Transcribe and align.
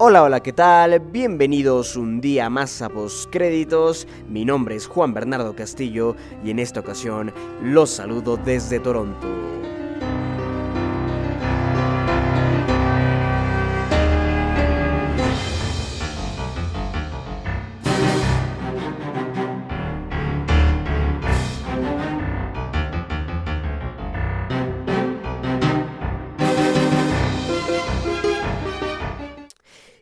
Hola, 0.00 0.22
hola, 0.22 0.38
¿qué 0.38 0.52
tal? 0.52 1.00
Bienvenidos 1.00 1.96
un 1.96 2.20
día 2.20 2.48
más 2.48 2.82
a 2.82 2.88
Postcréditos. 2.88 4.06
Mi 4.28 4.44
nombre 4.44 4.76
es 4.76 4.86
Juan 4.86 5.12
Bernardo 5.12 5.56
Castillo 5.56 6.14
y 6.44 6.52
en 6.52 6.60
esta 6.60 6.78
ocasión 6.78 7.32
los 7.64 7.90
saludo 7.90 8.36
desde 8.36 8.78
Toronto. 8.78 9.26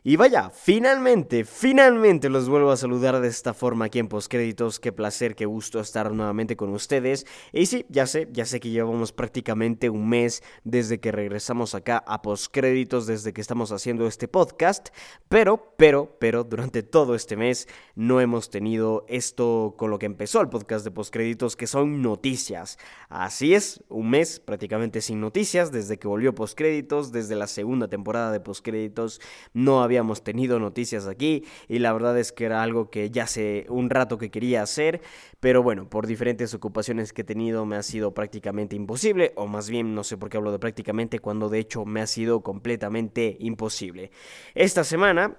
Y 0.09 0.15
vaya, 0.15 0.49
finalmente, 0.51 1.43
finalmente 1.43 2.29
los 2.29 2.47
vuelvo 2.47 2.71
a 2.71 2.77
saludar 2.77 3.19
de 3.19 3.27
esta 3.27 3.53
forma 3.53 3.83
aquí 3.83 3.99
en 3.99 4.07
Postcréditos. 4.07 4.79
Qué 4.79 4.93
placer, 4.93 5.35
qué 5.35 5.45
gusto 5.45 5.81
estar 5.81 6.13
nuevamente 6.13 6.55
con 6.55 6.69
ustedes. 6.69 7.25
Y 7.51 7.65
sí, 7.65 7.85
ya 7.89 8.07
sé, 8.07 8.29
ya 8.31 8.45
sé 8.45 8.61
que 8.61 8.69
llevamos 8.69 9.11
prácticamente 9.11 9.89
un 9.89 10.07
mes 10.07 10.43
desde 10.63 11.01
que 11.01 11.11
regresamos 11.11 11.75
acá 11.75 12.05
a 12.07 12.21
Postcréditos, 12.21 13.05
desde 13.05 13.33
que 13.33 13.41
estamos 13.41 13.73
haciendo 13.73 14.07
este 14.07 14.29
podcast. 14.29 14.95
Pero, 15.27 15.73
pero, 15.75 16.15
pero, 16.21 16.45
durante 16.45 16.83
todo 16.83 17.13
este 17.13 17.35
mes 17.35 17.67
no 17.95 18.21
hemos 18.21 18.49
tenido 18.49 19.03
esto 19.09 19.75
con 19.77 19.91
lo 19.91 19.99
que 19.99 20.05
empezó 20.05 20.39
el 20.39 20.47
podcast 20.47 20.85
de 20.85 20.91
Postcréditos, 20.91 21.57
que 21.57 21.67
son 21.67 22.01
noticias. 22.01 22.79
Así 23.09 23.53
es, 23.53 23.83
un 23.89 24.09
mes 24.09 24.39
prácticamente 24.39 25.01
sin 25.01 25.19
noticias 25.19 25.69
desde 25.73 25.99
que 25.99 26.07
volvió 26.07 26.33
Postcréditos, 26.33 27.11
desde 27.11 27.35
la 27.35 27.47
segunda 27.47 27.89
temporada 27.89 28.31
de 28.31 28.39
Postcréditos. 28.39 29.19
No 29.51 29.83
había 29.83 29.96
habíamos 29.97 30.23
tenido 30.23 30.59
noticias 30.59 31.07
aquí 31.07 31.43
y 31.67 31.79
la 31.79 31.91
verdad 31.91 32.17
es 32.19 32.31
que 32.31 32.45
era 32.45 32.61
algo 32.61 32.89
que 32.89 33.09
ya 33.09 33.23
hace 33.23 33.65
un 33.69 33.89
rato 33.89 34.17
que 34.17 34.29
quería 34.29 34.61
hacer, 34.61 35.01
pero 35.39 35.63
bueno, 35.63 35.89
por 35.89 36.05
diferentes 36.05 36.53
ocupaciones 36.53 37.13
que 37.13 37.21
he 37.21 37.25
tenido 37.25 37.65
me 37.65 37.75
ha 37.75 37.83
sido 37.83 38.13
prácticamente 38.13 38.75
imposible, 38.75 39.33
o 39.35 39.47
más 39.47 39.69
bien 39.69 39.95
no 39.95 40.03
sé 40.03 40.17
por 40.17 40.29
qué 40.29 40.37
hablo 40.37 40.51
de 40.51 40.59
prácticamente 40.59 41.19
cuando 41.19 41.49
de 41.49 41.59
hecho 41.59 41.85
me 41.85 42.01
ha 42.01 42.07
sido 42.07 42.41
completamente 42.41 43.37
imposible. 43.39 44.11
Esta 44.53 44.83
semana 44.83 45.37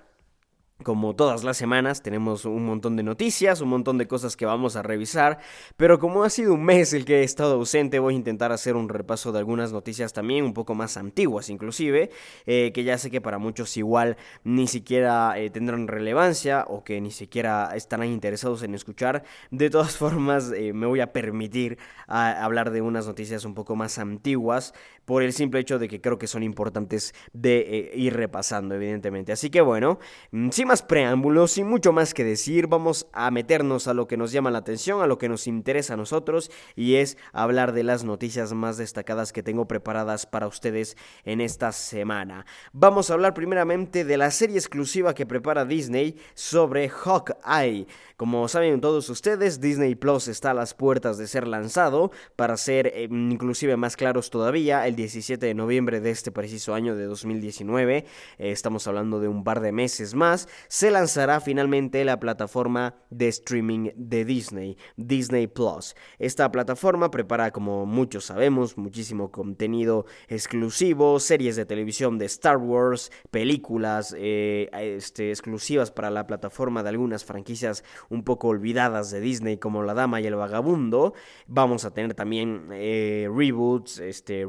como 0.85 1.17
todas 1.17 1.43
las 1.43 1.57
semanas 1.57 2.03
tenemos 2.03 2.45
un 2.45 2.65
montón 2.65 2.95
de 2.95 3.03
noticias, 3.03 3.61
un 3.61 3.69
montón 3.69 3.99
de 3.99 4.07
cosas 4.07 4.37
que 4.37 4.47
vamos 4.47 4.77
a 4.77 4.83
revisar, 4.83 5.39
pero 5.77 5.99
como 5.99 6.23
ha 6.23 6.31
sido 6.31 6.55
un 6.55 6.65
mes 6.65 6.93
el 6.93 7.05
que 7.05 7.21
he 7.21 7.25
estado 7.25 7.55
ausente, 7.55 7.99
voy 7.99 8.15
a 8.15 8.17
intentar 8.17 8.53
hacer 8.53 8.77
un 8.77 8.89
repaso 8.89 9.33
de 9.33 9.41
algunas 9.41 9.73
noticias 9.73 10.13
también, 10.13 10.45
un 10.45 10.55
poco 10.55 10.77
más 10.77 10.97
antiguas 10.97 11.51
inclusive, 11.51 12.11
eh, 12.47 12.71
que 12.73 12.85
ya 12.85 12.97
sé 12.97 13.11
que 13.11 13.21
para 13.21 13.39
muchos 13.39 13.77
igual 13.77 14.17
ni 14.45 14.69
siquiera 14.69 15.37
eh, 15.37 15.51
tendrán 15.51 15.89
relevancia 15.89 16.65
o 16.69 16.85
que 16.85 17.01
ni 17.01 17.11
siquiera 17.11 17.73
estarán 17.75 18.09
interesados 18.09 18.63
en 18.63 18.75
escuchar. 18.75 19.25
De 19.51 19.71
todas 19.71 19.97
formas, 19.97 20.53
eh, 20.53 20.73
me 20.73 20.87
voy 20.87 21.01
a 21.01 21.13
permitir 21.13 21.79
hablar 22.07 22.71
de 22.71 22.83
unas 22.83 23.07
noticias 23.07 23.45
un 23.45 23.55
poco 23.55 23.75
más 23.75 23.99
antiguas 23.99 24.75
por 25.09 25.23
el 25.23 25.33
simple 25.33 25.61
hecho 25.61 25.79
de 25.79 25.89
que 25.89 26.03
creo 26.03 26.19
que 26.19 26.27
son 26.27 26.43
importantes 26.43 27.15
de 27.33 27.91
ir 27.95 28.13
repasando, 28.13 28.75
evidentemente. 28.75 29.33
Así 29.33 29.49
que 29.49 29.63
bueno, 29.63 29.99
mm, 30.33 30.51
sin 30.51 30.69
más 30.69 30.83
preámbulos, 30.83 31.53
sin 31.53 31.67
mucho 31.67 31.95
más 31.95 32.13
que 32.13 32.25
decir, 32.25 32.67
vamos 32.67 33.07
a 33.15 33.31
meternos 33.31 33.89
a 33.89 33.95
lo 33.95 34.07
que 34.07 34.19
nos 34.19 34.33
llama 34.33 34.51
la 34.51 34.59
atención, 34.59 35.01
a 35.01 35.07
lo 35.07 35.17
que 35.17 35.31
nos 35.31 35.47
interesa 35.47 35.95
a 35.95 35.97
nosotros, 35.97 36.51
y 36.77 36.97
es 36.97 37.17
hablar 37.33 37.73
de 37.73 37.85
las 37.85 38.05
noticias 38.05 38.53
más 38.53 38.77
destacadas 38.77 39.33
que 39.33 39.43
tengo 39.43 39.67
preparadas 39.67 40.27
para 40.27 40.47
ustedes 40.47 40.95
en 41.25 41.41
esta 41.41 41.73
semana. 41.73 42.45
Vamos 42.75 43.09
a 43.09 43.15
hablar 43.15 43.33
primeramente 43.33 44.05
de 44.05 44.19
la 44.19 44.31
serie 44.31 44.59
exclusiva 44.59 45.15
que 45.15 45.25
prepara 45.25 45.65
Disney 45.65 46.19
sobre 46.35 46.91
Hawkeye. 46.91 47.87
Como 48.19 48.47
saben 48.49 48.83
todos 48.83 49.09
ustedes, 49.09 49.63
Disney 49.63 49.95
Plus 49.95 50.29
está 50.29 50.51
a 50.51 50.55
las 50.55 50.75
puertas 50.75 51.17
de 51.17 51.29
ser 51.29 51.49
lanzado, 51.49 52.11
para 52.37 52.59
ser 52.59 52.89
eh, 52.89 53.09
inclusive 53.11 53.79
más 53.79 53.97
claros 53.97 54.29
todavía, 54.29 54.87
el 54.87 54.98
17 54.99 55.47
de 55.47 55.55
noviembre 55.55 56.01
de 56.01 56.11
este 56.11 56.33
preciso 56.33 56.75
año 56.75 56.97
de 56.97 57.05
2019, 57.05 57.99
eh, 57.99 58.05
estamos 58.39 58.89
hablando 58.89 59.21
de 59.21 59.29
un 59.29 59.45
par 59.45 59.61
de 59.61 59.71
meses 59.71 60.17
más, 60.17 60.49
se 60.67 60.91
lanzará 60.91 61.41
finalmente 61.41 62.05
la 62.05 62.19
plataforma 62.19 62.97
de 63.09 63.29
streaming 63.29 63.91
de 63.95 64.25
Disney, 64.25 64.77
Disney 64.97 65.47
Plus. 65.47 65.95
Esta 66.19 66.51
plataforma 66.51 67.13
prepara, 67.13 67.53
como 67.53 67.87
muchos 67.87 68.25
sabemos, 68.25 68.77
muchísimo 68.77 69.31
contenido 69.31 70.05
exclusivo, 70.27 71.21
series 71.21 71.55
de 71.55 71.65
televisión 71.65 72.19
de 72.19 72.27
Star 72.27 72.57
Wars, 72.57 73.13
películas 73.31 74.13
eh, 74.19 74.69
este, 74.73 75.31
exclusivas 75.31 75.93
para 75.93 76.11
la 76.11 76.27
plataforma 76.27 76.83
de 76.83 76.89
algunas 76.89 77.25
franquicias 77.25 77.85
un 78.09 78.25
poco 78.25 78.49
olvidadas 78.49 79.13
de 79.13 79.21
Disney 79.21 79.59
como 79.59 79.85
La 79.85 79.95
Dama 79.95 80.21
y 80.21 80.27
el 80.27 80.35
Vagabundo. 80.35 81.15
Vamos 81.47 81.85
a 81.85 81.93
tener 81.93 82.15
también 82.15 82.71
eh, 82.73 83.29
reboots, 83.33 84.01
este, 84.01 84.45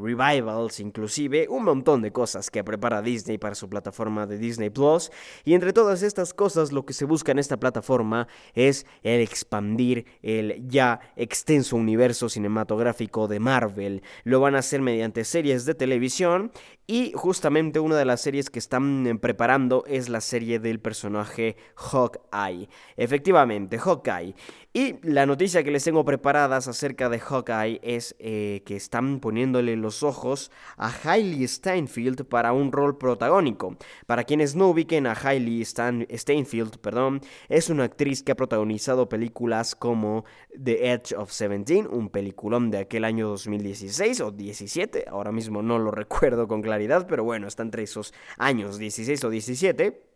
inclusive 0.78 1.46
un 1.48 1.64
montón 1.64 2.02
de 2.02 2.12
cosas 2.12 2.50
que 2.50 2.64
prepara 2.64 3.02
Disney 3.02 3.38
para 3.38 3.54
su 3.54 3.68
plataforma 3.68 4.26
de 4.26 4.38
Disney 4.38 4.70
Plus. 4.70 5.10
Y 5.44 5.54
entre 5.54 5.72
todas 5.72 6.02
estas 6.02 6.34
cosas 6.34 6.72
lo 6.72 6.84
que 6.84 6.92
se 6.92 7.04
busca 7.04 7.32
en 7.32 7.38
esta 7.38 7.58
plataforma 7.58 8.28
es 8.54 8.86
el 9.02 9.20
expandir 9.20 10.06
el 10.22 10.66
ya 10.68 11.00
extenso 11.16 11.76
universo 11.76 12.28
cinematográfico 12.28 13.28
de 13.28 13.40
Marvel. 13.40 14.02
Lo 14.24 14.40
van 14.40 14.54
a 14.54 14.58
hacer 14.58 14.80
mediante 14.80 15.24
series 15.24 15.64
de 15.64 15.74
televisión 15.74 16.52
y 16.90 17.12
justamente 17.14 17.78
una 17.78 17.94
de 17.94 18.04
las 18.04 18.20
series 18.20 18.50
que 18.50 18.58
están 18.58 19.06
eh, 19.06 19.14
preparando 19.14 19.84
es 19.86 20.08
la 20.08 20.20
serie 20.20 20.58
del 20.58 20.80
personaje 20.80 21.54
Hawkeye. 21.76 22.68
Efectivamente, 22.96 23.78
Hawkeye. 23.78 24.34
Y 24.72 24.96
la 25.02 25.24
noticia 25.24 25.62
que 25.62 25.70
les 25.70 25.84
tengo 25.84 26.04
preparadas 26.04 26.66
acerca 26.66 27.08
de 27.08 27.20
Hawkeye 27.20 27.78
es 27.84 28.16
eh, 28.18 28.62
que 28.66 28.74
están 28.74 29.20
poniéndole 29.20 29.76
los 29.76 30.02
ojos 30.02 30.50
a 30.76 30.92
Hailey 31.04 31.46
Steinfeld 31.46 32.24
para 32.24 32.52
un 32.52 32.72
rol 32.72 32.98
protagónico. 32.98 33.76
Para 34.06 34.24
quienes 34.24 34.56
no 34.56 34.68
ubiquen 34.68 35.06
a 35.06 35.12
Hailey 35.12 35.64
Steinfeld, 35.64 36.78
perdón, 36.78 37.20
es 37.48 37.70
una 37.70 37.84
actriz 37.84 38.24
que 38.24 38.32
ha 38.32 38.36
protagonizado 38.36 39.08
películas 39.08 39.76
como 39.76 40.24
The 40.60 40.92
Edge 40.92 41.14
of 41.16 41.30
Seventeen, 41.30 41.86
un 41.88 42.08
peliculón 42.08 42.72
de 42.72 42.78
aquel 42.78 43.04
año 43.04 43.28
2016 43.28 44.20
o 44.20 44.32
17, 44.32 45.04
ahora 45.08 45.30
mismo 45.30 45.62
no 45.62 45.78
lo 45.78 45.90
recuerdo 45.92 46.48
con 46.48 46.62
claridad 46.62 46.79
pero 47.08 47.24
bueno, 47.24 47.46
está 47.46 47.62
entre 47.62 47.82
esos 47.82 48.12
años, 48.38 48.78
16 48.78 49.24
o 49.24 49.30
17. 49.30 50.10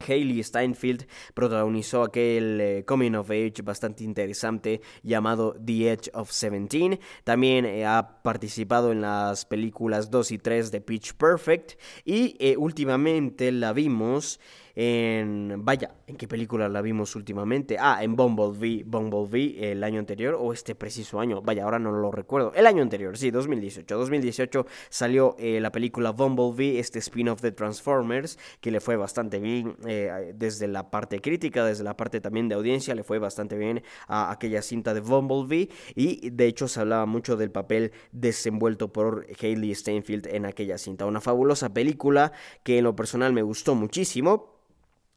Hayley 0.00 0.42
Steinfeld 0.42 1.06
protagonizó 1.34 2.02
aquel 2.02 2.60
eh, 2.60 2.84
coming 2.84 3.14
of 3.14 3.30
age 3.30 3.62
bastante 3.62 4.04
interesante 4.04 4.80
llamado 5.02 5.54
The 5.64 5.92
Edge 5.92 6.10
of 6.14 6.30
Seventeen. 6.30 6.98
También 7.22 7.64
eh, 7.64 7.86
ha 7.86 8.22
participado 8.22 8.92
en 8.92 9.00
las 9.00 9.44
películas 9.44 10.10
2 10.10 10.32
y 10.32 10.38
3 10.38 10.70
de 10.72 10.80
Pitch 10.80 11.14
Perfect. 11.14 11.80
Y 12.04 12.36
eh, 12.40 12.56
últimamente 12.56 13.52
la 13.52 13.72
vimos 13.72 14.40
en... 14.74 15.64
Vaya, 15.64 15.94
¿en 16.06 16.16
qué 16.16 16.26
película 16.26 16.68
la 16.68 16.82
vimos 16.82 17.14
últimamente? 17.16 17.76
Ah, 17.78 18.02
en 18.02 18.16
Bumblebee, 18.16 18.84
Bumblebee 18.84 19.70
el 19.70 19.84
año 19.84 19.98
anterior 19.98 20.36
o 20.38 20.52
este 20.52 20.74
preciso 20.74 21.20
año. 21.20 21.42
Vaya, 21.42 21.64
ahora 21.64 21.78
no 21.78 21.92
lo 21.92 22.10
recuerdo. 22.10 22.52
El 22.54 22.66
año 22.66 22.82
anterior, 22.82 23.16
sí, 23.16 23.30
2018. 23.30 23.96
2018 23.96 24.66
salió 24.88 25.36
eh, 25.38 25.60
la 25.60 25.70
película 25.70 26.10
Bumblebee, 26.10 26.78
este 26.78 26.98
spin-off 26.98 27.40
de 27.40 27.52
Transformers, 27.52 28.38
que 28.60 28.70
le 28.70 28.80
fue 28.80 28.96
bastante 28.96 29.38
bien 29.38 29.76
eh, 29.86 30.32
desde 30.34 30.66
la 30.66 30.90
parte 30.90 31.20
crítica, 31.20 31.64
desde 31.64 31.84
la 31.84 31.96
parte 31.96 32.20
también 32.20 32.48
de 32.48 32.54
audiencia, 32.54 32.94
le 32.94 33.04
fue 33.04 33.18
bastante 33.18 33.56
bien 33.56 33.82
a 34.08 34.30
aquella 34.30 34.62
cinta 34.62 34.94
de 34.94 35.00
Bumblebee. 35.00 35.70
Y 35.94 36.30
de 36.30 36.46
hecho 36.46 36.68
se 36.68 36.80
hablaba 36.80 37.06
mucho 37.06 37.36
del 37.36 37.50
papel 37.50 37.92
desenvuelto 38.12 38.92
por 38.92 39.26
Hayley 39.40 39.74
Steinfeld 39.74 40.26
en 40.26 40.46
aquella 40.46 40.78
cinta. 40.78 41.06
Una 41.06 41.20
fabulosa 41.20 41.72
película 41.72 42.32
que 42.62 42.78
en 42.78 42.84
lo 42.84 42.96
personal 42.96 43.32
me 43.32 43.42
gustó 43.42 43.74
muchísimo. 43.74 44.54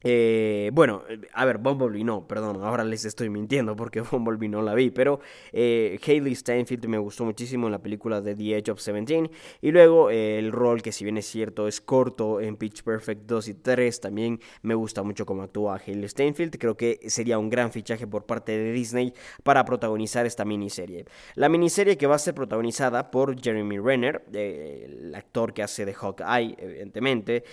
Eh, 0.03 0.69
bueno, 0.73 1.03
a 1.33 1.45
ver, 1.45 1.57
Bumblebee 1.57 2.03
no, 2.03 2.27
perdón, 2.27 2.63
ahora 2.63 2.83
les 2.83 3.03
estoy 3.03 3.31
mintiendo 3.31 3.75
porque 3.75 4.01
Bumblebee 4.11 4.47
no 4.47 4.61
la 4.61 4.75
vi, 4.75 4.91
pero 4.91 5.19
eh, 5.51 5.99
Hayley 6.05 6.35
Steinfeld 6.35 6.85
me 6.85 6.99
gustó 6.99 7.25
muchísimo 7.25 7.65
en 7.65 7.71
la 7.71 7.81
película 7.81 8.21
de 8.21 8.35
The 8.35 8.57
Edge 8.57 8.69
of 8.69 8.79
Seventeen 8.79 9.31
y 9.59 9.71
luego 9.71 10.11
eh, 10.11 10.38
el 10.38 10.51
rol 10.51 10.83
que 10.83 10.91
si 10.91 11.03
bien 11.03 11.17
es 11.17 11.25
cierto 11.25 11.67
es 11.67 11.81
corto 11.81 12.39
en 12.39 12.57
Pitch 12.57 12.83
Perfect 12.83 13.23
2 13.23 13.47
y 13.47 13.53
3 13.55 13.99
también 13.99 14.39
me 14.61 14.75
gusta 14.75 15.01
mucho 15.01 15.25
cómo 15.25 15.41
actúa 15.41 15.81
Hayley 15.83 16.07
Steinfeld, 16.07 16.57
creo 16.59 16.77
que 16.77 17.00
sería 17.07 17.39
un 17.39 17.50
gran 17.50 17.71
fichaje 17.71 18.05
por 18.05 18.27
parte 18.27 18.51
de 18.51 18.71
Disney 18.71 19.13
para 19.41 19.65
protagonizar 19.65 20.27
esta 20.27 20.45
miniserie. 20.45 21.05
La 21.33 21.50
miniserie 21.50 21.97
que 21.97 22.05
va 22.05 22.15
a 22.15 22.19
ser 22.19 22.35
protagonizada 22.35 23.09
por 23.09 23.41
Jeremy 23.41 23.79
Renner, 23.79 24.23
el 24.31 25.13
actor 25.15 25.53
que 25.53 25.63
hace 25.63 25.85
de 25.85 25.93
Hawkeye, 25.95 26.55
evidentemente, 26.59 27.43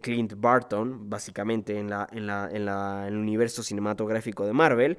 Clint 0.00 0.31
Barton, 0.36 1.08
básicamente 1.08 1.78
en, 1.78 1.90
la, 1.90 2.06
en, 2.12 2.26
la, 2.26 2.48
en, 2.52 2.64
la, 2.64 3.06
el 3.08 3.16
universo 3.16 3.62
cinematográfico 3.62 4.46
de 4.46 4.52
Marvel. 4.52 4.98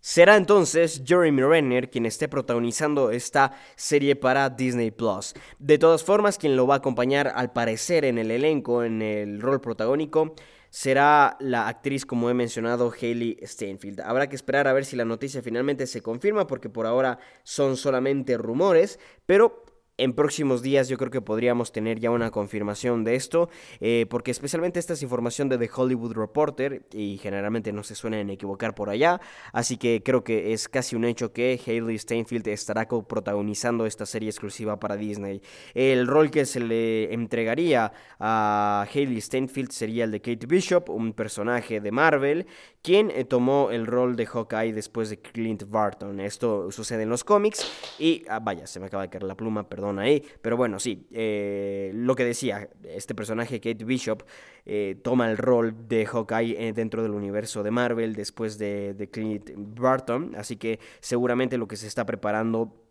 Será 0.00 0.36
entonces 0.36 1.02
Jeremy 1.04 1.42
Renner 1.42 1.90
quien 1.90 2.06
esté 2.06 2.28
protagonizando 2.28 3.10
esta 3.10 3.52
serie 3.74 4.14
para 4.14 4.48
Disney 4.48 4.90
Plus. 4.90 5.34
De 5.58 5.76
todas 5.76 6.04
formas, 6.04 6.38
quien 6.38 6.56
lo 6.56 6.66
va 6.66 6.74
a 6.74 6.78
acompañar 6.78 7.32
al 7.34 7.52
parecer 7.52 8.04
en 8.04 8.16
el 8.16 8.30
elenco, 8.30 8.84
en 8.84 9.02
el 9.02 9.40
rol 9.40 9.60
protagónico, 9.60 10.34
será 10.70 11.36
la 11.40 11.66
actriz, 11.66 12.06
como 12.06 12.30
he 12.30 12.34
mencionado, 12.34 12.92
Hailey 12.92 13.38
Steinfeld. 13.42 14.00
Habrá 14.00 14.28
que 14.28 14.36
esperar 14.36 14.68
a 14.68 14.72
ver 14.72 14.84
si 14.84 14.96
la 14.96 15.04
noticia 15.04 15.42
finalmente 15.42 15.86
se 15.86 16.00
confirma, 16.00 16.46
porque 16.46 16.68
por 16.68 16.86
ahora 16.86 17.18
son 17.42 17.76
solamente 17.76 18.38
rumores, 18.38 19.00
pero 19.26 19.64
en 19.98 20.12
próximos 20.12 20.62
días 20.62 20.88
yo 20.88 20.96
creo 20.96 21.10
que 21.10 21.20
podríamos 21.20 21.72
tener 21.72 21.98
ya 21.98 22.10
una 22.10 22.30
confirmación 22.30 23.04
de 23.04 23.16
esto, 23.16 23.50
eh, 23.80 24.06
porque 24.08 24.30
especialmente 24.30 24.78
esta 24.78 24.94
es 24.94 25.02
información 25.02 25.48
de 25.48 25.58
The 25.58 25.68
Hollywood 25.74 26.12
Reporter 26.12 26.86
y 26.92 27.18
generalmente 27.18 27.72
no 27.72 27.82
se 27.82 27.96
suelen 27.96 28.30
equivocar 28.30 28.74
por 28.74 28.90
allá, 28.90 29.20
así 29.52 29.76
que 29.76 30.02
creo 30.04 30.22
que 30.22 30.52
es 30.52 30.68
casi 30.68 30.94
un 30.94 31.04
hecho 31.04 31.32
que 31.32 31.60
Hailey 31.66 31.98
Steinfeld 31.98 32.46
estará 32.48 32.86
protagonizando 32.88 33.86
esta 33.86 34.06
serie 34.06 34.30
exclusiva 34.30 34.78
para 34.78 34.96
Disney. 34.96 35.42
El 35.74 36.06
rol 36.06 36.30
que 36.30 36.46
se 36.46 36.60
le 36.60 37.12
entregaría 37.12 37.92
a 38.20 38.86
Hailey 38.92 39.20
Steinfeld 39.20 39.72
sería 39.72 40.04
el 40.04 40.12
de 40.12 40.20
Kate 40.20 40.46
Bishop, 40.46 40.88
un 40.90 41.12
personaje 41.12 41.80
de 41.80 41.90
Marvel, 41.90 42.46
quien 42.82 43.10
eh, 43.10 43.24
tomó 43.24 43.70
el 43.72 43.86
rol 43.86 44.14
de 44.14 44.26
Hawkeye 44.26 44.72
después 44.72 45.10
de 45.10 45.18
Clint 45.20 45.64
Barton. 45.68 46.20
Esto 46.20 46.70
sucede 46.70 47.02
en 47.02 47.08
los 47.08 47.24
cómics 47.24 47.68
y, 47.98 48.24
ah, 48.28 48.38
vaya, 48.38 48.66
se 48.66 48.78
me 48.78 48.86
acaba 48.86 49.02
de 49.02 49.10
caer 49.10 49.24
la 49.24 49.34
pluma, 49.34 49.68
perdón 49.68 49.87
ahí. 49.96 50.24
Pero 50.42 50.56
bueno, 50.56 50.80
sí, 50.80 51.06
eh, 51.12 51.92
lo 51.94 52.16
que 52.16 52.24
decía, 52.24 52.68
este 52.84 53.14
personaje, 53.14 53.60
Kate 53.60 53.84
Bishop, 53.84 54.24
eh, 54.66 54.96
toma 55.02 55.30
el 55.30 55.38
rol 55.38 55.88
de 55.88 56.04
Hawkeye 56.04 56.68
eh, 56.68 56.72
dentro 56.72 57.02
del 57.02 57.12
universo 57.12 57.62
de 57.62 57.70
Marvel 57.70 58.14
después 58.14 58.58
de, 58.58 58.94
de 58.94 59.08
Clint 59.08 59.50
Barton. 59.56 60.34
Así 60.36 60.56
que 60.56 60.80
seguramente 61.00 61.56
lo 61.56 61.68
que 61.68 61.76
se 61.76 61.86
está 61.86 62.04
preparando 62.04 62.87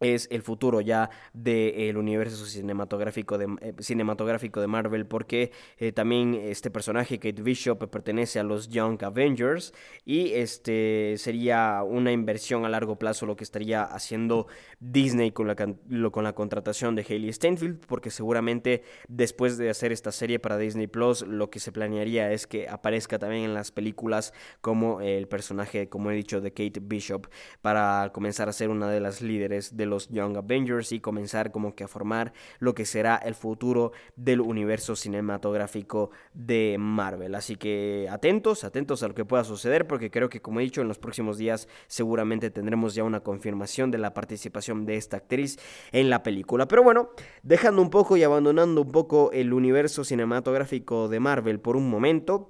es 0.00 0.28
el 0.30 0.42
futuro 0.42 0.80
ya 0.80 1.10
del 1.32 1.96
universo 1.96 2.44
cinematográfico 2.44 3.38
de, 3.38 3.46
eh, 3.60 3.72
cinematográfico 3.78 4.60
de 4.60 4.66
Marvel 4.66 5.06
porque 5.06 5.52
eh, 5.78 5.92
también 5.92 6.34
este 6.34 6.70
personaje 6.70 7.18
Kate 7.18 7.42
Bishop 7.42 7.88
pertenece 7.88 8.38
a 8.38 8.42
los 8.42 8.68
Young 8.68 9.02
Avengers 9.02 9.72
y 10.04 10.32
este 10.32 11.14
sería 11.18 11.82
una 11.82 12.12
inversión 12.12 12.64
a 12.64 12.68
largo 12.68 12.98
plazo 12.98 13.26
lo 13.26 13.36
que 13.36 13.44
estaría 13.44 13.82
haciendo 13.82 14.46
Disney 14.80 15.30
con 15.30 15.46
la, 15.46 15.56
con 15.56 16.24
la 16.24 16.34
contratación 16.34 16.94
de 16.94 17.06
Hailey 17.08 17.32
Steinfeld 17.32 17.86
porque 17.86 18.10
seguramente 18.10 18.82
después 19.08 19.56
de 19.56 19.70
hacer 19.70 19.92
esta 19.92 20.12
serie 20.12 20.38
para 20.38 20.58
Disney 20.58 20.86
Plus 20.86 21.22
lo 21.22 21.48
que 21.48 21.58
se 21.58 21.72
planearía 21.72 22.32
es 22.32 22.46
que 22.46 22.68
aparezca 22.68 23.18
también 23.18 23.44
en 23.44 23.54
las 23.54 23.72
películas 23.72 24.34
como 24.60 25.00
el 25.00 25.26
personaje 25.26 25.88
como 25.88 26.10
he 26.10 26.14
dicho 26.14 26.40
de 26.40 26.50
Kate 26.50 26.80
Bishop 26.82 27.28
para 27.62 28.10
comenzar 28.12 28.48
a 28.48 28.52
ser 28.52 28.68
una 28.68 28.90
de 28.90 29.00
las 29.00 29.22
líderes 29.22 29.76
de 29.76 29.85
los 29.86 30.08
Young 30.08 30.36
Avengers 30.36 30.92
y 30.92 31.00
comenzar 31.00 31.50
como 31.50 31.74
que 31.74 31.84
a 31.84 31.88
formar 31.88 32.32
lo 32.58 32.74
que 32.74 32.84
será 32.84 33.16
el 33.16 33.34
futuro 33.34 33.92
del 34.16 34.40
universo 34.40 34.96
cinematográfico 34.96 36.10
de 36.34 36.76
Marvel. 36.78 37.34
Así 37.34 37.56
que 37.56 38.08
atentos, 38.10 38.64
atentos 38.64 39.02
a 39.02 39.08
lo 39.08 39.14
que 39.14 39.24
pueda 39.24 39.44
suceder 39.44 39.86
porque 39.86 40.10
creo 40.10 40.28
que 40.28 40.40
como 40.40 40.60
he 40.60 40.64
dicho 40.64 40.80
en 40.80 40.88
los 40.88 40.98
próximos 40.98 41.38
días 41.38 41.68
seguramente 41.86 42.50
tendremos 42.50 42.94
ya 42.94 43.04
una 43.04 43.20
confirmación 43.20 43.90
de 43.90 43.98
la 43.98 44.14
participación 44.14 44.86
de 44.86 44.96
esta 44.96 45.18
actriz 45.18 45.58
en 45.92 46.10
la 46.10 46.22
película. 46.22 46.68
Pero 46.68 46.82
bueno, 46.82 47.10
dejando 47.42 47.82
un 47.82 47.90
poco 47.90 48.16
y 48.16 48.22
abandonando 48.22 48.82
un 48.82 48.92
poco 48.92 49.30
el 49.32 49.52
universo 49.52 50.04
cinematográfico 50.04 51.08
de 51.08 51.20
Marvel 51.20 51.60
por 51.60 51.76
un 51.76 51.88
momento, 51.88 52.48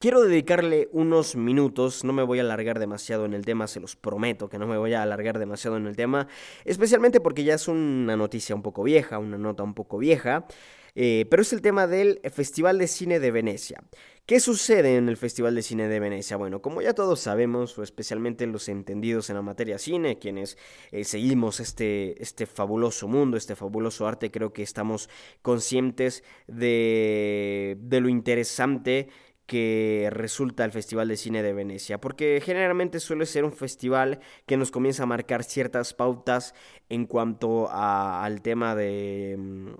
Quiero 0.00 0.22
dedicarle 0.22 0.88
unos 0.92 1.36
minutos, 1.36 2.04
no 2.04 2.14
me 2.14 2.22
voy 2.22 2.38
a 2.38 2.40
alargar 2.40 2.78
demasiado 2.78 3.26
en 3.26 3.34
el 3.34 3.44
tema, 3.44 3.66
se 3.66 3.80
los 3.80 3.96
prometo 3.96 4.48
que 4.48 4.58
no 4.58 4.66
me 4.66 4.78
voy 4.78 4.94
a 4.94 5.02
alargar 5.02 5.38
demasiado 5.38 5.76
en 5.76 5.86
el 5.86 5.94
tema, 5.94 6.26
especialmente 6.64 7.20
porque 7.20 7.44
ya 7.44 7.52
es 7.52 7.68
una 7.68 8.16
noticia 8.16 8.54
un 8.54 8.62
poco 8.62 8.82
vieja, 8.82 9.18
una 9.18 9.36
nota 9.36 9.62
un 9.62 9.74
poco 9.74 9.98
vieja, 9.98 10.46
eh, 10.94 11.26
pero 11.30 11.42
es 11.42 11.52
el 11.52 11.60
tema 11.60 11.86
del 11.86 12.18
Festival 12.32 12.78
de 12.78 12.86
Cine 12.86 13.20
de 13.20 13.30
Venecia. 13.30 13.84
¿Qué 14.24 14.40
sucede 14.40 14.96
en 14.96 15.10
el 15.10 15.18
Festival 15.18 15.54
de 15.54 15.62
Cine 15.62 15.86
de 15.86 16.00
Venecia? 16.00 16.38
Bueno, 16.38 16.62
como 16.62 16.80
ya 16.80 16.94
todos 16.94 17.20
sabemos, 17.20 17.78
o 17.78 17.82
especialmente 17.82 18.46
los 18.46 18.70
entendidos 18.70 19.28
en 19.28 19.36
la 19.36 19.42
materia 19.42 19.78
cine, 19.78 20.18
quienes 20.18 20.56
eh, 20.92 21.04
seguimos 21.04 21.60
este, 21.60 22.22
este 22.22 22.46
fabuloso 22.46 23.06
mundo, 23.06 23.36
este 23.36 23.54
fabuloso 23.54 24.06
arte, 24.06 24.30
creo 24.30 24.52
que 24.54 24.62
estamos 24.62 25.10
conscientes 25.42 26.24
de, 26.46 27.76
de 27.80 28.00
lo 28.00 28.08
interesante 28.08 29.08
que 29.50 30.06
resulta 30.12 30.64
el 30.64 30.70
Festival 30.70 31.08
de 31.08 31.16
Cine 31.16 31.42
de 31.42 31.52
Venecia, 31.52 32.00
porque 32.00 32.40
generalmente 32.40 33.00
suele 33.00 33.26
ser 33.26 33.44
un 33.44 33.52
festival 33.52 34.20
que 34.46 34.56
nos 34.56 34.70
comienza 34.70 35.02
a 35.02 35.06
marcar 35.06 35.42
ciertas 35.42 35.92
pautas 35.92 36.54
en 36.88 37.04
cuanto 37.04 37.68
al 37.68 38.42
tema 38.42 38.76
de... 38.76 39.34
Mm, 39.36 39.70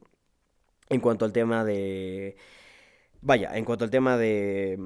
en 0.89 1.01
cuanto 1.01 1.25
al 1.25 1.33
tema 1.33 1.65
de... 1.65 2.35
Vaya, 3.21 3.57
en 3.57 3.65
cuanto 3.65 3.85
al 3.85 3.93
tema 3.93 4.17
de 4.17 4.77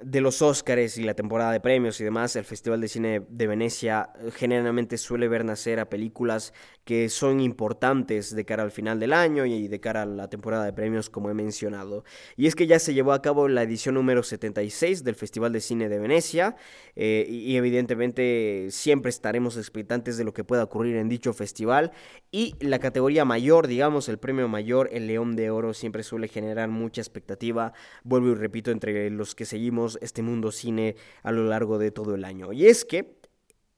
de 0.00 0.20
los 0.20 0.42
Óscares 0.42 0.98
y 0.98 1.02
la 1.02 1.14
temporada 1.14 1.52
de 1.52 1.60
premios 1.60 2.00
y 2.00 2.04
demás, 2.04 2.36
el 2.36 2.44
Festival 2.44 2.80
de 2.80 2.88
Cine 2.88 3.22
de 3.28 3.46
Venecia 3.46 4.10
eh, 4.20 4.30
generalmente 4.30 4.98
suele 4.98 5.26
ver 5.28 5.44
nacer 5.44 5.80
a 5.80 5.88
películas 5.88 6.52
que 6.84 7.08
son 7.08 7.40
importantes 7.40 8.34
de 8.34 8.44
cara 8.44 8.62
al 8.62 8.70
final 8.70 9.00
del 9.00 9.12
año 9.12 9.44
y 9.46 9.68
de 9.68 9.80
cara 9.80 10.02
a 10.02 10.06
la 10.06 10.28
temporada 10.28 10.64
de 10.64 10.72
premios, 10.72 11.10
como 11.10 11.30
he 11.30 11.34
mencionado. 11.34 12.04
Y 12.36 12.46
es 12.46 12.54
que 12.54 12.66
ya 12.66 12.78
se 12.78 12.94
llevó 12.94 13.12
a 13.12 13.22
cabo 13.22 13.48
la 13.48 13.62
edición 13.62 13.96
número 13.96 14.22
76 14.22 15.02
del 15.02 15.16
Festival 15.16 15.52
de 15.52 15.60
Cine 15.60 15.88
de 15.88 15.98
Venecia, 15.98 16.56
eh, 16.94 17.26
y 17.28 17.56
evidentemente 17.56 18.68
siempre 18.70 19.08
estaremos 19.08 19.56
expectantes 19.56 20.16
de 20.16 20.24
lo 20.24 20.32
que 20.32 20.44
pueda 20.44 20.62
ocurrir 20.62 20.96
en 20.96 21.08
dicho 21.08 21.32
festival. 21.32 21.90
Y 22.30 22.54
la 22.60 22.78
categoría 22.78 23.24
mayor, 23.24 23.66
digamos, 23.66 24.08
el 24.08 24.18
premio 24.18 24.46
mayor, 24.46 24.88
el 24.92 25.08
León 25.08 25.34
de 25.34 25.50
Oro, 25.50 25.74
siempre 25.74 26.04
suele 26.04 26.28
generar 26.28 26.68
mucha 26.68 27.00
expectativa, 27.00 27.72
vuelvo 28.04 28.30
y 28.30 28.34
repito, 28.34 28.70
entre 28.70 29.10
los 29.10 29.34
que 29.34 29.44
seguimos 29.44 29.85
este 30.00 30.22
mundo 30.22 30.52
cine 30.52 30.96
a 31.22 31.32
lo 31.32 31.44
largo 31.44 31.78
de 31.78 31.90
todo 31.90 32.14
el 32.14 32.24
año. 32.24 32.52
Y 32.52 32.66
es 32.66 32.84
que 32.84 33.16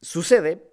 sucede 0.00 0.64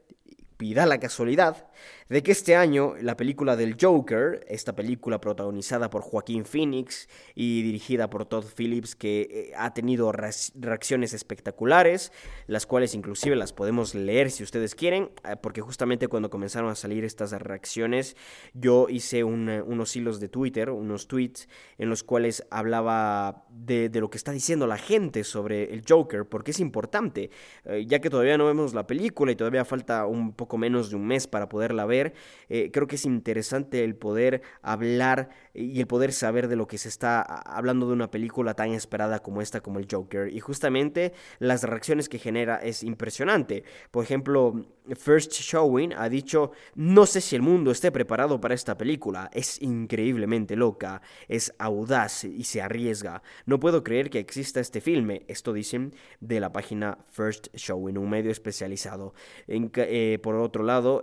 y 0.60 0.74
da 0.74 0.86
la 0.86 1.00
casualidad 1.00 1.68
de 2.10 2.24
que 2.24 2.32
este 2.32 2.56
año 2.56 2.94
la 3.02 3.18
película 3.18 3.56
del 3.56 3.78
Joker, 3.80 4.46
esta 4.48 4.76
película 4.76 5.20
protagonizada 5.20 5.90
por 5.90 6.02
Joaquín 6.02 6.46
Phoenix 6.46 7.10
y 7.34 7.62
dirigida 7.64 8.10
por 8.10 8.26
Todd 8.26 8.46
Phillips, 8.56 8.96
que 8.96 9.22
eh, 9.22 9.54
ha 9.58 9.74
tenido 9.74 10.12
reacciones 10.12 11.14
espectaculares, 11.14 12.12
las 12.48 12.66
cuales 12.66 12.94
inclusive 12.94 13.36
las 13.36 13.54
podemos 13.54 13.96
leer 13.96 14.32
si 14.32 14.44
ustedes 14.44 14.76
quieren, 14.76 15.10
eh, 15.24 15.36
porque 15.42 15.62
justamente 15.62 16.08
cuando 16.08 16.30
comenzaron 16.30 16.70
a 16.70 16.76
salir 16.76 17.04
estas 17.04 17.32
reacciones, 17.32 18.16
yo 18.54 18.88
hice 18.90 19.24
unos 19.24 19.96
hilos 19.96 20.20
de 20.20 20.30
Twitter, 20.30 20.70
unos 20.70 21.08
tweets, 21.08 21.48
en 21.78 21.90
los 21.90 22.04
cuales 22.04 22.46
hablaba 22.50 23.46
de, 23.50 23.90
lo 23.94 24.10
que 24.10 24.18
está 24.18 24.32
diciendo 24.32 24.68
la 24.68 24.78
gente 24.78 25.24
sobre 25.24 25.74
el 25.74 25.84
Joker, 25.88 26.26
porque 26.26 26.52
es 26.52 26.60
importante, 26.60 27.30
eh, 27.66 27.86
ya 27.88 28.00
que 28.00 28.10
todavía 28.10 28.38
no 28.38 28.46
vemos 28.46 28.74
la 28.74 28.88
película 28.88 29.32
y 29.32 29.36
todavía 29.36 29.66
falta 29.66 30.06
un 30.06 30.34
poco 30.34 30.58
menos 30.58 30.90
de 30.90 30.96
un 30.96 31.08
mes 31.08 31.28
para 31.28 31.50
poderla 31.66 31.86
ver 31.86 32.14
eh, 32.50 32.70
creo 32.72 32.88
que 32.88 32.96
es 32.96 33.06
interesante 33.06 33.84
el 33.84 33.96
poder 33.96 34.42
hablar 34.62 35.30
y 35.54 35.80
el 35.80 35.88
poder 35.88 36.12
saber 36.12 36.48
de 36.48 36.56
lo 36.56 36.68
que 36.68 36.78
se 36.78 36.90
está 36.90 37.22
hablando 37.22 37.88
de 37.88 37.94
una 37.94 38.12
película 38.12 38.54
tan 38.54 38.72
esperada 38.72 39.20
como 39.20 39.42
esta, 39.42 39.62
como 39.62 39.80
el 39.80 39.88
Joker. 39.90 40.32
Y 40.34 40.40
justamente 40.40 41.14
las 41.40 41.64
reacciones 41.64 42.10
que 42.10 42.20
genera 42.20 42.58
es 42.58 42.84
impresionante. 42.84 43.64
Por 43.92 44.04
ejemplo, 44.04 44.66
First 44.96 45.32
Showing 45.32 45.94
ha 45.94 46.10
dicho, 46.10 46.52
no 46.76 47.06
sé 47.06 47.22
si 47.22 47.36
el 47.36 47.42
mundo 47.42 47.72
esté 47.72 47.92
preparado 47.92 48.40
para 48.40 48.54
esta 48.54 48.78
película. 48.78 49.30
Es 49.34 49.62
increíblemente 49.62 50.56
loca, 50.56 51.02
es 51.28 51.54
audaz 51.58 52.26
y 52.26 52.44
se 52.44 52.62
arriesga. 52.62 53.24
No 53.46 53.60
puedo 53.60 53.84
creer 53.84 54.10
que 54.10 54.20
exista 54.20 54.60
este 54.60 54.82
filme. 54.82 55.24
Esto 55.28 55.54
dicen 55.54 55.94
de 56.20 56.40
la 56.40 56.52
página 56.52 56.98
First 57.10 57.48
Showing, 57.56 57.98
un 57.98 58.10
medio 58.10 58.32
especializado. 58.32 59.14
Eh, 59.48 60.20
por 60.22 60.36
otro 60.36 60.64
lado, 60.64 61.02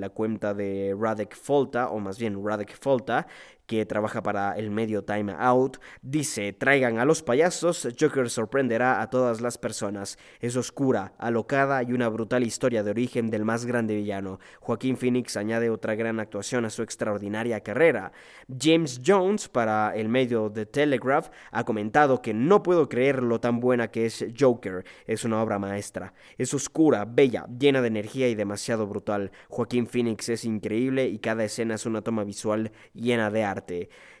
la 0.00 0.10
cuenta 0.10 0.54
de 0.54 0.96
Radek 0.98 1.36
Folta, 1.36 1.88
o 1.88 1.98
más 1.98 2.18
bien 2.18 2.44
Radek 2.44 2.76
Folta, 2.78 3.26
que 3.66 3.86
trabaja 3.86 4.22
para 4.22 4.56
el 4.56 4.70
medio 4.70 5.04
Time 5.04 5.34
Out, 5.38 5.78
dice, 6.02 6.52
traigan 6.52 6.98
a 6.98 7.04
los 7.04 7.22
payasos, 7.22 7.88
Joker 7.98 8.28
sorprenderá 8.28 9.00
a 9.00 9.10
todas 9.10 9.40
las 9.40 9.58
personas. 9.58 10.18
Es 10.40 10.56
oscura, 10.56 11.14
alocada 11.18 11.82
y 11.82 11.92
una 11.92 12.08
brutal 12.08 12.42
historia 12.42 12.82
de 12.82 12.90
origen 12.90 13.30
del 13.30 13.44
más 13.44 13.64
grande 13.64 13.94
villano. 13.94 14.38
Joaquín 14.60 14.96
Phoenix 14.96 15.36
añade 15.36 15.70
otra 15.70 15.94
gran 15.94 16.20
actuación 16.20 16.64
a 16.64 16.70
su 16.70 16.82
extraordinaria 16.82 17.60
carrera. 17.60 18.12
James 18.60 19.00
Jones, 19.04 19.48
para 19.48 19.94
el 19.94 20.08
medio 20.08 20.50
The 20.50 20.66
Telegraph, 20.66 21.30
ha 21.50 21.64
comentado 21.64 22.20
que 22.20 22.34
no 22.34 22.62
puedo 22.62 22.88
creer 22.88 23.22
lo 23.22 23.40
tan 23.40 23.60
buena 23.60 23.88
que 23.88 24.06
es 24.06 24.26
Joker. 24.38 24.84
Es 25.06 25.24
una 25.24 25.42
obra 25.42 25.58
maestra. 25.58 26.14
Es 26.36 26.52
oscura, 26.54 27.04
bella, 27.04 27.46
llena 27.58 27.80
de 27.80 27.88
energía 27.88 28.28
y 28.28 28.34
demasiado 28.34 28.86
brutal. 28.86 29.32
Joaquín 29.48 29.86
Phoenix 29.86 30.28
es 30.28 30.44
increíble 30.44 31.06
y 31.06 31.18
cada 31.18 31.44
escena 31.44 31.76
es 31.76 31.86
una 31.86 32.02
toma 32.02 32.24
visual 32.24 32.72
llena 32.92 33.30
de 33.30 33.44
arte. 33.44 33.53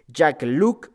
Jack 0.06 0.42
Luke, 0.42 0.88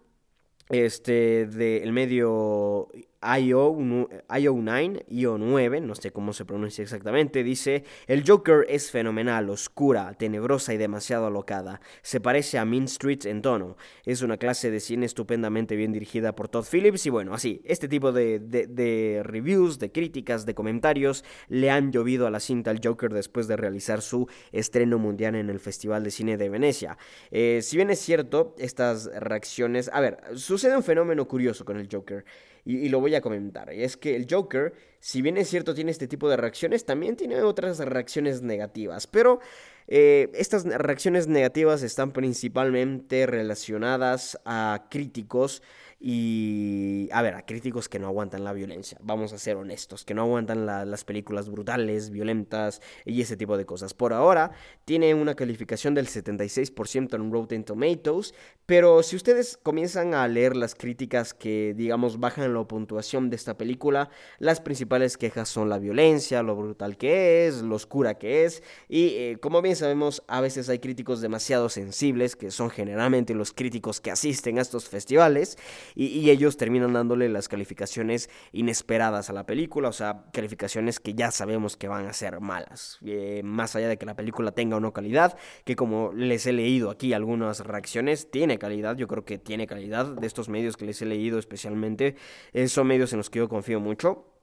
este, 0.70 1.46
del 1.48 1.92
medio 1.92 2.90
IO9, 3.22 4.24
IO9, 4.28 5.82
no 5.82 5.96
sé 5.96 6.12
cómo 6.12 6.34
se 6.34 6.46
pronuncia 6.46 6.82
exactamente, 6.82 7.44
dice, 7.44 7.84
el 8.08 8.24
Joker 8.26 8.66
es 8.70 8.92
fenomenal, 8.92 9.50
oscura, 9.50 10.14
tenebrosa 10.14 10.74
y 10.74 10.78
demasiado 10.78 11.28
alocada. 11.28 11.82
Se 12.02 12.22
parece 12.22 12.58
a 12.58 12.66
Mean 12.66 12.86
Street 12.86 13.26
en 13.26 13.42
tono. 13.42 13.78
Es 14.06 14.22
una 14.22 14.38
clase 14.38 14.72
de 14.72 14.80
cine 14.80 15.06
estupendamente 15.06 15.76
bien 15.76 15.92
dirigida 15.92 16.36
por 16.36 16.48
Todd 16.48 16.66
Phillips 16.70 17.06
y 17.06 17.10
bueno, 17.10 17.34
así, 17.34 17.62
este 17.66 17.88
tipo 17.88 18.12
de, 18.12 18.40
de 18.40 19.22
reviews, 19.24 19.80
de 19.80 19.92
críticas, 19.92 20.46
de 20.46 20.56
comentarios 20.56 21.24
le 21.48 21.72
han 21.72 21.92
llovido 21.92 22.28
a 22.28 22.32
la 22.32 22.40
cinta 22.40 22.72
al 22.72 22.80
Joker 22.84 23.12
después 23.12 23.48
de 23.48 23.58
realizar 23.58 24.02
su 24.02 24.28
estreno 24.52 24.98
mundial 24.98 25.36
en 25.36 25.50
el 25.50 25.60
Festival 25.60 26.04
de 26.04 26.12
Cine 26.12 26.38
de 26.38 26.50
Venecia. 26.50 26.98
Eh, 27.32 27.60
si 27.62 27.76
bien 27.76 27.90
es 27.90 28.00
cierto, 28.00 28.56
estas 28.58 29.06
reacciones... 29.20 29.90
A 29.94 30.00
ver, 30.00 30.20
sucede 30.36 30.76
un 30.78 30.84
fenómeno 30.84 31.28
curioso 31.28 31.66
con 31.66 31.78
el 31.78 31.90
Joker 31.92 32.26
y, 32.70 32.90
lo 32.90 33.00
voy 33.00 33.16
a 33.16 33.22
comentar. 33.22 33.74
Y 33.74 33.84
es 33.84 33.98
que 33.98 34.16
el 34.16 34.28
Joker, 34.30 34.74
si 35.00 35.22
bien 35.22 35.38
es 35.38 35.50
cierto 35.50 35.74
tiene 35.74 35.92
este 35.92 36.08
tipo 36.08 36.30
de 36.30 36.38
reacciones, 36.38 36.86
también 36.86 37.16
tiene 37.16 37.42
otras 37.42 37.80
reacciones 37.80 38.42
negativas. 38.42 39.08
Pero 39.08 39.40
eh, 39.88 40.30
estas 40.34 40.66
reacciones 40.66 41.28
negativas 41.28 41.82
están 41.82 42.12
principalmente 42.12 43.26
relacionadas 43.26 44.40
a 44.46 44.88
críticos 44.92 45.64
y, 46.02 47.10
a 47.12 47.22
ver, 47.22 47.36
a 47.36 47.46
críticos 47.46 47.90
que 47.90 48.00
no 48.00 48.08
aguantan 48.08 48.46
la 48.46 48.54
violencia, 48.54 48.98
vamos 49.02 49.34
a 49.34 49.38
ser 49.38 49.58
honestos, 49.58 50.06
que 50.06 50.14
no 50.14 50.22
aguantan 50.22 50.66
las 50.66 51.04
películas 51.04 51.50
brutales, 51.50 52.10
violentas 52.10 52.82
y 53.06 53.22
ese 53.22 53.36
tipo 53.36 53.58
de 53.58 53.66
cosas. 53.66 53.94
Por 53.94 54.14
ahora, 54.14 54.52
tiene 54.86 55.14
una 55.14 55.36
calificación 55.36 55.94
del 55.96 56.08
76% 56.08 57.16
en 57.16 57.32
Rotten 57.32 57.66
Tomatoes, 57.66 58.34
pero 58.66 59.04
si 59.04 59.18
ustedes 59.18 59.58
comienzan 59.58 60.14
a 60.14 60.28
leer 60.28 60.56
las 60.56 60.74
críticas 60.74 61.34
que, 61.34 61.74
digamos, 61.76 62.20
bajan 62.20 62.54
la 62.54 62.64
puntuación 62.64 63.30
de 63.30 63.36
esta 63.36 63.58
película, 63.58 64.10
las 64.38 64.62
principales 64.62 65.18
quejas 65.18 65.50
son 65.50 65.68
la 65.68 65.80
violencia, 65.80 66.44
lo 66.44 66.56
brutal 66.56 66.96
que 66.96 67.48
es, 67.48 67.62
lo 67.62 67.76
oscura 67.76 68.18
que 68.18 68.46
es, 68.46 68.64
y 68.88 69.08
eh, 69.16 69.38
como 69.42 69.62
bien 69.62 69.76
sabemos, 69.76 70.24
a 70.28 70.40
veces 70.40 70.70
hay 70.70 70.80
críticos 70.80 71.20
demasiado 71.20 71.68
sensibles, 71.68 72.36
que 72.38 72.52
son 72.52 72.70
generalmente 72.70 73.34
los 73.34 73.52
críticos 73.52 74.00
que 74.00 74.12
asisten 74.12 74.60
a 74.60 74.62
estos 74.62 74.88
festivales, 74.88 75.58
y, 75.96 76.30
ellos 76.30 76.58
terminan 76.58 76.94
dándole 76.94 77.28
las 77.30 77.48
calificaciones 77.48 78.30
inesperadas 78.52 79.30
a 79.30 79.34
la 79.34 79.46
película, 79.46 79.90
o 79.90 79.94
sea, 79.94 80.26
calificaciones 80.32 81.00
que 81.00 81.14
ya 81.14 81.32
sabemos 81.32 81.76
que 81.76 81.88
van 81.88 82.06
a 82.06 82.14
ser 82.14 82.40
malas, 82.40 83.00
eh, 83.04 83.42
más 83.44 83.76
allá 83.76 83.88
de 83.88 83.98
que 83.98 84.06
la 84.06 84.16
película 84.16 84.52
tenga 84.52 84.78
o 84.78 84.80
no 84.80 84.94
calidad, 84.94 85.38
que 85.66 85.76
como 85.76 86.12
les 86.14 86.46
he 86.46 86.54
leído 86.54 86.92
aquí 86.92 87.14
algunas 87.14 87.62
reacciones, 87.62 88.30
tiene 88.30 88.60
calidad, 88.60 88.96
yo 88.96 89.08
creo 89.08 89.26
que 89.26 89.38
tiene 89.38 89.66
calidad 89.66 90.06
de 90.06 90.28
estos 90.28 90.50
medios 90.50 90.78
que 90.78 90.86
les 90.86 91.02
he 91.02 91.06
leído 91.06 91.40
especialmente, 91.40 92.16
eh, 92.54 92.68
son 92.68 92.88
medios 92.88 93.12
en 93.14 93.18
los 93.18 93.30
que 93.30 93.40
yo 93.40 93.50
confío 93.50 93.80
mucho. 93.80 94.39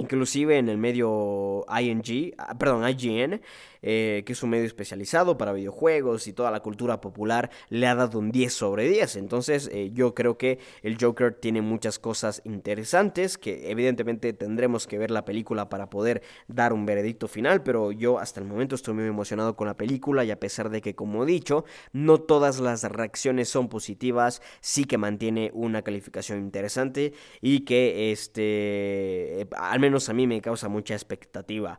Inclusive 0.00 0.56
en 0.56 0.68
el 0.70 0.78
medio 0.78 1.66
ING, 1.68 2.34
ah, 2.38 2.56
perdón, 2.56 2.88
IGN, 2.88 3.40
eh, 3.82 4.22
que 4.24 4.32
es 4.32 4.42
un 4.42 4.50
medio 4.50 4.64
especializado 4.64 5.36
para 5.38 5.52
videojuegos 5.52 6.26
y 6.26 6.32
toda 6.32 6.50
la 6.50 6.60
cultura 6.60 7.00
popular, 7.00 7.50
le 7.68 7.86
ha 7.86 7.94
dado 7.94 8.18
un 8.18 8.30
10 8.30 8.52
sobre 8.52 8.88
10. 8.88 9.16
Entonces 9.16 9.70
eh, 9.72 9.90
yo 9.92 10.14
creo 10.14 10.38
que 10.38 10.58
el 10.82 10.96
Joker 10.98 11.34
tiene 11.34 11.60
muchas 11.60 11.98
cosas 11.98 12.40
interesantes, 12.44 13.36
que 13.36 13.70
evidentemente 13.70 14.32
tendremos 14.32 14.86
que 14.86 14.98
ver 14.98 15.10
la 15.10 15.24
película 15.24 15.68
para 15.68 15.90
poder 15.90 16.22
dar 16.48 16.72
un 16.72 16.86
veredicto 16.86 17.28
final, 17.28 17.62
pero 17.62 17.92
yo 17.92 18.18
hasta 18.18 18.40
el 18.40 18.46
momento 18.46 18.74
estoy 18.74 18.94
muy 18.94 19.04
emocionado 19.04 19.54
con 19.54 19.66
la 19.66 19.76
película 19.76 20.24
y 20.24 20.30
a 20.30 20.40
pesar 20.40 20.70
de 20.70 20.80
que, 20.80 20.94
como 20.94 21.24
he 21.24 21.26
dicho, 21.26 21.64
no 21.92 22.18
todas 22.18 22.58
las 22.58 22.84
reacciones 22.84 23.50
son 23.50 23.68
positivas, 23.68 24.40
sí 24.60 24.84
que 24.84 24.96
mantiene 24.96 25.50
una 25.52 25.82
calificación 25.82 26.38
interesante 26.38 27.12
y 27.40 27.60
que 27.60 28.12
este, 28.12 29.46
al 29.56 29.80
menos 29.80 29.89
a 30.08 30.12
mí 30.12 30.26
me 30.26 30.40
causa 30.40 30.68
mucha 30.68 30.94
expectativa. 30.94 31.78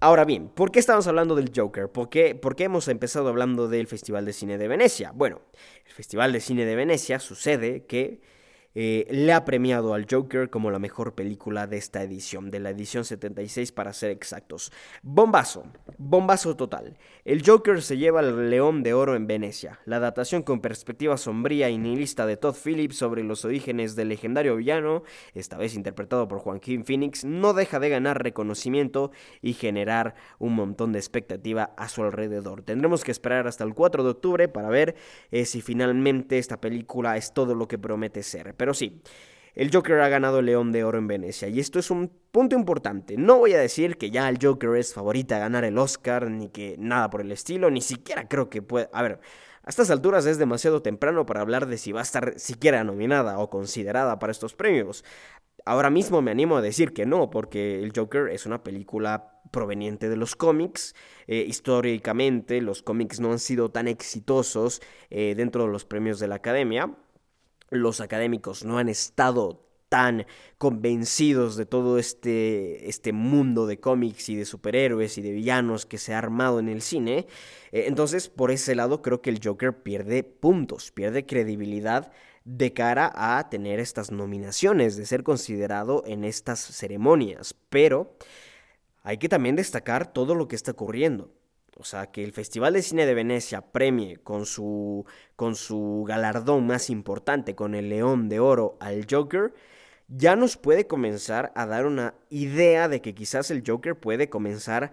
Ahora 0.00 0.24
bien, 0.24 0.48
¿por 0.48 0.72
qué 0.72 0.78
estamos 0.78 1.06
hablando 1.06 1.34
del 1.34 1.52
Joker? 1.54 1.88
¿Por 1.88 2.08
qué, 2.08 2.34
¿Por 2.34 2.56
qué, 2.56 2.64
hemos 2.64 2.88
empezado 2.88 3.28
hablando 3.28 3.68
del 3.68 3.86
Festival 3.86 4.24
de 4.24 4.32
Cine 4.32 4.58
de 4.58 4.68
Venecia? 4.68 5.12
Bueno, 5.14 5.40
el 5.86 5.92
Festival 5.92 6.32
de 6.32 6.40
Cine 6.40 6.64
de 6.64 6.74
Venecia 6.74 7.20
sucede 7.20 7.84
que 7.84 8.20
eh, 8.74 9.06
le 9.10 9.32
ha 9.32 9.44
premiado 9.44 9.94
al 9.94 10.06
Joker 10.10 10.50
como 10.50 10.70
la 10.70 10.78
mejor 10.78 11.14
película 11.14 11.66
de 11.66 11.76
esta 11.76 12.02
edición, 12.02 12.50
de 12.50 12.60
la 12.60 12.70
edición 12.70 13.04
76 13.04 13.72
para 13.72 13.92
ser 13.92 14.10
exactos. 14.10 14.72
Bombazo, 15.02 15.64
bombazo 15.98 16.56
total. 16.56 16.98
El 17.24 17.42
Joker 17.44 17.82
se 17.82 17.98
lleva 17.98 18.20
el 18.20 18.50
León 18.50 18.82
de 18.82 18.94
Oro 18.94 19.14
en 19.14 19.26
Venecia. 19.26 19.80
La 19.84 19.96
adaptación 19.96 20.42
con 20.42 20.60
perspectiva 20.60 21.16
sombría 21.16 21.70
y 21.70 21.78
nihilista 21.78 22.26
de 22.26 22.36
Todd 22.36 22.56
Phillips 22.56 22.96
sobre 22.96 23.22
los 23.22 23.44
orígenes 23.44 23.96
del 23.96 24.08
legendario 24.08 24.56
villano, 24.56 25.02
esta 25.34 25.56
vez 25.56 25.74
interpretado 25.74 26.28
por 26.28 26.38
Joaquín 26.38 26.84
Phoenix, 26.84 27.24
no 27.24 27.52
deja 27.52 27.78
de 27.78 27.88
ganar 27.88 28.22
reconocimiento 28.22 29.12
y 29.40 29.54
generar 29.54 30.14
un 30.38 30.54
montón 30.54 30.92
de 30.92 30.98
expectativa 30.98 31.72
a 31.76 31.88
su 31.88 32.02
alrededor. 32.02 32.62
Tendremos 32.62 33.04
que 33.04 33.10
esperar 33.10 33.46
hasta 33.46 33.64
el 33.64 33.74
4 33.74 34.04
de 34.04 34.10
octubre 34.10 34.48
para 34.48 34.68
ver 34.68 34.96
eh, 35.30 35.44
si 35.44 35.60
finalmente 35.60 36.38
esta 36.38 36.60
película 36.60 37.16
es 37.16 37.32
todo 37.32 37.54
lo 37.54 37.68
que 37.68 37.78
promete 37.78 38.22
ser. 38.22 38.54
Pero 38.62 38.74
sí, 38.74 39.02
el 39.56 39.74
Joker 39.74 39.98
ha 39.98 40.08
ganado 40.08 40.38
el 40.38 40.46
León 40.46 40.70
de 40.70 40.84
Oro 40.84 40.96
en 40.96 41.08
Venecia 41.08 41.48
y 41.48 41.58
esto 41.58 41.80
es 41.80 41.90
un 41.90 42.12
punto 42.30 42.54
importante. 42.54 43.16
No 43.16 43.38
voy 43.38 43.54
a 43.54 43.58
decir 43.58 43.98
que 43.98 44.12
ya 44.12 44.28
el 44.28 44.38
Joker 44.40 44.76
es 44.76 44.94
favorita 44.94 45.34
a 45.34 45.40
ganar 45.40 45.64
el 45.64 45.78
Oscar 45.78 46.30
ni 46.30 46.48
que 46.48 46.76
nada 46.78 47.10
por 47.10 47.22
el 47.22 47.32
estilo, 47.32 47.72
ni 47.72 47.80
siquiera 47.80 48.28
creo 48.28 48.50
que 48.50 48.62
pueda... 48.62 48.88
A 48.92 49.02
ver, 49.02 49.18
a 49.64 49.68
estas 49.68 49.90
alturas 49.90 50.26
es 50.26 50.38
demasiado 50.38 50.80
temprano 50.80 51.26
para 51.26 51.40
hablar 51.40 51.66
de 51.66 51.76
si 51.76 51.90
va 51.90 51.98
a 51.98 52.04
estar 52.04 52.38
siquiera 52.38 52.84
nominada 52.84 53.40
o 53.40 53.50
considerada 53.50 54.20
para 54.20 54.30
estos 54.30 54.54
premios. 54.54 55.04
Ahora 55.64 55.90
mismo 55.90 56.22
me 56.22 56.30
animo 56.30 56.58
a 56.58 56.62
decir 56.62 56.92
que 56.92 57.04
no, 57.04 57.30
porque 57.30 57.82
el 57.82 57.90
Joker 57.92 58.28
es 58.28 58.46
una 58.46 58.62
película 58.62 59.40
proveniente 59.50 60.08
de 60.08 60.14
los 60.14 60.36
cómics. 60.36 60.94
Eh, 61.26 61.44
históricamente 61.48 62.60
los 62.60 62.80
cómics 62.80 63.18
no 63.18 63.32
han 63.32 63.40
sido 63.40 63.72
tan 63.72 63.88
exitosos 63.88 64.80
eh, 65.10 65.34
dentro 65.36 65.64
de 65.64 65.72
los 65.72 65.84
premios 65.84 66.20
de 66.20 66.28
la 66.28 66.36
academia 66.36 66.94
los 67.72 68.00
académicos 68.00 68.64
no 68.64 68.78
han 68.78 68.88
estado 68.88 69.66
tan 69.88 70.26
convencidos 70.56 71.56
de 71.56 71.66
todo 71.66 71.98
este, 71.98 72.88
este 72.88 73.12
mundo 73.12 73.66
de 73.66 73.78
cómics 73.78 74.30
y 74.30 74.36
de 74.36 74.46
superhéroes 74.46 75.18
y 75.18 75.22
de 75.22 75.32
villanos 75.32 75.84
que 75.84 75.98
se 75.98 76.14
ha 76.14 76.18
armado 76.18 76.60
en 76.60 76.68
el 76.68 76.80
cine. 76.80 77.26
Eh, 77.72 77.84
entonces, 77.88 78.30
por 78.30 78.50
ese 78.50 78.74
lado, 78.74 79.02
creo 79.02 79.20
que 79.20 79.28
el 79.28 79.40
Joker 79.44 79.82
pierde 79.82 80.22
puntos, 80.22 80.92
pierde 80.92 81.26
credibilidad 81.26 82.10
de 82.44 82.72
cara 82.72 83.12
a 83.14 83.50
tener 83.50 83.80
estas 83.80 84.10
nominaciones, 84.10 84.96
de 84.96 85.04
ser 85.04 85.22
considerado 85.24 86.04
en 86.06 86.24
estas 86.24 86.60
ceremonias. 86.60 87.54
Pero 87.68 88.16
hay 89.02 89.18
que 89.18 89.28
también 89.28 89.56
destacar 89.56 90.12
todo 90.12 90.34
lo 90.34 90.48
que 90.48 90.56
está 90.56 90.70
ocurriendo. 90.70 91.30
O 91.76 91.84
sea, 91.84 92.10
que 92.10 92.22
el 92.22 92.32
Festival 92.32 92.74
de 92.74 92.82
Cine 92.82 93.06
de 93.06 93.14
Venecia 93.14 93.60
premie 93.72 94.18
con 94.18 94.46
su, 94.46 95.06
con 95.36 95.54
su 95.54 96.04
galardón 96.06 96.66
más 96.66 96.90
importante, 96.90 97.54
con 97.54 97.74
el 97.74 97.88
León 97.88 98.28
de 98.28 98.40
Oro 98.40 98.76
al 98.80 99.06
Joker, 99.10 99.54
ya 100.08 100.36
nos 100.36 100.56
puede 100.56 100.86
comenzar 100.86 101.52
a 101.54 101.66
dar 101.66 101.86
una 101.86 102.14
idea 102.28 102.88
de 102.88 103.00
que 103.00 103.14
quizás 103.14 103.50
el 103.50 103.62
Joker 103.66 103.98
puede 103.98 104.28
comenzar 104.28 104.92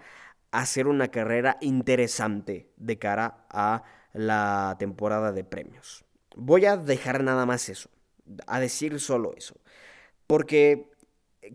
a 0.52 0.62
hacer 0.62 0.88
una 0.88 1.10
carrera 1.10 1.58
interesante 1.62 2.70
de 2.78 2.98
cara 2.98 3.46
a 3.50 3.84
la 4.14 4.76
temporada 4.80 5.32
de 5.32 5.44
premios. 5.44 6.06
Voy 6.36 6.66
a 6.66 6.78
dejar 6.78 7.24
nada 7.24 7.46
más 7.46 7.68
eso, 7.70 7.90
a 8.48 8.60
decir 8.60 9.00
solo 9.00 9.34
eso. 9.36 9.56
Porque, 10.26 10.90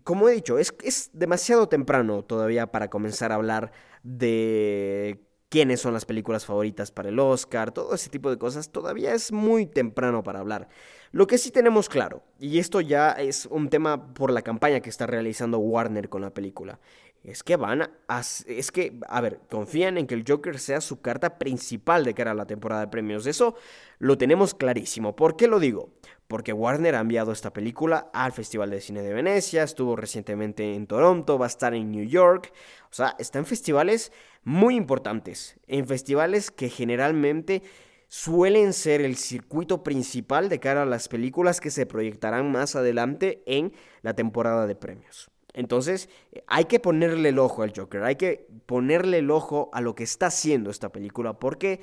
como 0.03 0.29
he 0.29 0.33
dicho, 0.33 0.59
es, 0.59 0.73
es 0.83 1.09
demasiado 1.13 1.67
temprano 1.67 2.23
todavía 2.23 2.71
para 2.71 2.89
comenzar 2.89 3.31
a 3.31 3.35
hablar 3.35 3.71
de 4.05 5.19
quiénes 5.49 5.81
son 5.81 5.93
las 5.93 6.05
películas 6.05 6.45
favoritas 6.45 6.91
para 6.91 7.09
el 7.09 7.19
Oscar, 7.19 7.71
todo 7.71 7.95
ese 7.95 8.09
tipo 8.09 8.29
de 8.29 8.37
cosas, 8.37 8.71
todavía 8.71 9.13
es 9.13 9.31
muy 9.31 9.65
temprano 9.65 10.23
para 10.23 10.39
hablar. 10.39 10.69
Lo 11.11 11.27
que 11.27 11.37
sí 11.37 11.49
tenemos 11.49 11.89
claro, 11.89 12.23
y 12.39 12.59
esto 12.59 12.81
ya 12.81 13.11
es 13.11 13.45
un 13.47 13.69
tema 13.69 14.13
por 14.13 14.31
la 14.31 14.41
campaña 14.41 14.79
que 14.79 14.89
está 14.89 15.07
realizando 15.07 15.57
Warner 15.57 16.09
con 16.09 16.21
la 16.21 16.33
película, 16.33 16.79
es 17.23 17.41
que 17.41 17.55
van 17.55 17.81
a... 18.07 18.19
Es 18.19 18.71
que, 18.71 18.99
a 19.07 19.19
ver, 19.19 19.39
confían 19.49 19.97
en 19.97 20.05
que 20.05 20.13
el 20.13 20.23
Joker 20.27 20.59
sea 20.59 20.79
su 20.79 21.01
carta 21.01 21.39
principal 21.39 22.03
de 22.03 22.13
cara 22.13 22.31
a 22.31 22.35
la 22.35 22.45
temporada 22.45 22.81
de 22.81 22.87
premios. 22.87 23.25
Eso 23.25 23.55
lo 23.97 24.15
tenemos 24.17 24.53
clarísimo. 24.53 25.15
¿Por 25.15 25.35
qué 25.35 25.47
lo 25.47 25.59
digo? 25.59 25.89
Porque 26.27 26.53
Warner 26.53 26.95
ha 26.95 27.01
enviado 27.01 27.31
esta 27.31 27.53
película 27.53 28.09
al 28.13 28.31
Festival 28.31 28.71
de 28.71 28.81
Cine 28.81 29.01
de 29.01 29.13
Venecia, 29.13 29.63
estuvo 29.63 29.95
recientemente 29.95 30.73
en 30.73 30.87
Toronto, 30.87 31.37
va 31.37 31.45
a 31.45 31.47
estar 31.47 31.73
en 31.73 31.91
New 31.91 32.05
York. 32.05 32.51
O 32.89 32.93
sea, 32.93 33.15
está 33.19 33.39
en 33.39 33.45
festivales 33.45 34.11
muy 34.43 34.75
importantes, 34.75 35.59
en 35.67 35.85
festivales 35.85 36.49
que 36.49 36.69
generalmente 36.69 37.61
suelen 38.07 38.73
ser 38.73 39.01
el 39.01 39.17
circuito 39.17 39.83
principal 39.83 40.49
de 40.49 40.59
cara 40.59 40.83
a 40.83 40.85
las 40.85 41.07
películas 41.07 41.59
que 41.59 41.71
se 41.71 41.85
proyectarán 41.85 42.51
más 42.51 42.75
adelante 42.75 43.43
en 43.45 43.73
la 44.01 44.13
temporada 44.13 44.67
de 44.67 44.75
premios. 44.75 45.29
Entonces, 45.55 46.09
hay 46.47 46.65
que 46.65 46.81
ponerle 46.81 47.29
el 47.29 47.39
ojo 47.39 47.63
al 47.63 47.71
Joker, 47.73 48.03
hay 48.03 48.17
que 48.17 48.45
ponerle 48.65 49.19
el 49.19 49.31
ojo 49.31 49.69
a 49.71 49.79
lo 49.79 49.95
que 49.95 50.03
está 50.03 50.25
haciendo 50.25 50.69
esta 50.69 50.89
película, 50.91 51.39
porque 51.39 51.79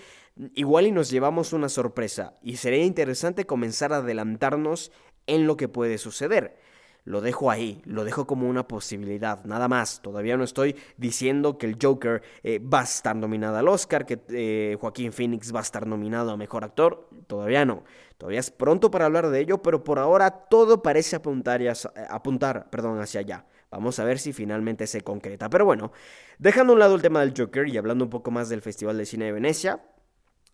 igual 0.55 0.87
y 0.87 0.93
nos 0.93 1.09
llevamos 1.09 1.55
una 1.55 1.71
sorpresa 1.71 2.35
y 2.43 2.59
sería 2.59 2.85
interesante 2.85 3.47
comenzar 3.47 3.95
a 3.95 3.97
adelantarnos 3.97 4.93
en 5.27 5.47
lo 5.47 5.57
que 5.57 5.69
puede 5.69 5.97
suceder. 5.97 6.61
lo 7.05 7.21
dejo 7.21 7.51
ahí, 7.51 7.83
lo 7.85 8.05
dejo 8.05 8.29
como 8.29 8.49
una 8.49 8.69
posibilidad, 8.69 9.45
nada 9.45 9.67
más. 9.67 10.03
Todavía 10.03 10.37
no 10.37 10.45
estoy 10.45 10.77
diciendo 10.99 11.59
que 11.59 11.67
el 11.67 11.77
Joker 11.83 12.23
eh, 12.45 12.61
va 12.61 12.83
a 12.83 12.85
estar 12.85 13.17
nominado 13.17 13.57
al 13.57 13.67
Oscar, 13.67 14.07
que 14.07 14.21
eh, 14.29 14.77
Joaquín 14.81 15.13
Phoenix 15.13 15.53
va 15.53 15.59
a 15.61 15.63
estar 15.63 15.85
nominado 15.85 16.31
a 16.31 16.37
Mejor 16.37 16.63
Actor, 16.63 17.09
todavía 17.27 17.65
no. 17.65 17.83
Todavía 18.19 18.39
es 18.39 18.53
pronto 18.53 18.91
para 18.91 19.07
hablar 19.07 19.31
de 19.31 19.41
ello, 19.41 19.63
pero 19.63 19.83
por 19.83 19.99
ahora 19.99 20.31
todo 20.31 20.81
parece 20.81 21.17
apuntar, 21.17 21.61
apuntar 22.09 22.71
perdón, 22.71 23.01
hacia 23.01 23.21
allá. 23.21 23.47
Vamos 23.73 23.99
a 23.99 24.05
ver 24.05 24.19
si 24.19 24.33
finalmente 24.33 24.87
se 24.87 25.01
concreta. 25.01 25.49
Pero 25.49 25.65
bueno, 25.65 25.93
dejando 26.39 26.73
a 26.73 26.75
un 26.75 26.81
lado 26.81 26.95
el 26.95 27.03
tema 27.03 27.21
del 27.21 27.35
Joker 27.37 27.67
y 27.67 27.79
hablando 27.79 28.05
un 28.05 28.11
poco 28.11 28.31
más 28.31 28.49
del 28.51 28.61
Festival 28.61 28.99
de 28.99 29.07
Cine 29.07 29.25
de 29.25 29.33
Venecia, 29.33 29.81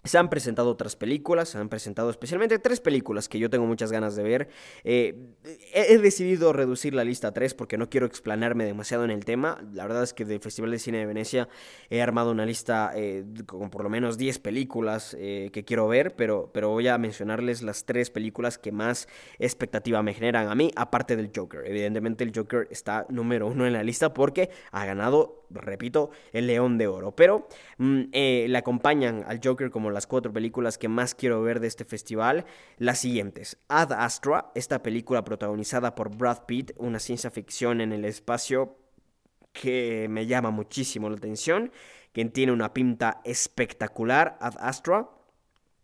se 0.04 0.16
han 0.16 0.30
presentado 0.30 0.70
otras 0.70 0.94
películas, 0.94 1.48
se 1.50 1.58
han 1.58 1.68
presentado 1.68 2.08
especialmente 2.10 2.58
tres 2.60 2.80
películas 2.80 3.28
que 3.28 3.38
yo 3.38 3.50
tengo 3.50 3.66
muchas 3.66 3.90
ganas 3.90 4.14
de 4.14 4.22
ver. 4.22 4.48
Eh, 4.84 5.16
he 5.74 5.98
decidido 5.98 6.52
reducir 6.52 6.94
la 6.94 7.04
lista 7.04 7.28
a 7.28 7.32
tres 7.32 7.52
porque 7.52 7.76
no 7.76 7.90
quiero 7.90 8.06
explanarme 8.06 8.64
demasiado 8.64 9.04
en 9.04 9.10
el 9.10 9.24
tema. 9.24 9.60
La 9.72 9.84
verdad 9.84 10.04
es 10.04 10.14
que 10.14 10.24
del 10.24 10.38
Festival 10.40 10.70
de 10.70 10.78
Cine 10.78 10.98
de 10.98 11.06
Venecia 11.06 11.48
he 11.90 12.00
armado 12.00 12.30
una 12.30 12.46
lista 12.46 12.92
eh, 12.94 13.24
con 13.46 13.70
por 13.70 13.82
lo 13.82 13.90
menos 13.90 14.16
10 14.18 14.38
películas 14.38 15.16
eh, 15.18 15.50
que 15.52 15.64
quiero 15.64 15.88
ver, 15.88 16.14
pero, 16.14 16.50
pero 16.54 16.70
voy 16.70 16.86
a 16.86 16.96
mencionarles 16.96 17.62
las 17.62 17.84
tres 17.84 18.10
películas 18.10 18.56
que 18.56 18.70
más 18.70 19.08
expectativa 19.40 20.02
me 20.02 20.14
generan 20.14 20.48
a 20.48 20.54
mí, 20.54 20.70
aparte 20.76 21.16
del 21.16 21.32
Joker. 21.34 21.66
Evidentemente 21.66 22.22
el 22.22 22.32
Joker 22.34 22.68
está 22.70 23.04
número 23.08 23.48
uno 23.48 23.66
en 23.66 23.72
la 23.72 23.82
lista 23.82 24.14
porque 24.14 24.50
ha 24.70 24.86
ganado, 24.86 25.44
repito, 25.50 26.10
el 26.32 26.46
León 26.46 26.78
de 26.78 26.86
Oro. 26.86 27.16
Pero 27.16 27.48
mm, 27.78 28.02
le 28.12 28.56
acompañan 28.56 29.24
al 29.26 29.40
Joker 29.42 29.70
como 29.70 29.87
las 29.90 30.06
cuatro 30.06 30.32
películas 30.32 30.78
que 30.78 30.88
más 30.88 31.14
quiero 31.14 31.42
ver 31.42 31.60
de 31.60 31.66
este 31.66 31.84
festival, 31.84 32.46
las 32.76 32.98
siguientes. 32.98 33.58
Ad 33.68 33.92
Astra, 33.92 34.50
esta 34.54 34.82
película 34.82 35.24
protagonizada 35.24 35.94
por 35.94 36.16
Brad 36.16 36.44
Pitt, 36.46 36.72
una 36.78 36.98
ciencia 36.98 37.30
ficción 37.30 37.80
en 37.80 37.92
el 37.92 38.04
espacio 38.04 38.76
que 39.52 40.06
me 40.08 40.26
llama 40.26 40.50
muchísimo 40.50 41.10
la 41.10 41.16
atención, 41.16 41.72
que 42.12 42.24
tiene 42.26 42.52
una 42.52 42.72
pinta 42.72 43.20
espectacular, 43.24 44.36
Ad 44.40 44.54
Astra. 44.60 45.08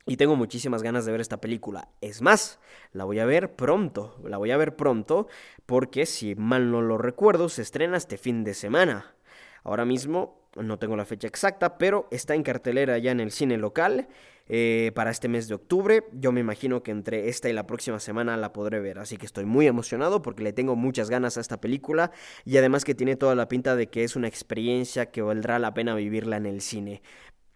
Y 0.07 0.19
tengo 0.19 0.37
muchísimas 0.37 0.83
ganas 0.83 1.07
de 1.07 1.13
ver 1.13 1.23
esta 1.23 1.41
película. 1.41 1.89
Es 2.03 2.21
más, 2.21 2.61
la 2.93 3.05
voy 3.05 3.21
a 3.21 3.25
ver 3.25 3.57
pronto. 3.57 4.21
La 4.23 4.37
voy 4.37 4.51
a 4.51 4.59
ver 4.59 4.77
pronto 4.77 5.29
porque, 5.65 6.05
si 6.05 6.35
mal 6.35 6.71
no 6.71 6.83
lo 6.83 6.99
recuerdo, 6.99 7.49
se 7.49 7.63
estrena 7.63 7.97
este 7.97 8.19
fin 8.19 8.45
de 8.45 8.53
semana. 8.53 9.15
Ahora 9.63 9.87
mismo 9.87 10.44
no 10.57 10.79
tengo 10.79 10.97
la 10.97 11.05
fecha 11.05 11.27
exacta, 11.27 11.79
pero 11.79 12.09
está 12.11 12.35
en 12.35 12.43
cartelera 12.43 12.99
ya 12.99 13.11
en 13.11 13.21
el 13.21 13.31
cine 13.31 13.57
local 13.57 14.09
eh, 14.47 14.93
para 14.95 15.11
este 15.11 15.29
mes 15.29 15.49
de 15.49 15.55
octubre. 15.55 16.05
Yo 16.13 16.31
me 16.31 16.41
imagino 16.41 16.83
que 16.83 16.91
entre 16.91 17.29
esta 17.29 17.49
y 17.49 17.53
la 17.53 17.67
próxima 17.67 17.99
semana 17.99 18.37
la 18.37 18.53
podré 18.53 18.81
ver, 18.81 18.99
así 18.99 19.17
que 19.17 19.27
estoy 19.27 19.47
muy 19.47 19.67
emocionado 19.67 20.23
porque 20.23 20.43
le 20.43 20.53
tengo 20.53 20.77
muchas 20.77 21.11
ganas 21.11 21.37
a 21.39 21.41
esta 21.41 21.61
película 21.61 22.11
y 22.45 22.57
además 22.59 22.85
que 22.85 22.95
tiene 22.95 23.17
toda 23.17 23.35
la 23.35 23.49
pinta 23.49 23.75
de 23.75 23.89
que 23.89 24.05
es 24.05 24.17
una 24.17 24.29
experiencia 24.29 25.07
que 25.11 25.23
valdrá 25.23 25.59
la 25.59 25.73
pena 25.73 25.95
vivirla 25.95 26.37
en 26.37 26.47
el 26.47 26.61
cine. 26.61 27.03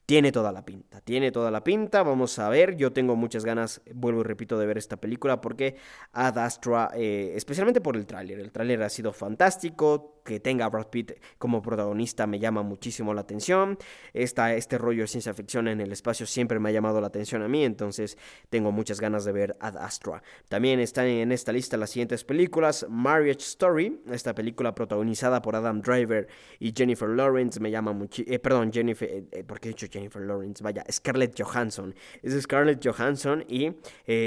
Tiene 0.07 0.33
toda 0.33 0.53
la 0.53 0.65
pinta, 0.65 1.03
tiene 1.03 1.31
toda 1.31 1.51
la 1.51 1.63
pinta, 1.63 2.03
vamos 2.03 2.39
a 2.39 2.49
ver, 2.49 2.77
yo 2.77 2.95
tengo 2.95 3.15
muchas 3.15 3.45
ganas, 3.45 3.83
vuelvo 3.93 4.23
y 4.23 4.25
repito, 4.25 4.59
de 4.59 4.65
ver 4.65 4.79
esta 4.79 4.97
película 4.97 5.43
porque 5.43 5.77
Ad 6.13 6.39
Astra, 6.39 6.89
eh, 6.95 7.33
especialmente 7.37 7.83
por 7.83 7.95
el 7.95 8.07
tráiler, 8.07 8.41
el 8.41 8.51
tráiler 8.51 8.83
ha 8.83 8.89
sido 8.89 9.13
fantástico, 9.13 10.18
que 10.29 10.41
tenga 10.41 10.67
a 10.67 10.69
Brad 10.69 10.89
Pitt 10.89 11.13
como 11.39 11.63
protagonista 11.63 12.27
me 12.27 12.39
llama 12.39 12.63
muchísimo 12.63 13.15
la 13.15 13.23
atención. 13.23 13.79
Esta, 14.13 14.55
este 14.55 14.77
rollo 14.77 15.03
de 15.03 15.09
ciencia 15.09 15.33
ficción 15.33 15.69
en 15.69 15.81
el 15.81 15.91
espacio 15.91 16.27
siempre 16.27 16.59
me 16.59 16.69
ha 16.69 16.73
llamado 16.73 17.01
la 17.01 17.07
atención 17.07 17.41
a 17.41 17.49
mí, 17.49 17.65
entonces 17.65 18.19
tengo 18.51 18.71
muchas 18.71 19.01
ganas 19.01 19.25
de 19.25 19.33
ver 19.33 19.57
Ad 19.61 19.79
Astra. 19.79 20.23
También 20.51 20.81
están 20.81 21.07
en 21.07 21.33
esta 21.33 21.51
lista 21.51 21.79
las 21.79 21.91
siguientes 21.91 22.25
películas: 22.25 22.87
Marriage 22.91 23.41
Story, 23.41 24.03
esta 24.13 24.35
película 24.35 24.75
protagonizada 24.75 25.41
por 25.41 25.57
Adam 25.57 25.81
Driver 25.81 26.29
y 26.59 26.75
Jennifer 26.77 27.09
Lawrence, 27.09 27.59
me 27.59 27.71
llama 27.71 27.93
muchísimo. 27.93 28.35
Eh, 28.35 28.39
perdón, 28.39 28.71
Jennifer, 28.71 29.09
eh, 29.09 29.25
eh, 29.33 29.45
¿por 29.45 29.61
qué 29.61 29.71
he 29.71 29.73
dicho 29.73 29.87
Jennifer 29.91 30.21
Lawrence? 30.21 30.63
Vaya, 30.63 30.85
Scarlett 30.91 31.41
Johansson. 31.41 31.95
Es 32.23 32.39
Scarlett 32.43 32.85
Johansson 32.85 33.45
y 33.49 33.73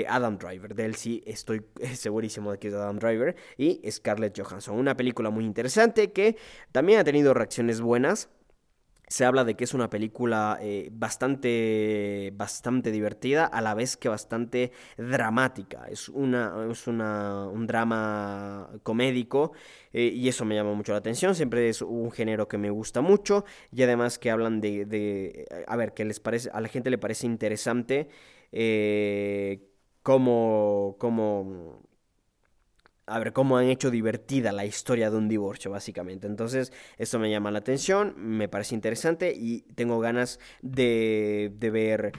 Adam 0.08 0.40
Driver. 0.40 0.74
De 0.74 0.86
él 0.86 0.96
sí 0.96 1.22
estoy 1.28 1.62
segurísimo 1.94 2.52
de 2.52 2.58
que 2.58 2.70
es 2.70 2.74
Adam 2.74 2.98
Driver 2.98 3.36
y 3.56 3.80
Scarlett 3.92 4.40
Johansson. 4.40 4.78
Una 4.78 4.98
película 4.98 5.30
muy 5.30 5.46
interesante 5.46 5.91
que 5.94 6.38
también 6.72 7.00
ha 7.00 7.04
tenido 7.04 7.34
reacciones 7.34 7.82
buenas. 7.82 8.30
Se 9.08 9.26
habla 9.26 9.44
de 9.44 9.56
que 9.56 9.66
es 9.66 9.74
una 9.74 9.90
película 9.90 10.58
eh, 10.62 10.88
bastante, 10.90 12.32
bastante 12.34 12.92
divertida, 12.92 13.46
a 13.46 13.60
la 13.60 13.74
vez 13.74 13.98
que 13.98 14.08
bastante 14.08 14.72
dramática. 14.98 15.86
Es, 15.90 16.08
una, 16.08 16.66
es 16.72 16.88
una, 16.88 17.46
un 17.48 17.68
drama 17.68 18.70
comédico 18.84 19.52
eh, 19.92 20.04
y 20.16 20.30
eso 20.30 20.46
me 20.46 20.56
llama 20.56 20.74
mucho 20.74 20.94
la 20.94 21.00
atención. 21.00 21.36
Siempre 21.36 21.68
es 21.68 21.82
un 21.82 22.10
género 22.12 22.48
que 22.48 22.58
me 22.58 22.70
gusta 22.70 23.02
mucho 23.02 23.44
y 23.70 23.84
además 23.84 24.18
que 24.18 24.32
hablan 24.32 24.62
de, 24.62 24.86
de 24.86 25.46
a 25.68 25.76
ver, 25.76 25.94
que 25.94 26.06
les 26.06 26.22
parece, 26.22 26.50
a 26.54 26.62
la 26.62 26.70
gente 26.70 26.90
le 26.90 26.98
parece 26.98 27.26
interesante 27.28 28.08
eh, 28.54 29.68
cómo, 30.04 30.96
cómo 31.00 31.82
a 33.14 33.20
ver 33.20 33.34
cómo 33.34 33.58
han 33.58 33.66
hecho 33.70 33.92
divertida 33.92 34.52
la 34.52 34.66
historia 34.66 35.10
de 35.10 35.18
un 35.18 35.28
divorcio, 35.28 35.72
básicamente. 35.72 36.28
Entonces, 36.28 36.72
esto 36.98 37.20
me 37.20 37.30
llama 37.30 37.52
la 37.52 37.60
atención, 37.60 38.14
me 38.18 38.48
parece 38.48 38.76
interesante 38.76 39.34
y 39.36 39.62
tengo 39.76 40.00
ganas 40.00 40.40
de, 40.62 41.52
de 41.58 41.70
ver 41.70 42.12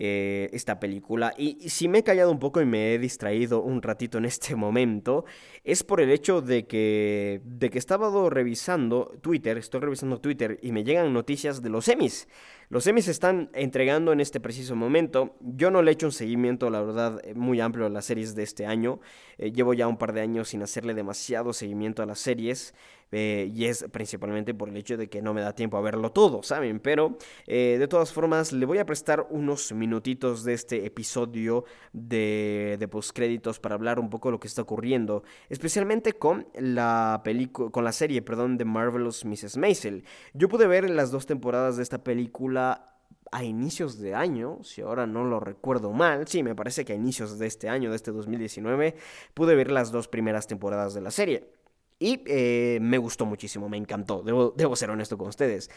eh, 0.00 0.48
esta 0.52 0.78
película. 0.78 1.34
Y, 1.36 1.68
si 1.70 1.88
me 1.88 1.98
he 1.98 2.02
callado 2.04 2.30
un 2.30 2.38
poco 2.38 2.60
y 2.60 2.64
me 2.64 2.94
he 2.94 3.00
distraído 3.00 3.62
un 3.62 3.82
ratito 3.82 4.18
en 4.18 4.26
este 4.26 4.54
momento, 4.54 5.24
es 5.64 5.82
por 5.82 6.00
el 6.00 6.12
hecho 6.12 6.40
de 6.40 6.68
que, 6.68 7.40
de 7.44 7.68
que 7.68 7.80
estaba 7.80 8.08
revisando 8.30 9.18
Twitter, 9.20 9.58
estoy 9.58 9.80
revisando 9.80 10.20
Twitter 10.20 10.60
y 10.62 10.70
me 10.70 10.84
llegan 10.84 11.12
noticias 11.12 11.62
de 11.62 11.70
los 11.70 11.88
Emmys. 11.88 12.28
Los 12.70 12.86
Emmys 12.86 13.06
se 13.06 13.12
están 13.12 13.48
entregando 13.54 14.12
en 14.12 14.20
este 14.20 14.40
preciso 14.40 14.76
momento. 14.76 15.36
Yo 15.40 15.70
no 15.70 15.80
le 15.80 15.90
he 15.90 15.94
hecho 15.94 16.04
un 16.04 16.12
seguimiento, 16.12 16.68
la 16.68 16.82
verdad, 16.82 17.22
muy 17.34 17.62
amplio 17.62 17.86
a 17.86 17.88
las 17.88 18.04
series 18.04 18.34
de 18.34 18.42
este 18.42 18.66
año. 18.66 19.00
Eh, 19.38 19.52
llevo 19.52 19.72
ya 19.72 19.88
un 19.88 19.96
par 19.96 20.12
de 20.12 20.20
años 20.20 20.50
sin 20.50 20.62
hacerle 20.62 20.92
demasiado 20.92 21.54
seguimiento 21.54 22.02
a 22.02 22.06
las 22.06 22.18
series. 22.18 22.74
Eh, 23.10 23.50
y 23.54 23.64
es 23.64 23.86
principalmente 23.90 24.52
por 24.52 24.68
el 24.68 24.76
hecho 24.76 24.98
de 24.98 25.08
que 25.08 25.22
no 25.22 25.32
me 25.32 25.40
da 25.40 25.54
tiempo 25.54 25.78
a 25.78 25.80
verlo 25.80 26.12
todo, 26.12 26.42
¿saben? 26.42 26.78
Pero 26.78 27.16
eh, 27.46 27.76
de 27.78 27.88
todas 27.88 28.12
formas, 28.12 28.52
le 28.52 28.66
voy 28.66 28.76
a 28.76 28.84
prestar 28.84 29.26
unos 29.30 29.72
minutitos 29.72 30.44
de 30.44 30.52
este 30.52 30.84
episodio 30.84 31.64
de, 31.94 32.76
de 32.78 32.86
postcréditos 32.86 33.60
para 33.60 33.76
hablar 33.76 33.98
un 33.98 34.10
poco 34.10 34.28
de 34.28 34.32
lo 34.32 34.40
que 34.40 34.48
está 34.48 34.60
ocurriendo, 34.60 35.22
especialmente 35.48 36.12
con 36.12 36.48
la 36.54 37.22
película, 37.24 37.70
con 37.70 37.82
la 37.82 37.92
serie, 37.92 38.20
perdón, 38.20 38.58
de 38.58 38.66
Marvelous 38.66 39.24
Mrs. 39.24 39.56
Maisel. 39.56 40.04
Yo 40.34 40.48
pude 40.48 40.66
ver 40.66 40.90
las 40.90 41.10
dos 41.10 41.24
temporadas 41.24 41.78
de 41.78 41.84
esta 41.84 42.04
película 42.04 42.57
a 42.58 43.44
inicios 43.44 43.98
de 43.98 44.14
año, 44.14 44.58
si 44.62 44.80
ahora 44.80 45.06
no 45.06 45.24
lo 45.24 45.40
recuerdo 45.40 45.92
mal, 45.92 46.26
sí, 46.26 46.42
me 46.42 46.54
parece 46.54 46.84
que 46.84 46.92
a 46.92 46.96
inicios 46.96 47.38
de 47.38 47.46
este 47.46 47.68
año, 47.68 47.90
de 47.90 47.96
este 47.96 48.10
2019, 48.10 48.96
pude 49.34 49.54
ver 49.54 49.70
las 49.70 49.92
dos 49.92 50.08
primeras 50.08 50.46
temporadas 50.46 50.94
de 50.94 51.00
la 51.00 51.10
serie. 51.10 51.50
Y 51.98 52.22
eh, 52.26 52.78
me 52.80 52.98
gustó 52.98 53.26
muchísimo, 53.26 53.68
me 53.68 53.76
encantó, 53.76 54.22
debo, 54.22 54.54
debo, 54.56 54.76
ser 54.76 54.90
honesto 54.90 55.18
con 55.18 55.28
ustedes. 55.28 55.68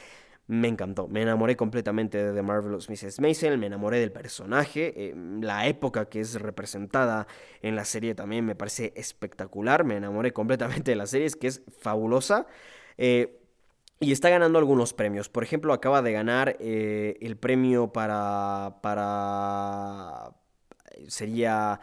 Me 0.47 0.67
encantó, 0.67 1.07
me 1.07 1.21
enamoré 1.21 1.55
completamente 1.55 2.23
de 2.23 2.33
The 2.33 2.41
Marvelous 2.41 2.89
Mrs. 2.89 3.19
Maisel, 3.21 3.57
me 3.57 3.67
enamoré 3.67 3.99
del 3.99 4.11
personaje, 4.11 4.93
eh, 4.95 5.15
la 5.39 5.67
época 5.67 6.09
que 6.09 6.19
es 6.19 6.39
representada 6.39 7.27
en 7.61 7.75
la 7.75 7.85
serie 7.85 8.15
también 8.15 8.45
me 8.45 8.55
parece 8.55 8.91
espectacular, 8.95 9.83
me 9.83 9.95
enamoré 9.95 10.33
completamente 10.33 10.91
de 10.91 10.95
la 10.97 11.07
serie, 11.07 11.27
es 11.27 11.35
que 11.35 11.47
es 11.47 11.63
fabulosa. 11.79 12.47
Eh, 12.97 13.40
y 14.01 14.11
está 14.11 14.29
ganando 14.29 14.57
algunos 14.57 14.93
premios. 14.93 15.29
Por 15.29 15.43
ejemplo, 15.43 15.73
acaba 15.73 16.01
de 16.01 16.11
ganar 16.11 16.57
eh, 16.59 17.17
el 17.21 17.37
premio 17.37 17.93
para. 17.93 18.79
para. 18.81 20.33
Sería. 21.07 21.79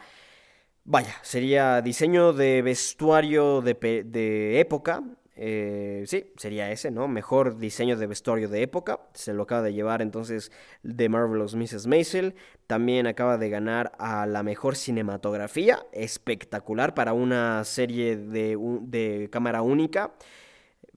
Vaya, 0.83 1.15
sería 1.21 1.81
diseño 1.81 2.33
de 2.33 2.61
vestuario 2.61 3.61
de, 3.61 4.03
de 4.05 4.59
época. 4.59 5.01
Eh, 5.41 6.03
sí, 6.05 6.33
sería 6.35 6.69
ese, 6.69 6.91
¿no? 6.91 7.07
Mejor 7.07 7.57
diseño 7.57 7.95
de 7.95 8.07
vestuario 8.07 8.49
de 8.49 8.63
época. 8.63 8.99
Se 9.13 9.33
lo 9.33 9.43
acaba 9.43 9.61
de 9.61 9.73
llevar 9.73 10.01
entonces 10.01 10.51
de 10.83 11.07
Marvelous 11.07 11.55
Mrs. 11.55 11.87
Maisel. 11.87 12.35
También 12.67 13.07
acaba 13.07 13.37
de 13.37 13.49
ganar 13.49 13.93
a 13.99 14.25
la 14.25 14.43
mejor 14.43 14.75
cinematografía. 14.75 15.85
Espectacular 15.93 16.93
para 16.93 17.13
una 17.13 17.63
serie 17.63 18.17
de, 18.17 18.57
de 18.81 19.29
cámara 19.31 19.61
única. 19.61 20.11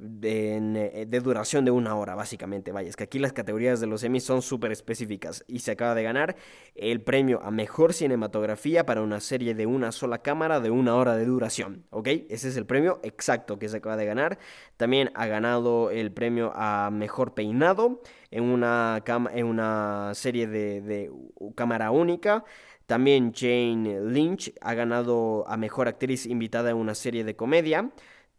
Eh, 0.05 1.07
de, 1.09 1.21
duración 1.21 1.65
de 1.65 1.71
una 1.71 1.95
hora, 1.95 2.17
básicamente. 2.17 2.73
Vaya, 2.73 2.89
es 2.89 2.97
que 2.97 3.05
aquí 3.05 3.21
las 3.21 3.33
categorías 3.33 3.79
de 3.81 3.87
los 3.87 4.03
Emmys 4.03 4.25
son 4.25 4.43
súper 4.43 4.73
específicas. 4.73 5.45
Y 5.47 5.61
se 5.61 5.73
acaba 5.73 5.95
de 5.95 6.03
ganar 6.03 6.35
el 6.75 7.01
premio 7.03 7.41
a 7.43 7.53
mejor 7.53 7.93
cinematografía 7.93 8.85
para 8.85 9.03
una 9.03 9.21
serie 9.21 9.55
de 9.55 9.67
una 9.67 9.93
sola 9.93 10.19
cámara 10.19 10.59
de 10.61 10.71
una 10.71 10.97
hora 10.97 11.17
de 11.17 11.25
duración. 11.25 11.85
¿Ok? 11.91 12.09
Ese 12.29 12.49
es 12.49 12.57
el 12.57 12.67
premio 12.67 12.99
exacto 13.05 13.61
que 13.61 13.69
se 13.69 13.77
acaba 13.77 13.97
de 13.97 14.07
ganar. 14.07 14.39
También 14.77 15.13
ha 15.15 15.27
ganado 15.27 15.91
el 15.91 16.11
premio 16.11 16.53
a 16.55 16.91
mejor 16.91 17.35
peinado 17.35 18.03
en 18.33 18.43
una, 18.45 19.05
en 19.33 19.47
una 19.47 20.13
serie 20.15 20.49
de, 20.49 20.81
de 20.81 21.13
cámara 21.55 21.93
única. 21.93 22.45
También 22.87 23.33
Jane 23.33 24.01
Lynch 24.01 24.53
ha 24.61 24.75
ganado 24.75 25.45
a 25.47 25.57
Mejor 25.57 25.87
Actriz 25.87 26.27
Invitada 26.27 26.71
en 26.71 26.77
una 26.77 26.95
serie 26.95 27.23
de 27.23 27.37
comedia. 27.37 27.91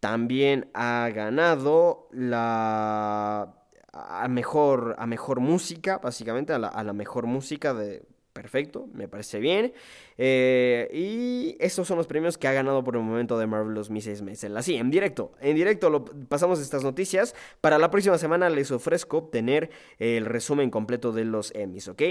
También 0.03 0.69
ha 0.73 1.09
ganado 1.15 2.09
la 2.11 3.55
a 3.93 4.27
mejor, 4.27 4.97
a 4.97 5.07
mejor 5.07 5.39
música, 5.39 5.99
básicamente, 5.99 6.51
a 6.51 6.59
la, 6.59 6.67
a 6.67 6.83
la 6.83 6.91
mejor 6.91 7.25
música 7.25 7.73
de, 7.73 8.03
perfecto, 8.33 8.89
me 8.93 9.07
parece 9.07 9.39
bien. 9.39 9.71
Eh, 10.17 10.89
y 10.91 11.55
estos 11.57 11.87
son 11.87 11.95
los 11.95 12.07
premios 12.07 12.37
que 12.37 12.49
ha 12.49 12.51
ganado 12.51 12.83
por 12.83 12.97
el 12.97 13.01
momento 13.01 13.37
de 13.37 13.47
Marvelous 13.47 13.89
Mrs. 13.89 14.23
Maisel. 14.23 14.57
Así, 14.57 14.75
en 14.75 14.91
directo, 14.91 15.31
en 15.39 15.55
directo 15.55 15.89
lo, 15.89 16.03
pasamos 16.03 16.59
estas 16.59 16.83
noticias. 16.83 17.33
Para 17.61 17.77
la 17.77 17.89
próxima 17.89 18.17
semana 18.17 18.49
les 18.49 18.71
ofrezco 18.71 19.19
obtener 19.19 19.69
el 19.99 20.25
resumen 20.25 20.69
completo 20.69 21.13
de 21.13 21.23
los 21.23 21.55
Emmys, 21.55 21.87
¿ok? 21.87 22.01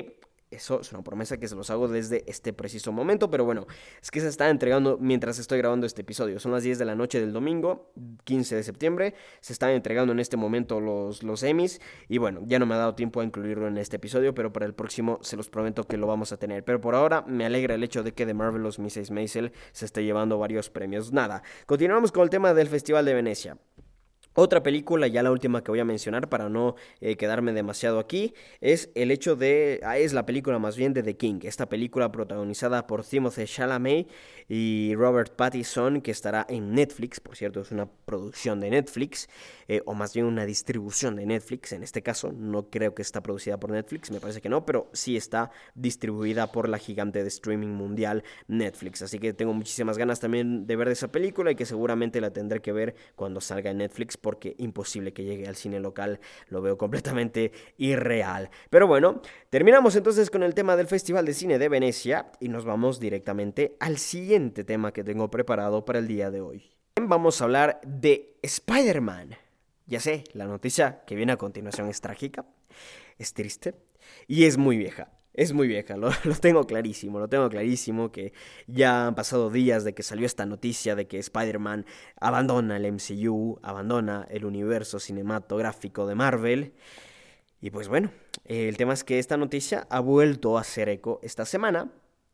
Eso 0.53 0.81
es 0.81 0.93
una 0.93 1.03
promesa 1.03 1.39
que 1.39 1.49
se 1.49 1.57
los 1.57 1.71
hago 1.71 1.89
desde 1.89 2.25
este 2.31 2.53
preciso 2.53 2.93
momento, 2.93 3.31
pero 3.31 3.45
bueno, 3.45 3.67
es 4.03 4.11
que 4.11 4.21
se 4.21 4.29
está 4.29 4.51
entregando 4.51 4.99
mientras 5.01 5.39
estoy 5.39 5.59
grabando 5.59 5.87
este 5.87 6.03
episodio. 6.03 6.39
Son 6.39 6.53
las 6.53 6.63
10 6.63 6.79
de 6.79 6.85
la 6.85 6.95
noche 6.95 7.21
del 7.21 7.33
domingo, 7.33 7.91
15 8.25 8.57
de 8.57 8.63
septiembre. 8.63 9.15
Se 9.41 9.55
están 9.55 9.71
entregando 9.71 10.13
en 10.13 10.21
este 10.21 10.37
momento 10.37 10.79
los, 10.79 11.23
los 11.23 11.43
Emmys. 11.43 11.81
Y 12.09 12.19
bueno, 12.19 12.41
ya 12.45 12.59
no 12.59 12.67
me 12.67 12.75
ha 12.75 12.79
dado 12.79 12.95
tiempo 12.95 13.21
a 13.21 13.25
incluirlo 13.25 13.67
en 13.67 13.79
este 13.79 13.97
episodio, 13.97 14.35
pero 14.35 14.53
para 14.53 14.67
el 14.67 14.75
próximo 14.75 15.19
se 15.23 15.37
los 15.37 15.49
prometo 15.49 15.85
que 15.85 15.97
lo 15.97 16.07
vamos 16.07 16.33
a 16.33 16.37
tener. 16.37 16.65
Pero 16.65 16.81
por 16.81 16.95
ahora 16.95 17.23
me 17.23 17.47
alegra 17.47 17.75
el 17.75 17.83
hecho 17.83 18.03
de 18.03 18.13
que 18.13 18.27
The 18.27 18.35
Marvelous 18.35 18.79
Mrs. 18.79 19.11
Maisel 19.11 19.53
se 19.73 19.87
esté 19.87 20.05
llevando 20.05 20.39
varios 20.39 20.69
premios. 20.69 21.13
Nada, 21.13 21.43
continuamos 21.65 22.13
con 22.13 22.25
el 22.25 22.31
tema 22.31 22.53
del 22.53 22.69
Festival 22.69 23.07
de 23.07 23.15
Venecia. 23.15 23.57
Otra 24.35 24.63
película, 24.63 25.09
ya 25.09 25.23
la 25.23 25.31
última 25.31 25.63
que 25.63 25.71
voy 25.71 25.81
a 25.81 25.85
mencionar 25.85 26.31
para 26.31 26.49
no 26.49 26.75
eh, 27.03 27.17
quedarme 27.17 27.53
demasiado 27.53 27.99
aquí, 27.99 28.33
es 28.63 28.91
el 28.95 29.11
hecho 29.11 29.37
de, 29.37 29.81
ah, 29.85 29.99
es 29.99 30.15
la 30.15 30.25
película 30.25 30.59
más 30.59 30.75
bien 30.75 30.95
de 30.95 31.03
The 31.03 31.19
King, 31.19 31.41
esta 31.43 31.69
película 31.69 32.11
protagonizada 32.11 32.87
por 32.87 33.05
Timothée 33.05 33.45
Chalamet 33.47 34.09
y 34.49 34.95
Robert 34.97 35.37
Pattinson 35.37 36.01
que 36.01 36.11
estará 36.13 36.47
en 36.49 36.73
Netflix, 36.73 37.21
por 37.21 37.37
cierto 37.37 37.61
es 37.61 37.73
una 37.73 37.91
producción 38.07 38.59
de 38.61 38.71
Netflix, 38.71 39.29
eh, 39.69 39.83
o 39.85 39.93
más 39.93 40.15
bien 40.15 40.25
una 40.25 40.47
distribución 40.47 41.17
de 41.17 41.27
Netflix 41.27 41.73
en 41.73 41.83
este 41.83 42.03
caso, 42.03 42.33
no 42.33 42.71
creo 42.71 42.95
que 42.95 43.03
está 43.03 43.23
producida 43.23 43.61
por 43.61 43.71
Netflix, 43.71 44.11
me 44.11 44.19
parece 44.19 44.41
que 44.41 44.49
no, 44.49 44.65
pero 44.65 44.89
sí 44.95 45.15
está 45.15 45.51
distribuida 45.75 46.51
por 46.53 46.71
la 46.71 46.79
gigante 46.79 47.23
de 47.23 47.29
streaming 47.29 47.69
mundial 47.69 48.25
Netflix, 48.49 49.03
así 49.03 49.19
que 49.19 49.35
tengo 49.35 49.53
muchísimas 49.53 49.99
ganas 49.99 50.21
también 50.21 50.67
de 50.67 50.75
ver 50.75 50.89
esa 50.89 51.09
película 51.09 51.51
y 51.51 51.55
que 51.55 51.67
seguramente 51.67 52.23
la 52.23 52.33
tendré 52.33 52.63
que 52.63 52.73
ver 52.73 52.95
cuando 53.15 53.43
salga 53.43 53.71
en 53.71 53.77
Netflix 53.77 54.17
porque 54.23 54.55
imposible 54.59 55.13
que 55.13 55.25
llegue 55.25 55.47
al 55.47 55.57
cine 55.57 55.81
local, 55.81 56.21
lo 56.49 56.63
veo 56.63 56.79
completamente 56.79 57.53
irreal. 57.77 58.49
Pero 58.71 58.87
bueno, 58.87 59.21
terminamos 59.51 59.97
entonces 59.97 60.31
con 60.31 60.43
el 60.43 60.55
tema 60.55 60.77
del 60.77 60.87
Festival 60.87 61.27
de 61.27 61.35
Cine 61.35 61.59
de 61.59 61.69
Venecia 61.69 62.33
y 62.41 62.49
nos 62.49 62.65
vamos 62.65 63.01
directamente 63.01 63.77
al 63.81 63.99
siguiente 63.99 64.65
tema 64.65 64.93
que 64.93 65.05
tengo 65.05 65.31
preparado 65.31 65.85
para 65.85 65.99
el 65.99 66.09
día 66.09 66.31
de 66.31 66.41
hoy. 66.41 66.73
Vamos 67.01 67.41
a 67.41 67.45
hablar 67.45 67.81
de 67.85 68.37
Spider-Man. 68.43 69.37
Ya 69.87 70.01
sé, 70.01 70.25
la 70.33 70.47
noticia 70.47 71.03
que 71.07 71.17
viene 71.17 71.33
a 71.33 71.37
continuación 71.37 71.89
es 71.89 72.01
trágica, 72.01 72.47
es 73.19 73.35
triste 73.35 73.75
y 74.27 74.45
es 74.45 74.57
muy 74.57 74.77
vieja. 74.77 75.11
Es 75.35 75.55
muy 75.55 75.67
vieja, 75.67 75.97
lo, 75.97 76.11
tengo 76.41 76.67
clarísimo, 76.67 77.19
lo 77.19 77.29
tengo 77.29 77.49
clarísimo 77.49 78.13
que 78.13 78.33
ya 78.67 79.07
han 79.07 79.15
pasado 79.15 79.51
días 79.51 79.85
de 79.85 79.95
que 79.95 80.03
salió 80.03 80.27
esta 80.27 80.45
noticia 80.45 80.95
de 80.95 81.07
que 81.07 81.19
Spider-Man 81.19 81.87
abandona 82.21 82.77
el 82.77 82.93
MCU, 82.93 83.59
abandona 83.63 84.27
el 84.31 84.45
universo 84.45 84.99
cinematográfico 84.99 86.07
de 86.07 86.15
Marvel. 86.15 86.73
Y 87.63 87.71
pues 87.71 87.89
bueno, 87.89 88.11
el 88.45 88.77
tema 88.77 88.93
es 88.93 89.05
que 89.05 89.19
esta 89.19 89.37
noticia 89.37 89.87
ha 89.89 90.01
vuelto 90.01 90.59
a 90.59 90.63
hacer 90.63 90.89
eco 90.89 91.21
esta 91.23 91.47
semana. 91.47 91.91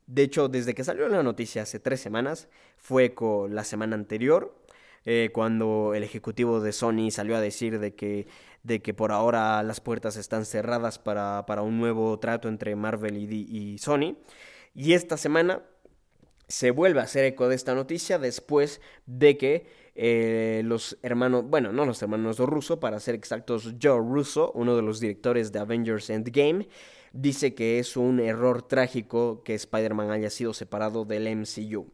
De 0.07 0.23
hecho, 0.23 0.49
desde 0.49 0.73
que 0.73 0.83
salió 0.83 1.07
la 1.07 1.23
noticia 1.23 1.61
hace 1.61 1.79
tres 1.79 2.01
semanas, 2.01 2.49
fue 2.77 3.05
eco 3.05 3.47
la 3.47 3.63
semana 3.63 3.95
anterior, 3.95 4.58
eh, 5.05 5.29
cuando 5.33 5.93
el 5.93 6.03
ejecutivo 6.03 6.59
de 6.59 6.71
Sony 6.71 7.11
salió 7.11 7.35
a 7.35 7.41
decir 7.41 7.79
de 7.79 7.95
que 7.95 8.27
de 8.63 8.81
que 8.81 8.93
por 8.93 9.11
ahora 9.11 9.63
las 9.63 9.79
puertas 9.79 10.17
están 10.17 10.45
cerradas 10.45 10.99
para, 10.99 11.43
un 11.61 11.79
nuevo 11.79 12.19
trato 12.19 12.47
entre 12.47 12.75
Marvel 12.75 13.17
y, 13.17 13.77
Sony. 13.77 14.17
Y 14.73 14.93
esta 14.93 15.17
semana 15.17 15.63
se 16.47 16.71
vuelve 16.71 16.99
a 16.99 17.03
hacer 17.03 17.25
eco 17.25 17.47
de 17.47 17.55
esta 17.55 17.75
noticia 17.75 18.19
después 18.19 18.81
de 19.05 19.37
que 19.37 19.67
eh, 19.95 20.61
los 20.65 20.97
hermanos, 21.03 21.45
bueno, 21.45 21.71
no 21.71 21.85
los 21.85 22.01
hermanos 22.01 22.39
Russo, 22.39 22.79
para 22.79 22.99
ser 22.99 23.15
exactos, 23.15 23.75
Joe 23.81 23.99
Russo, 23.99 24.51
uno 24.55 24.75
de 24.75 24.81
los 24.81 24.99
directores 24.99 25.51
de 25.51 25.59
Avengers 25.59 26.09
Endgame, 26.09 26.67
dice 27.13 27.53
que 27.53 27.79
es 27.79 27.97
un 27.97 28.19
error 28.19 28.61
trágico 28.61 29.43
que 29.43 29.55
Spider-Man 29.55 30.11
haya 30.11 30.29
sido 30.29 30.53
separado 30.53 31.05
del 31.05 31.27
MCU. 31.35 31.87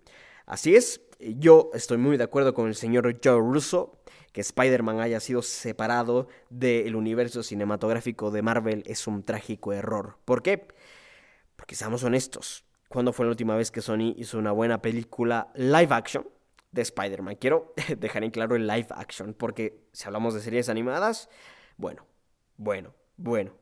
Así 0.45 0.75
es, 0.75 1.01
yo 1.19 1.71
estoy 1.73 1.97
muy 1.97 2.17
de 2.17 2.23
acuerdo 2.23 2.53
con 2.53 2.67
el 2.67 2.75
señor 2.75 3.19
Joe 3.23 3.39
Russo 3.39 3.99
que 4.31 4.41
Spider-Man 4.41 4.99
haya 4.99 5.21
sido 5.21 5.41
separado 5.41 6.27
del 6.49 6.95
universo 6.97 7.41
cinematográfico 7.41 8.31
de 8.31 8.41
Marvel 8.41 8.83
es 8.85 9.07
un 9.07 9.23
trágico 9.23 9.71
error. 9.71 10.17
¿Por 10.25 10.43
qué? 10.43 10.67
Porque 11.55 11.73
seamos 11.73 12.03
honestos. 12.03 12.65
¿Cuándo 12.89 13.13
fue 13.13 13.25
la 13.25 13.29
última 13.29 13.55
vez 13.55 13.71
que 13.71 13.79
Sony 13.81 14.13
hizo 14.17 14.37
una 14.37 14.51
buena 14.51 14.81
película 14.81 15.53
live 15.55 15.87
action 15.89 16.27
de 16.73 16.81
Spider-Man? 16.81 17.37
Quiero 17.37 17.73
dejar 17.97 18.25
en 18.25 18.31
claro 18.31 18.57
el 18.57 18.67
live 18.67 18.87
action, 18.91 19.33
porque 19.33 19.87
si 19.93 20.05
hablamos 20.05 20.33
de 20.33 20.41
series 20.41 20.67
animadas, 20.67 21.29
bueno, 21.77 22.05
bueno, 22.57 22.93
bueno. 23.15 23.53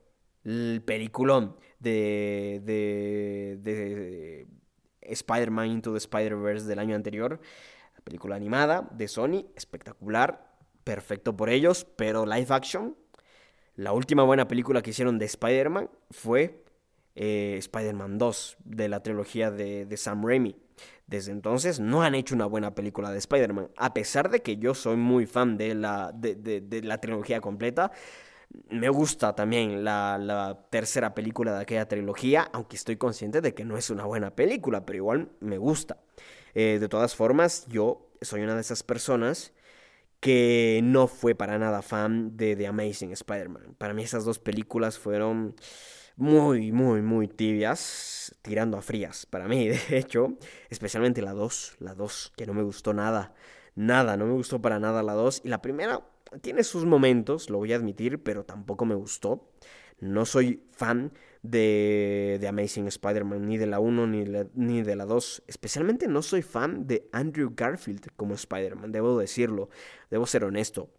El 0.44 0.82
peliculón 0.84 1.56
de, 1.80 2.62
de, 2.64 3.60
de 3.62 4.48
Spider-Man 5.10 5.68
Into 5.68 5.92
the 5.92 5.98
Spider-Verse 5.98 6.66
del 6.66 6.80
año 6.80 6.96
anterior, 6.96 7.40
película 8.04 8.36
animada 8.36 8.88
de 8.92 9.08
Sony, 9.08 9.46
espectacular, 9.56 10.54
perfecto 10.84 11.36
por 11.36 11.50
ellos, 11.50 11.86
pero 11.96 12.26
live 12.26 12.48
action, 12.50 12.96
la 13.76 13.94
última 13.94 14.24
buena 14.24 14.48
película 14.48 14.82
que 14.82 14.92
hicieron 14.92 15.18
de 15.18 15.26
Spider-Man 15.26 15.90
fue 16.12 16.64
eh, 17.16 17.56
Spider-Man 17.58 18.18
2 18.18 18.58
de 18.66 18.90
la 18.90 19.02
trilogía 19.02 19.52
de, 19.52 19.98
Sam 19.98 20.26
Raimi. 20.26 20.56
Desde 21.08 21.32
entonces 21.32 21.80
no 21.80 22.02
han 22.04 22.16
hecho 22.16 22.36
una 22.36 22.46
buena 22.46 22.76
película 22.76 23.12
de 23.12 23.18
Spider-Man. 23.18 23.70
A 23.78 23.94
pesar 23.94 24.30
de 24.30 24.42
que 24.42 24.58
yo 24.58 24.74
soy 24.74 24.96
muy 24.96 25.26
fan 25.26 25.58
de 25.58 25.76
la, 25.76 26.12
de, 26.14 26.82
la 26.84 27.00
trilogía 27.00 27.42
completa, 27.42 27.92
me 28.70 28.90
gusta 28.90 29.36
también 29.36 29.84
la, 29.84 30.66
tercera 30.70 31.14
película 31.14 31.54
de 31.54 31.62
aquella 31.62 31.88
trilogía, 31.88 32.50
aunque 32.54 32.76
estoy 32.76 32.98
consciente 32.98 33.42
de 33.42 33.54
que 33.54 33.66
no 33.66 33.78
es 33.78 33.90
una 33.90 34.06
buena 34.06 34.36
película, 34.36 34.86
pero 34.86 34.98
igual 34.98 35.30
me 35.40 35.58
gusta. 35.58 35.98
Eh, 36.54 36.78
de 36.80 36.90
todas 36.90 37.16
formas, 37.16 37.66
yo 37.68 38.10
soy 38.22 38.42
una 38.42 38.56
de 38.56 38.62
esas 38.62 38.84
personas 38.84 39.54
que 40.20 40.80
no 40.84 41.08
fue 41.08 41.36
para 41.36 41.58
nada 41.60 41.82
fan 41.82 42.38
de 42.38 42.56
The 42.56 42.68
Amazing 42.68 43.12
Spider-Man. 43.12 43.76
Para 43.78 43.94
mí 43.94 44.04
esas 44.04 44.24
dos 44.24 44.40
películas 44.40 44.98
fueron 44.98 45.56
muy, 46.16 46.72
muy, 46.72 47.02
muy 47.02 47.28
tibias, 47.28 48.36
tirando 48.42 48.78
a 48.78 48.82
frías. 48.82 49.26
Para 49.26 49.48
mí, 49.48 49.68
de 49.90 49.98
hecho, 49.98 50.38
especialmente 50.70 51.22
la 51.22 51.34
2, 51.34 51.78
la 51.80 51.96
2, 51.96 52.34
que 52.38 52.46
no 52.46 52.54
me 52.54 52.64
gustó 52.64 52.94
nada. 52.94 53.34
Nada, 53.76 54.18
no 54.18 54.26
me 54.26 54.34
gustó 54.34 54.62
para 54.62 54.80
nada 54.80 55.04
la 55.04 55.14
2. 55.14 55.42
Y 55.44 55.50
la 55.50 55.62
primera 55.62 56.02
tiene 56.42 56.64
sus 56.64 56.86
momentos, 56.86 57.50
lo 57.50 57.58
voy 57.60 57.74
a 57.74 57.76
admitir, 57.76 58.22
pero 58.24 58.44
tampoco 58.46 58.86
me 58.86 58.96
gustó. 58.96 59.50
No 60.00 60.26
soy 60.26 60.64
fan 60.72 61.14
de, 61.44 62.38
de 62.42 62.48
Amazing 62.48 62.88
Spider-Man, 62.88 63.46
ni 63.46 63.58
de 63.58 63.68
la 63.68 63.80
1 63.80 64.08
ni, 64.08 64.26
ni 64.56 64.82
de 64.82 64.96
la 64.96 65.06
2. 65.06 65.44
Especialmente 65.48 66.08
no 66.08 66.22
soy 66.22 66.42
fan 66.42 66.88
de 66.88 67.08
Andrew 67.12 67.54
Garfield 67.56 68.08
como 68.16 68.34
Spider-Man, 68.34 68.92
debo 68.92 69.18
decirlo, 69.18 69.70
debo 70.10 70.26
ser 70.26 70.44
honesto. 70.44 70.90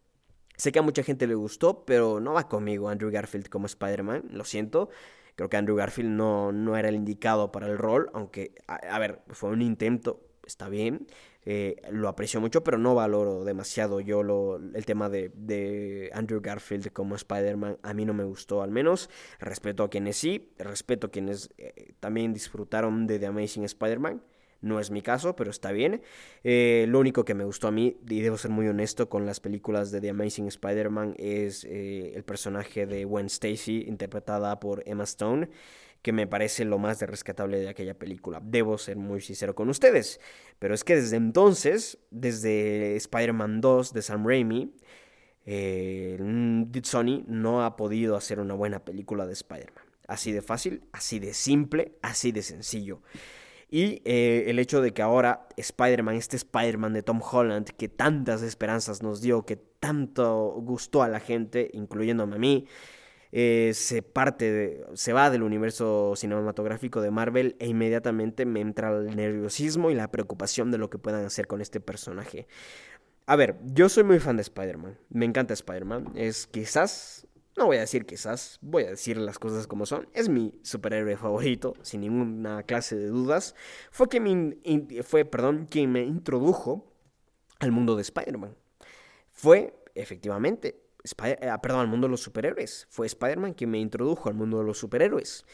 Sé 0.56 0.70
que 0.70 0.78
a 0.78 0.82
mucha 0.82 1.02
gente 1.02 1.26
le 1.26 1.34
gustó, 1.34 1.84
pero 1.84 2.20
no 2.20 2.32
va 2.32 2.48
conmigo 2.48 2.88
Andrew 2.88 3.10
Garfield 3.10 3.48
como 3.48 3.66
Spider-Man, 3.66 4.28
lo 4.30 4.44
siento. 4.44 4.88
Creo 5.34 5.48
que 5.48 5.56
Andrew 5.56 5.76
Garfield 5.76 6.10
no, 6.10 6.52
no 6.52 6.76
era 6.76 6.88
el 6.88 6.94
indicado 6.94 7.50
para 7.50 7.66
el 7.66 7.76
rol, 7.76 8.08
aunque, 8.14 8.54
a 8.68 8.98
ver, 9.00 9.22
fue 9.30 9.50
un 9.50 9.62
intento, 9.62 10.20
está 10.46 10.68
bien. 10.68 11.08
Eh, 11.46 11.76
lo 11.90 12.08
aprecio 12.08 12.40
mucho, 12.40 12.64
pero 12.64 12.78
no 12.78 12.94
valoro 12.94 13.44
demasiado 13.44 14.00
yo 14.00 14.22
lo, 14.22 14.56
el 14.56 14.86
tema 14.86 15.08
de, 15.10 16.10
Andrew 16.14 16.40
Garfield 16.40 16.90
como 16.92 17.14
Spider-Man. 17.16 17.78
A 17.82 17.94
mí 17.94 18.04
no 18.04 18.14
me 18.14 18.24
gustó, 18.24 18.62
al 18.62 18.70
menos. 18.70 19.10
Respeto 19.38 19.84
a 19.84 19.90
quienes 19.90 20.16
sí, 20.16 20.52
respeto 20.58 21.08
a 21.08 21.10
quienes 21.10 21.50
eh, 21.58 21.94
también 22.00 22.32
disfrutaron 22.32 23.06
de 23.06 23.18
The 23.18 23.26
Amazing 23.26 23.64
Spider-Man. 23.64 24.22
No 24.60 24.80
es 24.80 24.90
mi 24.90 25.02
caso, 25.02 25.36
pero 25.36 25.50
está 25.50 25.72
bien. 25.72 26.00
Eh, 26.42 26.86
lo 26.88 26.98
único 26.98 27.26
que 27.26 27.34
me 27.34 27.44
gustó 27.44 27.68
a 27.68 27.70
mí, 27.70 27.98
y 28.08 28.22
debo 28.22 28.38
ser 28.38 28.50
muy 28.50 28.66
honesto 28.66 29.10
con 29.10 29.26
las 29.26 29.38
películas 29.38 29.90
de 29.90 30.00
The 30.00 30.08
Amazing 30.10 30.46
Spider-Man, 30.46 31.16
es 31.18 31.64
el 31.64 32.24
personaje 32.24 32.86
de 32.86 33.04
Gwen 33.04 33.26
Stacy, 33.26 33.84
interpretada 33.86 34.58
por 34.60 34.82
Emma 34.86 35.04
Stone 35.04 35.50
que 36.04 36.12
me 36.12 36.26
parece 36.26 36.66
lo 36.66 36.78
más 36.78 36.98
de 36.98 37.06
rescatable 37.06 37.58
de 37.58 37.70
aquella 37.70 37.94
película. 37.98 38.38
Debo 38.44 38.76
ser 38.76 38.98
muy 38.98 39.22
sincero 39.22 39.54
con 39.54 39.70
ustedes. 39.70 40.20
Pero 40.58 40.74
es 40.74 40.84
que 40.84 40.96
desde 40.96 41.16
entonces, 41.16 41.96
desde 42.10 42.94
Spider-Man 42.96 43.62
2 43.62 43.94
de 43.94 44.02
Sam 44.02 44.26
Raimi, 44.26 44.74
eh, 45.46 46.18
Sony 46.82 47.24
no 47.26 47.64
ha 47.64 47.76
podido 47.76 48.16
hacer 48.16 48.38
una 48.38 48.52
buena 48.52 48.84
película 48.84 49.26
de 49.26 49.32
Spider-Man. 49.32 49.82
Así 50.06 50.30
de 50.30 50.42
fácil, 50.42 50.82
así 50.92 51.20
de 51.20 51.32
simple, 51.32 51.92
así 52.02 52.32
de 52.32 52.42
sencillo. 52.42 53.00
Y 53.70 54.02
eh, 54.04 54.44
el 54.48 54.58
hecho 54.58 54.82
de 54.82 54.92
que 54.92 55.00
ahora 55.00 55.48
Spider-Man, 55.56 56.16
este 56.16 56.36
Spider-Man 56.36 56.92
de 56.92 57.02
Tom 57.02 57.22
Holland, 57.22 57.70
que 57.78 57.88
tantas 57.88 58.42
esperanzas 58.42 59.02
nos 59.02 59.22
dio, 59.22 59.46
que 59.46 59.56
tanto 59.56 60.54
gustó 60.60 61.02
a 61.02 61.08
la 61.08 61.20
gente, 61.20 61.70
incluyéndome 61.72 62.36
a 62.36 62.38
mí, 62.38 62.66
eh, 63.36 63.72
se 63.74 64.00
parte, 64.00 64.86
se 64.94 65.12
va 65.12 65.28
del 65.28 65.42
universo 65.42 66.12
cinematográfico 66.14 67.00
de 67.00 67.10
Marvel 67.10 67.56
e 67.58 67.66
inmediatamente 67.66 68.46
me 68.46 68.60
entra 68.60 68.96
el 68.96 69.16
nerviosismo 69.16 69.90
y 69.90 69.94
la 69.96 70.08
preocupación 70.12 70.70
de 70.70 70.78
lo 70.78 70.88
que 70.88 70.98
puedan 70.98 71.24
hacer 71.24 71.48
con 71.48 71.60
este 71.60 71.80
personaje. 71.80 72.46
A 73.26 73.34
ver, 73.34 73.58
yo 73.64 73.88
soy 73.88 74.04
muy 74.04 74.20
fan 74.20 74.36
de 74.36 74.42
Spider-Man, 74.42 75.00
me 75.08 75.24
encanta 75.24 75.52
Spider-Man, 75.52 76.12
es 76.14 76.46
quizás, 76.46 77.26
no 77.56 77.66
voy 77.66 77.78
a 77.78 77.80
decir 77.80 78.06
quizás, 78.06 78.60
voy 78.62 78.84
a 78.84 78.90
decir 78.90 79.16
las 79.16 79.40
cosas 79.40 79.66
como 79.66 79.84
son, 79.84 80.06
es 80.12 80.28
mi 80.28 80.54
superhéroe 80.62 81.16
favorito, 81.16 81.74
sin 81.82 82.02
ninguna 82.02 82.62
clase 82.62 82.94
de 82.94 83.08
dudas, 83.08 83.56
fue, 83.90 84.08
que 84.08 84.20
me, 84.20 85.02
fue 85.02 85.24
perdón, 85.24 85.66
quien 85.68 85.90
me 85.90 86.04
introdujo 86.04 86.86
al 87.58 87.72
mundo 87.72 87.96
de 87.96 88.02
Spider-Man. 88.02 88.54
Fue, 89.32 89.74
efectivamente, 89.96 90.83
eh, 91.24 91.48
ah, 91.50 91.60
perdón, 91.60 91.80
al 91.80 91.88
mundo 91.88 92.06
de 92.06 92.12
los 92.12 92.22
superhéroes. 92.22 92.86
Fue 92.90 93.06
Spider-Man 93.06 93.54
quien 93.54 93.70
me 93.70 93.78
introdujo 93.78 94.28
al 94.28 94.34
mundo 94.34 94.58
de 94.58 94.64
los 94.64 94.78
superhéroes. 94.78 95.44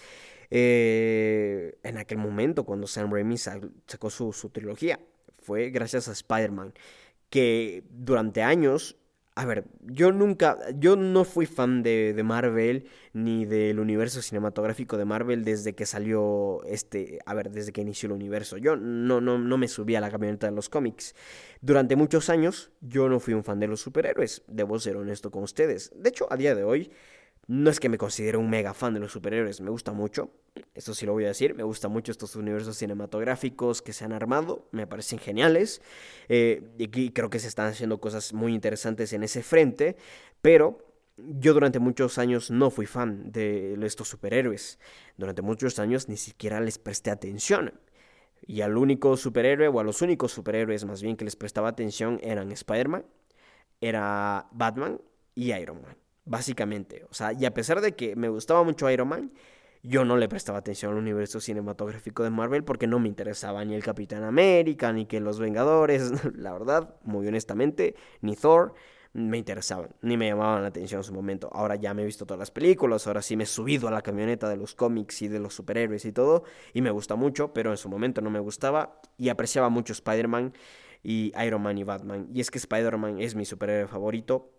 Eh, 0.51 1.79
en 1.83 1.99
aquel 1.99 2.19
momento, 2.19 2.65
cuando 2.65 2.87
Sam 2.87 3.13
Raimi 3.13 3.37
sacó 3.39 4.11
su, 4.11 4.33
su 4.33 4.51
trilogía, 4.51 5.01
fue 5.39 5.71
gracias 5.71 6.09
a 6.09 6.13
Spider-Man, 6.13 6.75
que 7.29 7.85
durante 7.91 8.43
años 8.43 8.97
a 9.41 9.47
ver, 9.47 9.65
yo 9.87 10.13
nunca, 10.13 10.59
yo 10.79 10.97
no 10.97 11.25
fui 11.25 11.47
fan 11.47 11.83
de, 11.83 12.13
de, 12.13 12.23
Marvel 12.23 12.85
ni 13.15 13.47
del 13.47 13.81
universo 13.81 14.21
cinematográfico 14.21 14.99
de 14.99 15.07
Marvel 15.07 15.45
desde 15.45 15.75
que 15.75 15.87
salió 15.87 16.63
este, 16.65 17.21
a 17.25 17.33
ver, 17.33 17.51
desde 17.51 17.73
que 17.73 17.81
inició 17.81 18.09
el 18.09 18.13
universo. 18.13 18.59
Yo 18.59 18.77
no, 18.77 19.23
no, 19.23 19.39
no 19.39 19.57
me 19.57 19.67
subí 19.67 19.95
a 19.95 20.01
la 20.03 20.11
camioneta 20.11 20.47
de 20.47 20.53
los 20.53 20.69
cómics. 20.69 21.15
Durante 21.63 21.97
muchos 21.97 22.29
años 22.29 22.71
yo 22.83 23.09
no 23.09 23.19
fui 23.19 23.33
un 23.33 23.43
fan 23.43 23.59
de 23.61 23.67
los 23.67 23.81
superhéroes, 23.81 24.43
debo 24.47 24.79
ser 24.79 24.99
honesto 24.99 25.31
con 25.31 25.43
ustedes. 25.43 25.91
De 25.97 26.11
hecho, 26.11 26.31
a 26.31 26.37
día 26.37 26.55
de 26.55 26.65
hoy 26.65 26.91
no 27.47 27.71
es 27.71 27.81
que 27.81 27.89
me 27.89 27.99
considere 27.99 28.39
un 28.39 28.49
mega 28.49 28.75
fan 28.75 28.95
de 28.95 29.01
los 29.01 29.13
superhéroes, 29.13 29.61
me 29.61 29.71
gusta 29.71 29.93
mucho, 29.93 30.31
esto 30.75 30.95
sí 30.95 31.07
lo 31.07 31.13
voy 31.13 31.25
a 31.25 31.29
decir, 31.29 31.55
me 31.55 31.63
gusta 31.63 31.89
mucho 31.89 32.13
estos 32.13 32.37
universos 32.37 32.77
cinematográficos 32.77 33.83
que 33.83 33.93
se 33.93 34.05
han 34.05 34.13
armado, 34.13 34.69
me 34.73 34.87
parecen 34.87 35.19
geniales, 35.19 35.83
eh, 36.29 36.63
y 36.79 37.11
creo 37.11 37.31
que 37.31 37.39
se 37.39 37.49
están 37.49 37.67
haciendo 37.67 38.01
cosas 38.01 38.33
muy 38.33 38.55
interesantes 38.55 39.13
en 39.13 39.23
ese 39.23 39.43
frente, 39.43 39.97
pero 40.43 40.87
yo 41.17 41.53
durante 41.53 41.79
muchos 41.81 42.19
años 42.19 42.51
no 42.51 42.71
fui 42.71 42.87
fan 42.87 43.31
de 43.33 43.77
estos 43.85 44.09
superhéroes, 44.09 44.79
durante 45.17 45.43
muchos 45.43 45.79
años 45.79 46.09
ni 46.09 46.17
siquiera 46.17 46.61
les 46.61 46.79
presté 46.79 47.11
atención. 47.11 47.75
Y 48.47 48.63
al 48.63 48.77
único 48.79 49.17
superhéroe, 49.19 49.69
o 49.69 49.81
a 49.81 49.85
los 49.85 50.01
únicos 50.01 50.33
superhéroes 50.33 50.85
más 50.87 51.03
bien 51.03 51.17
que 51.17 51.27
les 51.27 51.37
prestaba 51.37 51.69
atención 51.69 52.19
eran 52.23 52.53
Spider-Man, 52.53 53.05
era 53.83 54.49
Batman 54.53 55.01
y 55.35 55.53
Iron 55.53 55.83
Man 55.83 56.00
básicamente. 56.25 57.05
O 57.11 57.15
sea, 57.15 57.33
y 57.33 57.45
a 57.45 57.55
pesar 57.55 57.81
de 57.81 57.93
que 57.93 58.17
me 58.17 58.29
gustaba 58.29 58.63
mucho 58.63 58.91
Iron 58.91 59.09
Man, 59.09 59.33
yo 59.83 60.05
no 60.05 60.17
le 60.17 60.29
prestaba 60.29 60.59
atención 60.59 60.93
al 60.93 60.99
universo 60.99 61.41
cinematográfico 61.41 62.23
de 62.23 62.31
Marvel 62.31 62.65
porque 62.65 62.87
no 62.87 62.99
me 62.99 63.09
interesaba 63.09 63.65
ni 63.65 63.75
el 63.75 63.83
Capitán 63.83 64.25
América, 64.25 64.93
ni 64.93 65.07
que 65.07 65.21
los 65.21 65.39
Vengadores, 65.39 66.13
la 66.37 66.53
verdad, 66.53 66.95
muy 67.03 67.27
honestamente, 67.27 67.95
ni 68.21 68.37
Thor 68.37 68.75
me 69.13 69.39
interesaban, 69.39 69.91
ni 70.03 70.17
me 70.17 70.29
llamaban 70.29 70.63
la 70.63 70.69
atención 70.69 71.01
en 71.01 71.05
su 71.05 71.13
momento. 71.13 71.49
Ahora 71.53 71.75
ya 71.77 71.95
me 71.95 72.03
he 72.03 72.05
visto 72.05 72.27
todas 72.27 72.39
las 72.39 72.51
películas, 72.51 73.07
ahora 73.07 73.23
sí 73.23 73.37
me 73.37 73.45
he 73.45 73.47
subido 73.47 73.89
a 73.89 73.91
la 73.91 74.03
camioneta 74.03 74.49
de 74.49 74.57
los 74.57 74.75
cómics 74.75 75.23
y 75.23 75.29
de 75.29 75.41
los 75.41 75.55
superhéroes 75.55 76.05
y 76.05 76.13
todo, 76.13 76.45
y 76.75 76.83
me 76.83 76.91
gusta 76.91 77.17
mucho, 77.17 77.53
pero 77.53 77.71
en 77.71 77.77
su 77.77 77.89
momento 77.89 78.21
no 78.21 78.31
me 78.31 78.39
gustaba 78.39 79.01
y 79.17 79.31
apreciaba 79.31 79.69
mucho 79.69 79.93
Spider-Man 79.93 80.53
y 81.03 81.33
Iron 81.45 81.63
Man 81.63 81.79
y 81.79 81.85
Batman. 81.85 82.29
Y 82.33 82.41
es 82.41 82.51
que 82.51 82.59
Spider-Man 82.59 83.21
es 83.21 83.35
mi 83.35 83.45
superhéroe 83.45 83.89
favorito, 83.89 84.53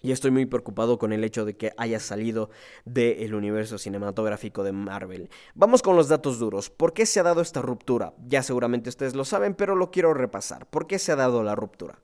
y 0.00 0.12
estoy 0.12 0.30
muy 0.30 0.46
preocupado 0.46 0.98
con 0.98 1.12
el 1.12 1.24
hecho 1.24 1.44
de 1.44 1.56
que 1.56 1.72
haya 1.76 2.00
salido 2.00 2.50
del 2.84 3.34
universo 3.34 3.78
cinematográfico 3.78 4.62
de 4.62 4.72
Marvel. 4.72 5.30
Vamos 5.54 5.82
con 5.82 5.96
los 5.96 6.08
datos 6.08 6.38
duros. 6.38 6.70
¿Por 6.70 6.92
qué 6.92 7.06
se 7.06 7.20
ha 7.20 7.22
dado 7.22 7.40
esta 7.40 7.62
ruptura? 7.62 8.14
Ya 8.26 8.42
seguramente 8.42 8.88
ustedes 8.88 9.14
lo 9.14 9.24
saben, 9.24 9.54
pero 9.54 9.74
lo 9.74 9.90
quiero 9.90 10.14
repasar. 10.14 10.66
¿Por 10.66 10.86
qué 10.86 10.98
se 10.98 11.12
ha 11.12 11.16
dado 11.16 11.42
la 11.42 11.54
ruptura? 11.54 12.00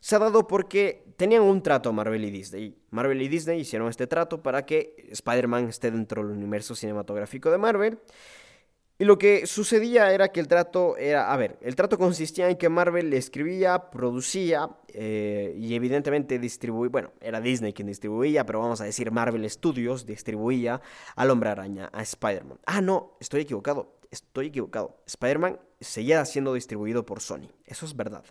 Se 0.00 0.16
ha 0.16 0.18
dado 0.18 0.46
porque 0.46 1.04
tenían 1.16 1.42
un 1.42 1.62
trato 1.62 1.92
Marvel 1.92 2.24
y 2.24 2.30
Disney. 2.30 2.76
Marvel 2.90 3.22
y 3.22 3.28
Disney 3.28 3.60
hicieron 3.60 3.88
este 3.88 4.06
trato 4.06 4.42
para 4.42 4.66
que 4.66 4.94
Spider-Man 5.10 5.68
esté 5.68 5.90
dentro 5.90 6.22
del 6.22 6.36
universo 6.36 6.74
cinematográfico 6.74 7.50
de 7.50 7.58
Marvel. 7.58 7.98
Y 8.98 9.04
lo 9.04 9.18
que 9.18 9.46
sucedía 9.46 10.10
era 10.12 10.28
que 10.28 10.40
el 10.40 10.48
trato 10.48 10.96
era, 10.96 11.30
a 11.30 11.36
ver, 11.36 11.58
el 11.60 11.76
trato 11.76 11.98
consistía 11.98 12.48
en 12.48 12.56
que 12.56 12.70
Marvel 12.70 13.12
escribía, 13.12 13.90
producía 13.90 14.70
eh, 14.88 15.54
y 15.58 15.74
evidentemente 15.74 16.38
distribuía, 16.38 16.90
bueno, 16.90 17.12
era 17.20 17.42
Disney 17.42 17.74
quien 17.74 17.88
distribuía, 17.88 18.46
pero 18.46 18.60
vamos 18.60 18.80
a 18.80 18.84
decir 18.84 19.10
Marvel 19.10 19.48
Studios 19.50 20.06
distribuía 20.06 20.80
al 21.14 21.30
hombre 21.30 21.50
araña, 21.50 21.90
a 21.92 22.00
Spider-Man. 22.00 22.58
Ah, 22.64 22.80
no, 22.80 23.18
estoy 23.20 23.42
equivocado, 23.42 23.98
estoy 24.10 24.46
equivocado. 24.46 24.96
Spider-Man 25.06 25.60
seguía 25.78 26.24
siendo 26.24 26.54
distribuido 26.54 27.04
por 27.04 27.20
Sony, 27.20 27.50
eso 27.66 27.84
es 27.84 27.94
verdad. 27.94 28.24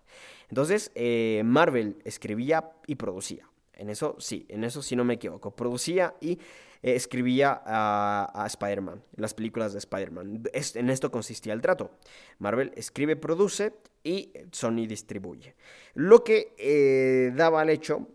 Entonces, 0.50 0.92
eh, 0.96 1.44
Marvel 1.46 1.98
escribía 2.06 2.72
y 2.88 2.96
producía. 2.96 3.48
En 3.74 3.90
eso 3.90 4.16
sí, 4.20 4.46
en 4.50 4.64
eso 4.64 4.82
sí 4.82 4.96
no 4.96 5.04
me 5.04 5.16
equivoco. 5.16 5.56
Producía 5.56 6.16
y 6.22 6.40
eh, 6.86 6.96
escribía 6.96 7.64
a, 7.66 8.44
Spider-Man, 8.46 9.02
las 9.16 9.34
películas 9.34 9.74
de 9.74 9.80
Spider-Man. 9.80 10.44
en 10.54 10.90
esto 10.92 11.10
consistía 11.10 11.54
el 11.54 11.62
trato. 11.62 11.90
Marvel 12.38 12.72
escribe, 12.76 13.16
produce 13.16 13.74
y 14.04 14.32
Sony 14.52 14.86
distribuye. 14.88 15.56
Lo 15.96 16.24
que 16.24 16.54
eh, 16.60 17.32
daba 17.36 17.62
al 17.62 17.72
hecho 17.72 18.08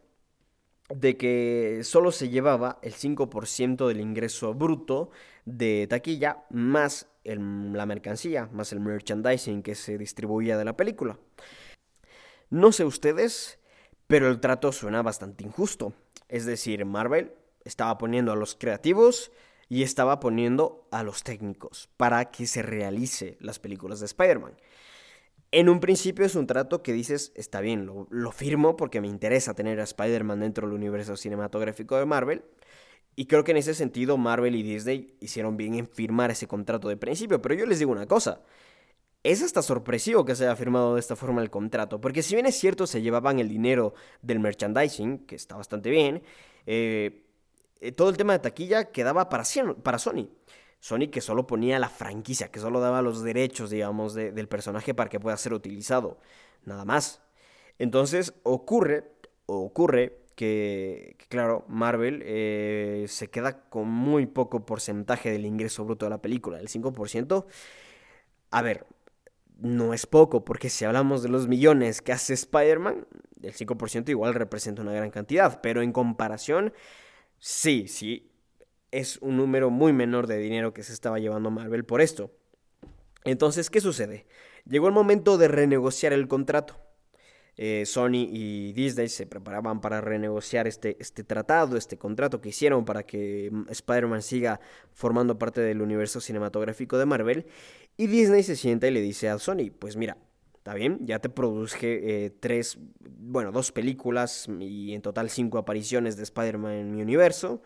de 0.89 1.17
que 1.17 1.81
solo 1.83 2.13
se 2.13 2.29
llevaba 2.29 2.79
el 2.83 2.95
5% 2.95 3.89
del 3.89 4.01
ingreso 4.01 4.55
bruto 4.55 5.11
de 5.45 5.89
taquilla 5.89 6.45
más 6.51 7.09
la 7.25 7.87
mercancía, 7.87 8.49
más 8.53 8.73
el 8.73 8.79
merchandising 8.79 9.65
que 9.65 9.75
se 9.75 9.99
distribuía 9.99 10.57
de 10.57 10.65
la 10.65 10.77
película. 10.77 11.19
No 12.51 12.71
sé 12.71 12.85
ustedes, 12.85 13.59
pero 14.07 14.29
el 14.29 14.39
trato 14.39 14.71
suena 14.71 15.03
bastante 15.03 15.43
injusto. 15.43 15.93
Es 16.29 16.47
decir, 16.47 16.85
Marvel 16.85 17.33
estaba 17.65 17.99
poniendo 17.99 18.33
a 18.33 18.37
los 18.37 18.55
creativos 18.55 19.33
y 19.69 19.83
estaba 19.83 20.21
poniendo 20.21 20.89
a 20.91 21.03
los 21.03 21.23
técnicos 21.23 21.89
para 21.97 22.31
que 22.31 22.47
se 22.47 22.63
realice 22.63 23.37
las 23.41 23.59
películas 23.59 24.01
de 24.01 24.07
Spider-Man. 24.07 24.57
En 25.53 25.69
un 25.69 25.81
principio 25.81 26.25
es 26.25 26.35
un 26.35 26.47
trato 26.47 26.83
que 26.83 26.93
dices, 26.93 27.33
está 27.35 27.61
bien, 27.61 27.87
lo, 27.87 28.07
lo 28.11 28.33
firmo 28.33 28.77
porque 28.77 29.01
me 29.01 29.09
interesa 29.09 29.55
tener 29.55 29.81
a 29.81 29.85
Spider-Man 29.85 30.41
dentro 30.41 30.67
del 30.67 30.77
universo 30.77 31.17
cinematográfico 31.17 31.97
de 31.97 32.07
Marvel. 32.07 32.45
Y 33.17 33.27
creo 33.27 33.43
que 33.45 33.51
en 33.51 33.57
ese 33.57 33.75
sentido 33.75 34.17
Marvel 34.17 34.55
y 34.55 34.63
Disney 34.63 35.17
hicieron 35.21 35.57
bien 35.57 35.75
en 35.75 35.89
firmar 35.89 36.31
ese 36.31 36.47
contrato 36.47 36.89
de 36.89 36.97
principio. 36.97 37.43
Pero 37.43 37.55
yo 37.55 37.67
les 37.67 37.81
digo 37.81 37.91
una 37.91 38.07
cosa, 38.07 38.43
es 39.23 39.43
hasta 39.43 39.63
sorpresivo 39.63 40.25
que 40.25 40.35
se 40.35 40.45
haya 40.45 40.57
firmado 40.57 40.95
de 40.95 41.01
esta 41.01 41.17
forma 41.17 41.43
el 41.43 41.51
contrato, 41.51 42.01
porque 42.01 42.23
si 42.23 42.35
bien 42.35 42.47
es 42.47 42.59
cierto 42.59 42.87
se 42.87 43.03
llevaban 43.03 43.39
el 43.39 43.49
dinero 43.49 43.95
del 44.23 44.41
merchandising, 44.41 45.27
que 45.27 45.35
está 45.35 45.57
bastante 45.57 45.91
bien, 45.91 46.23
eh, 46.67 47.27
eh, 47.81 47.93
todo 47.93 48.11
el 48.11 48.17
tema 48.17 48.33
de 48.35 48.39
taquilla 48.41 48.87
quedaba 48.87 49.29
para, 49.29 49.45
para 49.83 49.99
Sony. 49.99 50.29
Sony 50.81 51.09
que 51.11 51.21
solo 51.21 51.47
ponía 51.47 51.79
la 51.79 51.89
franquicia, 51.89 52.51
que 52.51 52.61
solo 52.61 52.81
daba 52.81 53.03
los 53.03 53.23
derechos, 53.23 53.71
digamos, 53.71 54.15
del 54.15 54.49
personaje 54.49 54.95
para 54.95 55.11
que 55.11 55.21
pueda 55.21 55.37
ser 55.37 55.53
utilizado. 55.53 56.19
Nada 56.65 56.85
más. 56.85 57.21
Entonces 57.79 58.35
ocurre, 58.43 59.11
ocurre 59.47 60.21
que, 60.35 61.17
claro, 61.29 61.67
Marvel 61.69 62.23
eh, 62.25 63.05
se 63.09 63.29
queda 63.29 63.63
con 63.69 63.89
muy 63.89 64.25
poco 64.25 64.65
porcentaje 64.65 65.31
del 65.31 65.45
ingreso 65.45 65.85
bruto 65.85 66.07
de 66.07 66.11
la 66.11 66.23
película, 66.23 66.59
el 66.59 66.69
5%. 66.69 67.45
A 68.51 68.63
ver, 68.63 68.87
no 69.59 69.93
es 69.93 70.07
poco, 70.07 70.45
porque 70.45 70.71
si 70.71 70.87
hablamos 70.87 71.23
de 71.23 71.29
los 71.29 71.47
millones 71.47 72.01
que 72.01 72.13
hace 72.13 72.33
Spider-Man, 72.33 73.07
el 73.43 73.53
5% 73.53 74.09
igual 74.09 74.35
representa 74.35 74.81
una 74.83 74.93
gran 74.93 75.11
cantidad, 75.11 75.61
pero 75.61 75.83
en 75.83 75.93
comparación, 75.93 76.73
sí, 77.41 77.89
sí, 77.89 78.31
es 78.93 79.19
un 79.19 79.37
número 79.37 79.71
muy 79.71 79.93
menor 79.93 80.27
de 80.29 80.39
dinero 80.39 80.73
que 80.73 80.85
se 80.85 80.93
estaba 80.93 81.19
llevando 81.19 81.51
Marvel 81.51 81.85
por 81.85 82.01
esto. 82.01 82.31
Entonces, 83.25 83.71
¿qué 83.71 83.81
sucede? 83.81 84.27
Llegó 84.65 84.87
el 84.87 84.95
momento 84.95 85.39
de 85.39 85.49
renegociar 85.49 86.13
el 86.13 86.29
contrato. 86.29 86.77
Eh, 87.57 87.85
Sony 87.85 88.27
y 88.31 88.73
Disney 88.73 89.09
se 89.09 89.27
preparaban 89.27 89.81
para 89.81 90.01
renegociar 90.01 90.67
este, 90.67 90.97
este 90.99 91.25
tratado, 91.25 91.77
este 91.77 91.99
contrato 91.99 92.41
que 92.41 92.51
hicieron 92.51 92.85
para 92.85 93.03
que 93.03 93.51
mm, 93.53 93.67
Spider-Man 93.69 94.23
siga 94.23 94.61
formando 94.93 95.39
parte 95.39 95.61
del 95.61 95.83
universo 95.83 96.21
cinematográfico 96.21 96.97
de 96.97 97.07
Marvel. 97.07 97.47
Y 97.97 98.07
Disney 98.07 98.43
se 98.43 98.57
sienta 98.57 98.89
y 98.89 98.93
le 98.93 99.03
dice 99.03 99.29
a 99.29 99.39
Sony, 99.39 99.71
pues 99.79 99.97
mira, 99.97 100.17
está 100.71 100.79
bien, 100.79 101.05
ya 101.05 101.19
te 101.19 101.29
produje 101.29 102.27
eh, 102.27 102.31
tres, 102.31 102.79
bueno, 103.01 103.51
dos 103.51 103.73
películas 103.73 104.49
y 104.61 104.95
en 104.95 105.03
total 105.03 105.29
cinco 105.29 105.59
apariciones 105.59 106.17
de 106.17 106.23
Spider-Man 106.23 106.73
en 106.75 106.95
mi 106.95 107.03
universo. 107.03 107.61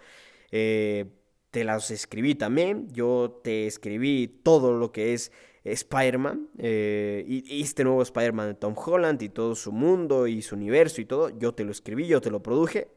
Eh, 0.51 1.05
te 1.51 1.65
las 1.65 1.91
escribí 1.91 2.35
también. 2.35 2.89
Yo 2.93 3.43
te 3.45 3.67
escribí 3.67 4.41
todo 4.43 4.73
lo 4.73 4.91
que 4.91 5.13
es 5.13 5.33
Spider-Man 5.65 6.49
eh, 6.57 7.27
y, 7.29 7.61
este 7.61 7.85
nuevo 7.85 8.01
Spider-Man 8.01 8.49
de 8.49 8.55
Tom 8.55 8.75
Holland 8.75 9.21
y 9.21 9.29
todo 9.29 9.55
su 9.55 9.71
mundo 9.71 10.27
y 10.27 10.41
su 10.41 10.55
universo 10.55 11.03
y 11.03 11.05
todo. 11.05 11.29
Yo 11.29 11.53
te 11.53 11.65
lo 11.65 11.73
escribí, 11.73 12.07
yo 12.07 12.23
te 12.23 12.31
lo 12.31 12.43
produje. 12.43 12.89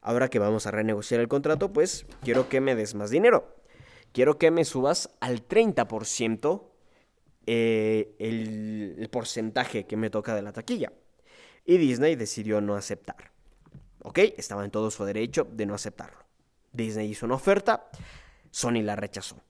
Ahora 0.00 0.30
que 0.30 0.38
vamos 0.38 0.66
a 0.66 0.70
renegociar 0.70 1.20
el 1.20 1.28
contrato, 1.28 1.70
pues 1.70 2.06
quiero 2.22 2.48
que 2.48 2.62
me 2.62 2.74
des 2.74 2.94
más 2.94 3.10
dinero. 3.10 3.54
Quiero 4.12 4.38
que 4.38 4.50
me 4.50 4.64
subas 4.64 5.10
al 5.20 5.46
30% 5.46 6.73
eh, 7.46 8.14
el, 8.18 9.08
porcentaje 9.10 9.86
que 9.86 9.96
me 9.96 10.10
toca 10.10 10.34
de 10.34 10.42
la 10.42 10.52
taquilla. 10.52 10.92
Y 11.64 11.78
Disney 11.78 12.16
decidió 12.16 12.60
no 12.60 12.74
aceptar. 12.76 13.30
¿Ok? 14.02 14.18
Estaba 14.36 14.64
en 14.64 14.70
todo 14.70 14.90
su 14.90 15.04
derecho 15.04 15.46
de 15.50 15.66
no 15.66 15.74
aceptarlo. 15.74 16.18
Disney 16.72 17.10
hizo 17.10 17.26
una 17.26 17.36
oferta, 17.36 17.88
Sony 18.50 18.82
la 18.82 18.96
rechazó. 18.96 19.40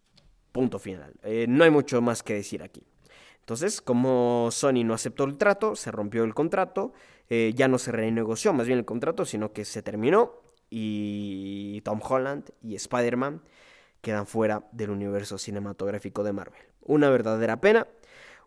Punto 0.52 0.78
final. 0.78 1.14
Eh, 1.22 1.46
no 1.48 1.64
hay 1.64 1.70
mucho 1.70 2.00
más 2.00 2.22
que 2.22 2.34
decir 2.34 2.62
aquí. 2.62 2.82
Entonces, 3.40 3.80
como 3.80 4.48
Sony 4.50 4.84
no 4.84 4.94
aceptó 4.94 5.24
el 5.24 5.36
trato, 5.36 5.76
se 5.76 5.90
rompió 5.90 6.24
el 6.24 6.34
contrato, 6.34 6.92
eh, 7.28 7.52
ya 7.54 7.68
no 7.68 7.78
se 7.78 7.92
renegoció 7.92 8.52
más 8.52 8.66
bien 8.66 8.78
el 8.78 8.84
contrato, 8.84 9.24
sino 9.24 9.52
que 9.52 9.64
se 9.64 9.82
terminó 9.82 10.40
y 10.70 11.80
Tom 11.82 12.00
Holland 12.02 12.50
y 12.62 12.74
Spider-Man 12.74 13.42
quedan 14.00 14.26
fuera 14.26 14.68
del 14.72 14.90
universo 14.90 15.38
cinematográfico 15.38 16.22
de 16.22 16.32
Marvel. 16.32 16.62
Una 16.84 17.10
verdadera 17.10 17.60
pena, 17.60 17.86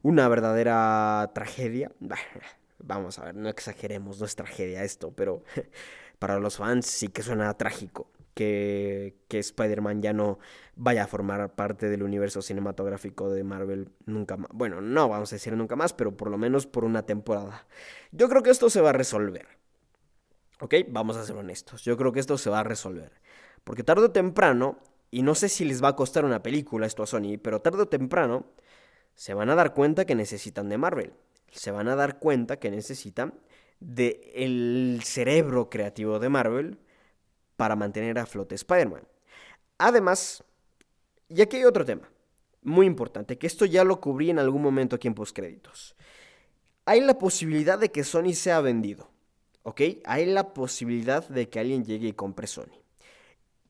una 0.02 0.28
verdadera 0.28 1.32
tragedia. 1.34 1.91
Vamos 2.80 3.19
a 3.19 3.26
ver, 3.26 3.36
no 3.36 3.50
exageremos, 3.50 4.19
no 4.19 4.26
es 4.26 4.36
tragedia 4.36 4.84
esto, 4.84 5.12
pero 5.12 5.43
para 6.19 6.39
los 6.39 6.58
fans 6.58 6.86
sí 6.86 7.08
que 7.08 7.23
suena 7.23 7.54
trágico 7.56 8.08
que, 8.38 9.15
que 9.28 9.39
Spider-Man 9.39 10.04
ya 10.04 10.13
no 10.13 10.38
vaya 10.76 11.04
a 11.04 11.08
formar 11.08 11.56
parte 11.56 11.89
del 11.89 12.04
universo 12.04 12.43
cinematográfico 12.43 13.32
de 13.32 13.43
Marvel 13.43 13.89
nunca 14.06 14.38
más. 14.38 14.52
Bueno, 14.54 14.80
no 14.80 15.10
vamos 15.10 15.34
a 15.34 15.36
decir 15.36 15.54
nunca 15.54 15.76
más, 15.76 15.93
pero 15.93 16.15
por 16.15 16.30
lo 16.30 16.38
menos 16.38 16.67
por 16.67 16.86
una 16.86 17.04
temporada. 17.04 17.65
Yo 18.12 18.30
creo 18.30 18.43
que 18.43 18.52
esto 18.52 18.69
se 18.69 18.80
va 18.80 18.91
a 18.91 18.93
resolver. 18.93 19.47
¿Ok? 20.60 20.76
Vamos 20.89 21.17
a 21.17 21.26
ser 21.26 21.36
honestos. 21.36 21.84
Yo 21.84 21.97
creo 21.97 22.12
que 22.12 22.19
esto 22.19 22.38
se 22.38 22.52
va 22.52 22.60
a 22.60 22.63
resolver. 22.63 23.12
Porque 23.63 23.84
tarde 23.84 24.06
o 24.06 24.12
temprano, 24.12 24.78
y 25.12 25.22
no 25.22 25.36
sé 25.36 25.50
si 25.50 25.65
les 25.65 25.84
va 25.84 25.89
a 25.89 25.96
costar 25.96 26.26
una 26.26 26.43
película 26.43 26.86
esto 26.86 27.04
a 27.04 27.08
Sony, 27.08 27.38
pero 27.41 27.62
tarde 27.62 27.84
o 27.84 27.88
temprano 27.88 28.46
se 29.15 29.34
van 29.34 29.50
a 29.50 29.56
dar 29.56 29.74
cuenta 29.74 30.06
que 30.06 30.15
necesitan 30.15 30.70
de 30.70 30.78
Marvel. 30.78 31.13
Se 31.52 31.72
van 31.72 31.88
a 31.88 31.96
dar 31.96 32.20
cuenta 32.20 32.60
que 32.60 32.70
necesitan 32.70 33.34
del 33.80 34.20
el 34.34 35.02
cerebro 35.04 35.70
creativo 35.70 36.20
de 36.20 36.30
Marvel 36.30 36.78
para 37.56 37.76
mantener 37.76 38.20
a 38.20 38.26
flote 38.26 38.56
Spider-Man. 38.56 39.08
Además, 39.78 40.43
y 41.30 41.41
aquí 41.41 41.58
hay 41.58 41.65
otro 41.65 41.86
tema 41.86 42.10
muy 42.67 42.86
importante, 42.86 43.38
que 43.38 43.48
esto 43.48 43.65
ya 43.65 43.84
lo 43.84 44.02
cubrí 44.02 44.30
en 44.30 44.39
algún 44.39 44.62
momento 44.62 44.96
aquí 44.96 45.08
en 45.08 45.13
postcréditos. 45.13 45.96
Hay 46.86 47.02
la 47.02 47.17
posibilidad 47.17 47.80
de 47.80 47.91
que 47.91 48.04
Sony 48.04 48.34
sea 48.34 48.62
vendido, 48.62 49.10
¿ok? 49.63 49.82
Hay 50.06 50.26
la 50.26 50.54
posibilidad 50.54 51.28
de 51.28 51.50
que 51.50 51.60
alguien 51.60 51.86
llegue 51.86 52.10
y 52.10 52.13
compre 52.13 52.48
Sony. 52.48 52.84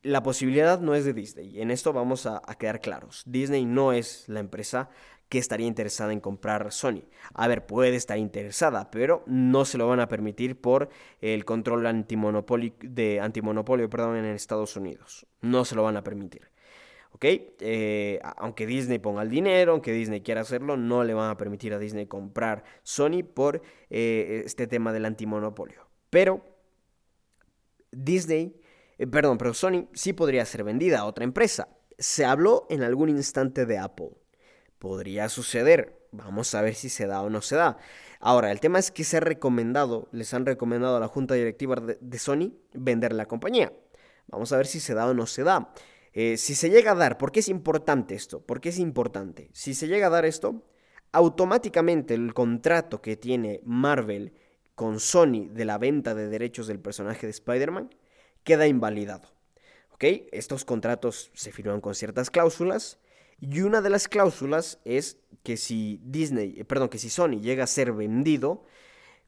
La 0.03 0.23
posibilidad 0.23 0.79
no 0.79 0.95
es 0.95 1.05
de 1.05 1.13
Disney, 1.13 1.62
en 1.62 1.71
esto 1.71 1.91
vamos 1.93 2.25
a, 2.25 2.41
quedar 2.57 2.81
claros. 2.81 3.23
Disney 3.25 3.65
no 3.65 3.93
es 3.93 4.27
la 4.27 4.39
empresa 4.39 4.89
que 5.29 5.39
estaría 5.39 5.67
interesada 5.67 6.13
en 6.13 6.21
comprar 6.21 6.71
Sony. 6.71 7.03
A 7.33 7.47
ver, 7.47 7.65
puede 7.65 7.95
estar 7.95 8.17
interesada, 8.17 8.89
pero 8.91 9.23
no 9.27 9.65
se 9.65 9.77
lo 9.77 9.88
van 9.88 9.99
a 9.99 10.07
permitir 10.07 10.60
por 10.60 10.89
el 11.19 11.43
control 11.43 11.86
antimonopolio, 11.86 12.73
de 12.79 13.19
antimonopolio 13.19 13.89
perdón, 13.89 14.17
en 14.17 14.25
Estados 14.25 14.77
Unidos. 14.77 15.25
No 15.41 15.65
se 15.65 15.75
lo 15.75 15.83
van 15.83 15.97
a 15.97 16.03
permitir. 16.03 16.49
¿Ok? 17.12 17.25
Eh, 17.25 18.19
aunque 18.38 18.67
Disney 18.67 18.99
ponga 18.99 19.23
el 19.23 19.29
dinero, 19.29 19.71
aunque 19.71 19.91
Disney 19.91 20.21
quiera 20.21 20.41
hacerlo, 20.41 20.77
no 20.77 21.03
le 21.03 21.13
van 21.13 21.31
a 21.31 21.38
permitir 21.38 21.73
a 21.73 21.79
Disney 21.79 22.05
comprar 22.05 22.63
Sony 22.83 23.23
por 23.23 23.62
eh, 23.89 24.43
este 24.45 24.67
tema 24.67 24.93
del 24.93 25.05
antimonopolio. 25.05 25.88
Pero 26.10 26.45
Disney, 27.91 28.62
eh, 28.97 29.07
perdón, 29.07 29.38
pero 29.38 29.53
Sony 29.53 29.88
sí 29.93 30.13
podría 30.13 30.45
ser 30.45 30.63
vendida 30.63 30.99
a 30.99 31.05
otra 31.05 31.23
empresa. 31.23 31.69
Se 31.97 32.25
habló 32.25 32.67
en 32.69 32.83
algún 32.83 33.10
instante 33.10 33.65
de 33.65 33.77
Apple 33.77 34.12
podría 34.79 35.29
suceder. 35.29 35.97
Vamos 36.12 36.53
a 36.55 36.62
ver 36.62 36.75
si 36.75 36.89
se 36.89 37.07
da 37.07 37.21
o 37.21 37.29
no 37.29 37.41
se 37.41 37.55
da. 37.55 37.77
Ahora, 38.19 38.51
el 38.51 38.60
tema 38.60 38.79
es 38.79 38.91
que 38.91 39.03
se 39.03 39.17
ha 39.17 39.19
recomendado, 39.19 40.07
les 40.12 40.33
han 40.33 40.45
recomendado 40.45 40.97
a 40.97 40.99
la 40.99 41.07
junta 41.07 41.36
directiva 41.36 41.75
de, 41.75 42.19
Sony 42.19 42.53
vender 42.73 43.13
la 43.13 43.25
compañía. 43.25 43.73
Vamos 44.27 44.51
a 44.51 44.57
ver 44.57 44.65
si 44.65 44.79
se 44.79 44.93
da 44.93 45.07
o 45.07 45.13
no 45.13 45.27
se 45.27 45.43
da. 45.43 45.71
Eh, 46.13 46.38
si 46.38 46.55
se 46.55 46.69
llega 46.69 46.91
a 46.91 46.95
dar, 46.95 47.17
¿por 47.17 47.31
qué 47.31 47.41
es 47.41 47.49
importante 47.49 48.15
esto? 48.15 48.41
¿Por 48.41 48.60
qué 48.60 48.69
es 48.69 48.79
importante? 48.79 49.49
Si 49.53 49.73
se 49.73 49.88
llega 49.88 50.07
a 50.07 50.10
dar 50.10 50.25
esto, 50.25 50.63
automáticamente 51.12 52.15
el 52.15 52.33
contrato 52.33 53.01
que 53.01 53.17
tiene 53.17 53.62
Marvel 53.63 54.33
con 54.73 54.99
Sony 54.99 55.49
de 55.51 55.65
la 55.65 55.77
venta 55.77 56.15
de 56.15 56.27
derechos 56.27 56.67
del 56.67 56.79
personaje 56.79 57.27
de 57.27 57.31
Spider-Man 57.31 57.89
queda 58.47 58.65
invalidado. 58.65 59.27
¿Ok? 59.91 60.05
Estos 60.31 60.63
contratos 60.63 61.31
se 61.33 61.51
firman 61.51 61.81
con 61.81 61.95
ciertas 61.95 62.31
cláusulas 62.31 62.97
y 63.41 63.60
una 63.60 63.81
de 63.81 63.89
las 63.89 64.07
cláusulas 64.07 64.79
es 64.86 65.17
que 65.43 65.57
si 65.57 65.99
Disney, 66.01 66.55
eh, 66.57 66.63
perdón, 66.63 66.88
que 66.88 66.97
si 66.97 67.10
Sony 67.10 67.41
llega 67.41 67.65
a 67.65 67.67
ser 67.67 67.91
vendido, 67.91 68.63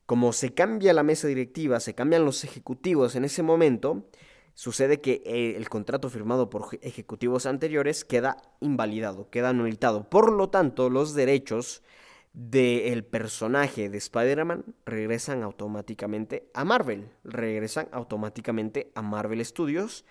como 0.06 0.32
se 0.32 0.54
cambia 0.54 0.94
la 0.94 1.04
mesa 1.04 1.28
directiva, 1.28 1.82
se 1.82 1.96
cambian 1.96 2.24
los 2.24 2.46
ejecutivos 2.46 3.18
en 3.18 3.26
ese 3.26 3.44
momento, 3.44 4.10
sucede 4.54 5.02
que 5.02 5.22
eh, 5.26 5.58
el 5.58 5.68
contrato 5.68 6.10
firmado 6.10 6.50
por 6.50 6.80
ejecutivos 6.82 7.46
anteriores 7.46 8.06
queda 8.06 8.38
invalidado, 8.62 9.30
queda 9.30 9.50
anulitado. 9.50 10.10
Por 10.10 10.32
lo 10.32 10.50
tanto, 10.50 10.90
los 10.90 11.14
derechos 11.14 11.84
del 12.34 13.04
personaje 13.04 13.90
de 13.90 13.98
Spider-Man 13.98 14.64
regresan 14.86 15.44
automáticamente 15.44 16.50
a 16.54 16.64
Marvel, 16.64 17.10
regresan 17.24 17.88
automáticamente 17.92 18.92
a 18.96 19.02
Marvel 19.02 19.44
Studios 19.44 20.06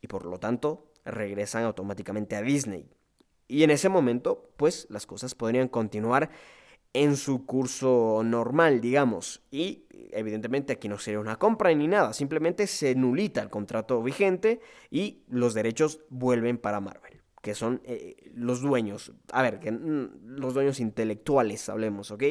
y 0.00 0.06
por 0.06 0.24
lo 0.24 0.38
tanto 0.38 0.92
regresan 1.04 1.64
automáticamente 1.64 2.36
a 2.36 2.42
Disney. 2.42 2.88
Y 3.48 3.62
en 3.62 3.70
ese 3.70 3.88
momento, 3.88 4.50
pues 4.56 4.86
las 4.90 5.06
cosas 5.06 5.34
podrían 5.34 5.68
continuar 5.68 6.30
en 6.92 7.16
su 7.16 7.44
curso 7.44 8.22
normal, 8.24 8.80
digamos. 8.80 9.42
Y 9.50 9.84
evidentemente 10.12 10.72
aquí 10.72 10.88
no 10.88 10.98
sería 10.98 11.20
una 11.20 11.38
compra 11.38 11.72
ni 11.74 11.86
nada, 11.86 12.12
simplemente 12.12 12.66
se 12.66 12.94
nulita 12.94 13.42
el 13.42 13.50
contrato 13.50 14.02
vigente 14.02 14.60
y 14.90 15.22
los 15.28 15.54
derechos 15.54 16.00
vuelven 16.08 16.58
para 16.58 16.80
Marvel, 16.80 17.15
que 17.46 17.54
son 17.54 17.80
eh, 17.84 18.16
los 18.34 18.60
dueños, 18.60 19.12
a 19.30 19.40
ver, 19.40 19.60
mm, 19.70 20.36
los 20.36 20.52
dueños 20.52 20.80
intelectuales, 20.80 21.68
hablemos, 21.68 22.10
¿ok? 22.10 22.24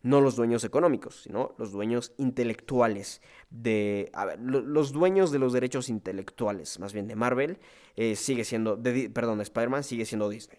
No 0.00 0.22
los 0.22 0.34
dueños 0.34 0.64
económicos, 0.64 1.24
sino 1.24 1.54
los 1.58 1.72
dueños 1.72 2.14
intelectuales 2.16 3.20
de, 3.50 4.08
a 4.14 4.24
ver, 4.24 4.40
los 4.40 4.92
dueños 4.92 5.30
de 5.30 5.38
los 5.40 5.52
derechos 5.52 5.90
intelectuales, 5.90 6.80
más 6.80 6.94
bien 6.94 7.06
de 7.06 7.16
Marvel, 7.16 7.58
eh, 7.96 8.16
sigue 8.16 8.44
siendo, 8.44 8.76
de, 8.78 9.10
perdón, 9.10 9.36
de 9.36 9.42
Spider-Man 9.42 9.84
sigue 9.84 10.06
siendo 10.06 10.30
Disney. 10.30 10.58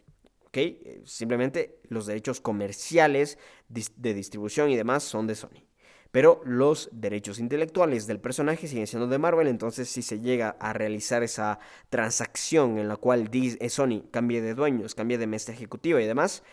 Eh, 0.54 1.02
simplemente 1.06 1.80
los 1.90 2.06
derechos 2.06 2.40
comerciales 2.40 3.40
de 3.68 4.14
distribución 4.14 4.70
y 4.70 4.76
demás 4.76 5.02
son 5.02 5.26
de 5.26 5.34
Sony. 5.34 5.66
Pero 6.14 6.44
los 6.46 6.90
derechos 6.92 7.40
intelectuales 7.40 8.06
del 8.06 8.20
personaje 8.20 8.68
siguen 8.68 8.86
siendo 8.86 9.08
de 9.08 9.18
Marvel, 9.18 9.48
entonces 9.48 9.90
si 9.90 10.04
se 10.04 10.20
llega 10.20 10.56
a 10.60 10.72
realizar 10.72 11.24
esa 11.24 11.58
transacción 11.90 12.78
en 12.78 12.88
la 12.88 12.98
cual 12.98 13.32
eh, 13.34 13.68
Sony 13.68 14.04
cambie 14.12 14.40
de 14.40 14.54
dueños, 14.54 14.94
cambie 14.94 15.18
de 15.18 15.26
mesa 15.26 15.54
ejecutiva 15.54 16.00
y 16.00 16.06
demás, 16.06 16.44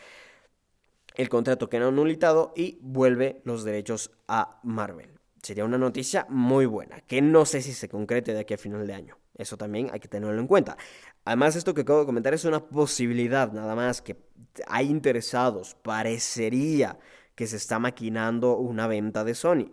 el 1.15 1.29
contrato 1.29 1.69
queda 1.69 1.89
anulitado 1.89 2.55
y 2.57 2.79
vuelve 2.81 3.43
los 3.45 3.63
derechos 3.63 4.13
a 4.29 4.61
Marvel. 4.63 5.11
Sería 5.43 5.67
una 5.67 5.77
noticia 5.77 6.25
muy 6.31 6.65
buena, 6.65 7.03
que 7.03 7.21
no 7.21 7.45
sé 7.45 7.61
si 7.61 7.75
se 7.75 7.91
concrete 7.91 8.33
de 8.33 8.41
aquí 8.41 8.55
a 8.55 8.59
final 8.59 8.87
de 8.87 8.95
año. 8.95 9.19
Eso 9.37 9.59
también 9.59 9.91
hay 9.93 10.01
que 10.01 10.09
tenerlo 10.09 10.41
en 10.41 10.47
cuenta. 10.47 10.79
Además, 11.27 11.55
esto 11.55 11.75
que 11.75 11.83
acabo 11.83 12.01
de 12.01 12.07
comentar 12.07 12.33
es 12.33 12.47
una 12.47 12.67
posibilidad 12.67 13.53
nada 13.53 13.75
más, 13.75 14.01
que 14.01 14.17
hay 14.67 14.89
interesados, 14.89 15.77
parecería 15.83 16.99
que 17.41 17.47
se 17.47 17.57
está 17.57 17.79
maquinando 17.79 18.59
una 18.59 18.87
venta 18.87 19.25
de 19.25 19.35
Sony. 19.35 19.73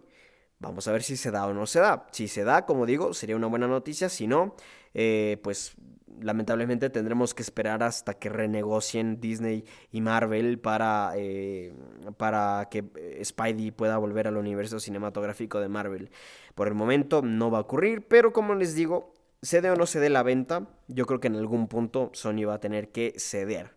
Vamos 0.58 0.88
a 0.88 0.94
ver 0.94 1.04
si 1.04 1.18
se 1.18 1.32
da 1.32 1.46
o 1.48 1.54
no 1.54 1.66
se 1.66 1.82
da. 1.82 2.08
Si 2.14 2.30
se 2.30 2.46
da, 2.46 2.66
como 2.66 2.86
digo, 2.86 3.14
sería 3.14 3.36
una 3.36 3.48
buena 3.48 3.68
noticia. 3.68 4.08
Si 4.08 4.26
no, 4.26 4.56
eh, 4.94 5.38
pues 5.44 5.76
lamentablemente 6.22 6.90
tendremos 6.90 7.34
que 7.34 7.42
esperar 7.42 7.84
hasta 7.84 8.14
que 8.14 8.30
renegocien 8.30 9.20
Disney 9.20 9.66
y 9.92 10.00
Marvel 10.00 10.60
para, 10.60 11.12
eh, 11.18 11.74
para 12.16 12.70
que 12.72 12.86
eh, 12.96 13.22
Spidey 13.26 13.72
pueda 13.72 13.98
volver 13.98 14.30
al 14.30 14.38
universo 14.38 14.80
cinematográfico 14.80 15.60
de 15.60 15.68
Marvel. 15.68 16.10
Por 16.56 16.70
el 16.70 16.74
momento 16.74 17.22
no 17.22 17.52
va 17.52 17.58
a 17.58 17.62
ocurrir, 17.64 18.08
pero 18.08 18.32
como 18.32 18.56
les 18.56 18.76
digo, 18.76 19.14
cede 19.42 19.70
o 19.72 19.76
no 19.76 19.86
cede 19.86 20.10
la 20.10 20.24
venta, 20.24 20.70
yo 20.88 21.06
creo 21.06 21.20
que 21.20 21.28
en 21.28 21.36
algún 21.36 21.68
punto 21.68 22.12
Sony 22.14 22.46
va 22.48 22.54
a 22.54 22.60
tener 22.62 22.94
que 22.94 23.16
ceder. 23.18 23.77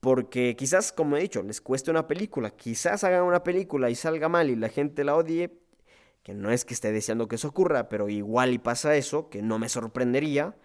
Porque 0.00 0.54
quizás, 0.56 0.92
como 0.92 1.16
he 1.16 1.20
dicho, 1.20 1.42
les 1.42 1.60
cueste 1.60 1.90
una 1.90 2.06
película, 2.06 2.50
quizás 2.50 3.02
hagan 3.02 3.24
una 3.24 3.42
película 3.42 3.90
y 3.90 3.94
salga 3.94 4.28
mal 4.28 4.48
y 4.48 4.56
la 4.56 4.68
gente 4.68 5.02
la 5.02 5.16
odie, 5.16 5.58
que 6.22 6.34
no 6.34 6.50
es 6.50 6.64
que 6.64 6.74
esté 6.74 6.92
deseando 6.92 7.26
que 7.26 7.36
eso 7.36 7.48
ocurra, 7.48 7.88
pero 7.88 8.08
igual 8.08 8.52
y 8.52 8.58
pasa 8.58 8.94
eso, 8.96 9.28
que 9.28 9.42
no 9.42 9.58
me 9.58 9.68
sorprendería. 9.68 10.56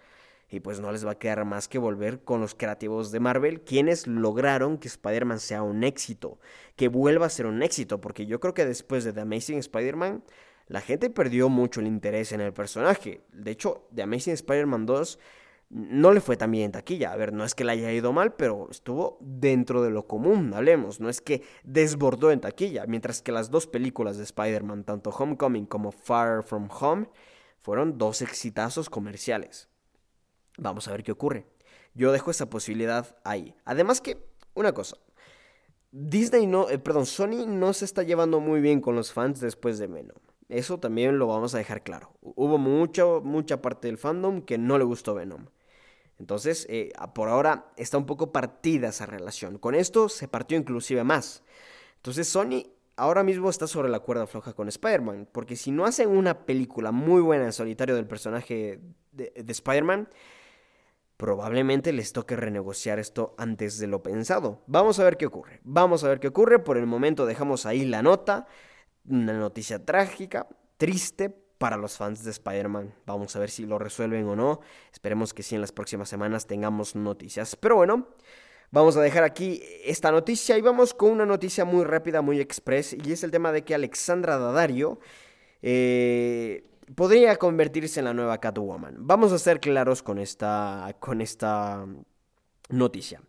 Y 0.50 0.60
pues 0.60 0.78
no 0.78 0.92
les 0.92 1.04
va 1.04 1.12
a 1.12 1.18
quedar 1.18 1.44
más 1.46 1.66
que 1.66 1.78
volver 1.78 2.22
con 2.22 2.40
los 2.40 2.54
creativos 2.54 3.10
de 3.10 3.18
Marvel, 3.18 3.62
quienes 3.62 4.06
lograron 4.06 4.78
que 4.78 4.86
Spider-Man 4.86 5.40
sea 5.40 5.62
un 5.62 5.82
éxito, 5.82 6.38
que 6.76 6.86
vuelva 6.86 7.26
a 7.26 7.30
ser 7.30 7.46
un 7.46 7.62
éxito, 7.62 8.00
porque 8.00 8.26
yo 8.26 8.38
creo 8.38 8.54
que 8.54 8.66
después 8.66 9.02
de 9.04 9.12
The 9.12 9.22
Amazing 9.22 9.58
Spider-Man, 9.58 10.22
la 10.68 10.80
gente 10.80 11.10
perdió 11.10 11.48
mucho 11.48 11.80
el 11.80 11.86
interés 11.86 12.32
en 12.32 12.40
el 12.40 12.52
personaje. 12.52 13.22
De 13.32 13.50
hecho, 13.50 13.88
The 13.94 14.02
Amazing 14.02 14.34
Spider-Man 14.34 14.86
2 14.86 15.18
no 15.70 16.12
le 16.12 16.20
fue 16.20 16.36
tan 16.36 16.50
bien 16.50 16.66
en 16.66 16.72
taquilla. 16.72 17.12
A 17.12 17.16
ver, 17.16 17.32
no 17.32 17.44
es 17.44 17.54
que 17.54 17.64
le 17.64 17.72
haya 17.72 17.92
ido 17.92 18.12
mal, 18.12 18.34
pero 18.34 18.68
estuvo 18.70 19.18
dentro 19.20 19.82
de 19.82 19.90
lo 19.90 20.06
común, 20.06 20.52
hablemos. 20.54 21.00
No 21.00 21.08
es 21.08 21.20
que 21.20 21.42
desbordó 21.64 22.30
en 22.30 22.40
taquilla. 22.40 22.86
Mientras 22.86 23.22
que 23.22 23.32
las 23.32 23.50
dos 23.50 23.66
películas 23.66 24.16
de 24.16 24.24
Spider-Man, 24.24 24.84
tanto 24.84 25.10
Homecoming 25.10 25.66
como 25.66 25.92
Far 25.92 26.42
From 26.42 26.68
Home, 26.80 27.08
fueron 27.60 27.98
dos 27.98 28.22
exitazos 28.22 28.90
comerciales. 28.90 29.68
Vamos 30.58 30.86
a 30.86 30.92
ver 30.92 31.02
qué 31.02 31.12
ocurre. 31.12 31.46
Yo 31.94 32.12
dejo 32.12 32.30
esa 32.30 32.50
posibilidad 32.50 33.16
ahí. 33.24 33.54
Además 33.64 34.00
que, 34.00 34.24
una 34.54 34.72
cosa. 34.72 34.96
Disney 35.90 36.46
no, 36.46 36.68
eh, 36.68 36.78
perdón, 36.78 37.06
Sony 37.06 37.46
no 37.46 37.72
se 37.72 37.84
está 37.84 38.02
llevando 38.02 38.40
muy 38.40 38.60
bien 38.60 38.80
con 38.80 38.96
los 38.96 39.12
fans 39.12 39.40
después 39.40 39.78
de 39.78 39.86
Venom. 39.86 40.18
Eso 40.48 40.78
también 40.78 41.18
lo 41.18 41.26
vamos 41.26 41.54
a 41.54 41.58
dejar 41.58 41.82
claro. 41.82 42.12
Hubo 42.20 42.58
mucha, 42.58 43.04
mucha 43.22 43.62
parte 43.62 43.88
del 43.88 43.98
fandom 43.98 44.42
que 44.42 44.58
no 44.58 44.78
le 44.78 44.84
gustó 44.84 45.14
Venom. 45.14 45.46
Entonces, 46.18 46.66
eh, 46.70 46.92
por 47.14 47.28
ahora 47.28 47.72
está 47.76 47.98
un 47.98 48.06
poco 48.06 48.32
partida 48.32 48.88
esa 48.88 49.06
relación. 49.06 49.58
Con 49.58 49.74
esto 49.74 50.08
se 50.08 50.28
partió 50.28 50.56
inclusive 50.56 51.02
más. 51.02 51.42
Entonces, 51.96 52.28
Sony 52.28 52.66
ahora 52.96 53.24
mismo 53.24 53.50
está 53.50 53.66
sobre 53.66 53.88
la 53.88 54.00
cuerda 54.00 54.26
floja 54.26 54.52
con 54.52 54.68
Spider-Man. 54.68 55.28
Porque 55.32 55.56
si 55.56 55.72
no 55.72 55.86
hacen 55.86 56.10
una 56.10 56.46
película 56.46 56.92
muy 56.92 57.20
buena 57.20 57.46
en 57.46 57.52
solitario 57.52 57.96
del 57.96 58.06
personaje 58.06 58.80
de, 59.12 59.32
de 59.34 59.52
Spider-Man, 59.52 60.08
probablemente 61.16 61.92
les 61.92 62.12
toque 62.12 62.36
renegociar 62.36 62.98
esto 62.98 63.34
antes 63.38 63.78
de 63.78 63.86
lo 63.86 64.02
pensado. 64.02 64.62
Vamos 64.66 65.00
a 65.00 65.04
ver 65.04 65.16
qué 65.16 65.26
ocurre. 65.26 65.60
Vamos 65.64 66.04
a 66.04 66.08
ver 66.08 66.20
qué 66.20 66.28
ocurre. 66.28 66.58
Por 66.58 66.76
el 66.76 66.86
momento 66.86 67.26
dejamos 67.26 67.66
ahí 67.66 67.84
la 67.84 68.02
nota. 68.02 68.46
Una 69.08 69.34
noticia 69.34 69.84
trágica, 69.84 70.46
triste, 70.76 71.44
para 71.58 71.76
los 71.76 71.96
fans 71.96 72.24
de 72.24 72.30
Spider-Man. 72.30 72.94
Vamos 73.06 73.34
a 73.36 73.38
ver 73.38 73.50
si 73.50 73.64
lo 73.64 73.78
resuelven 73.78 74.26
o 74.28 74.36
no. 74.36 74.60
Esperemos 74.92 75.32
que 75.32 75.42
sí 75.42 75.54
en 75.54 75.60
las 75.60 75.72
próximas 75.72 76.08
semanas 76.08 76.46
tengamos 76.46 76.94
noticias. 76.94 77.56
Pero 77.56 77.76
bueno, 77.76 78.08
vamos 78.70 78.96
a 78.96 79.00
dejar 79.00 79.24
aquí 79.24 79.62
esta 79.84 80.10
noticia 80.10 80.58
y 80.58 80.60
vamos 80.60 80.94
con 80.94 81.10
una 81.10 81.26
noticia 81.26 81.64
muy 81.64 81.84
rápida, 81.84 82.22
muy 82.22 82.40
express. 82.40 82.92
Y 82.92 83.12
es 83.12 83.24
el 83.24 83.30
tema 83.30 83.52
de 83.52 83.64
que 83.64 83.74
Alexandra 83.74 84.36
Daddario 84.36 84.98
eh, 85.62 86.64
podría 86.94 87.36
convertirse 87.36 88.00
en 88.00 88.06
la 88.06 88.14
nueva 88.14 88.38
Catwoman. 88.38 88.96
Vamos 88.98 89.32
a 89.32 89.38
ser 89.38 89.60
claros 89.60 90.02
con 90.02 90.18
esta, 90.18 90.94
con 91.00 91.20
esta 91.20 91.86
noticia. 92.68 93.22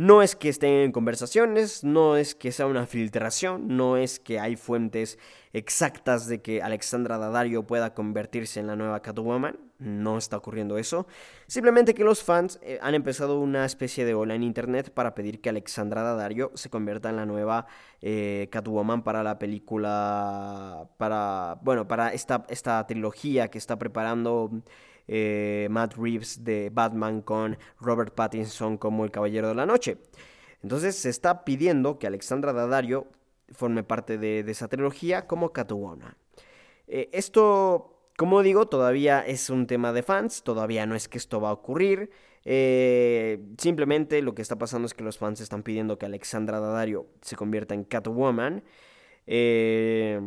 No 0.00 0.22
es 0.22 0.34
que 0.34 0.48
estén 0.48 0.72
en 0.76 0.92
conversaciones, 0.92 1.84
no 1.84 2.16
es 2.16 2.34
que 2.34 2.52
sea 2.52 2.64
una 2.64 2.86
filtración, 2.86 3.76
no 3.76 3.98
es 3.98 4.18
que 4.18 4.40
hay 4.40 4.56
fuentes 4.56 5.18
exactas 5.52 6.26
de 6.26 6.40
que 6.40 6.62
Alexandra 6.62 7.18
Daddario 7.18 7.66
pueda 7.66 7.92
convertirse 7.92 8.60
en 8.60 8.66
la 8.66 8.76
nueva 8.76 9.02
Catwoman, 9.02 9.58
no 9.78 10.16
está 10.16 10.38
ocurriendo 10.38 10.78
eso. 10.78 11.06
Simplemente 11.48 11.92
que 11.92 12.02
los 12.02 12.22
fans 12.22 12.58
eh, 12.62 12.78
han 12.80 12.94
empezado 12.94 13.40
una 13.40 13.66
especie 13.66 14.06
de 14.06 14.14
ola 14.14 14.34
en 14.34 14.42
internet 14.42 14.90
para 14.90 15.14
pedir 15.14 15.42
que 15.42 15.50
Alexandra 15.50 16.02
Daddario 16.02 16.50
se 16.54 16.70
convierta 16.70 17.10
en 17.10 17.16
la 17.16 17.26
nueva 17.26 17.66
eh, 18.00 18.48
Catwoman 18.50 19.02
para 19.02 19.22
la 19.22 19.38
película, 19.38 20.88
para, 20.96 21.58
bueno, 21.60 21.86
para 21.86 22.14
esta, 22.14 22.46
esta 22.48 22.86
trilogía 22.86 23.48
que 23.48 23.58
está 23.58 23.78
preparando 23.78 24.62
eh, 25.08 25.68
Matt 25.70 25.94
Reeves 25.96 26.44
de 26.44 26.70
Batman 26.72 27.22
con 27.22 27.58
Robert 27.80 28.14
Pattinson 28.14 28.78
como 28.78 29.04
el 29.04 29.10
Caballero 29.10 29.48
de 29.48 29.54
la 29.54 29.66
Noche. 29.66 29.98
Entonces 30.62 30.96
se 30.96 31.08
está 31.08 31.44
pidiendo 31.44 31.98
que 31.98 32.06
Alexandra 32.06 32.52
Daddario 32.52 33.06
forme 33.52 33.82
parte 33.82 34.18
de, 34.18 34.40
esa 34.40 34.68
trilogía 34.68 35.26
como 35.26 35.52
Catwoman. 35.52 36.16
Eh, 36.86 37.08
esto, 37.12 38.10
como 38.16 38.42
digo, 38.42 38.66
todavía 38.66 39.20
es 39.20 39.50
un 39.50 39.66
tema 39.66 39.92
de 39.92 40.02
fans, 40.02 40.42
todavía 40.42 40.86
no 40.86 40.94
es 40.94 41.08
que 41.08 41.18
esto 41.18 41.40
va 41.40 41.50
a 41.50 41.52
ocurrir. 41.52 42.10
Eh, 42.44 43.38
simplemente 43.58 44.22
lo 44.22 44.34
que 44.34 44.42
está 44.42 44.56
pasando 44.56 44.86
es 44.86 44.94
que 44.94 45.04
los 45.04 45.18
fans 45.18 45.40
están 45.40 45.62
pidiendo 45.62 45.98
que 45.98 46.06
Alexandra 46.06 46.60
Daddario 46.60 47.06
se 47.20 47.36
convierta 47.36 47.74
en 47.74 47.84
Catwoman. 47.84 48.62
Eh, 49.26 50.20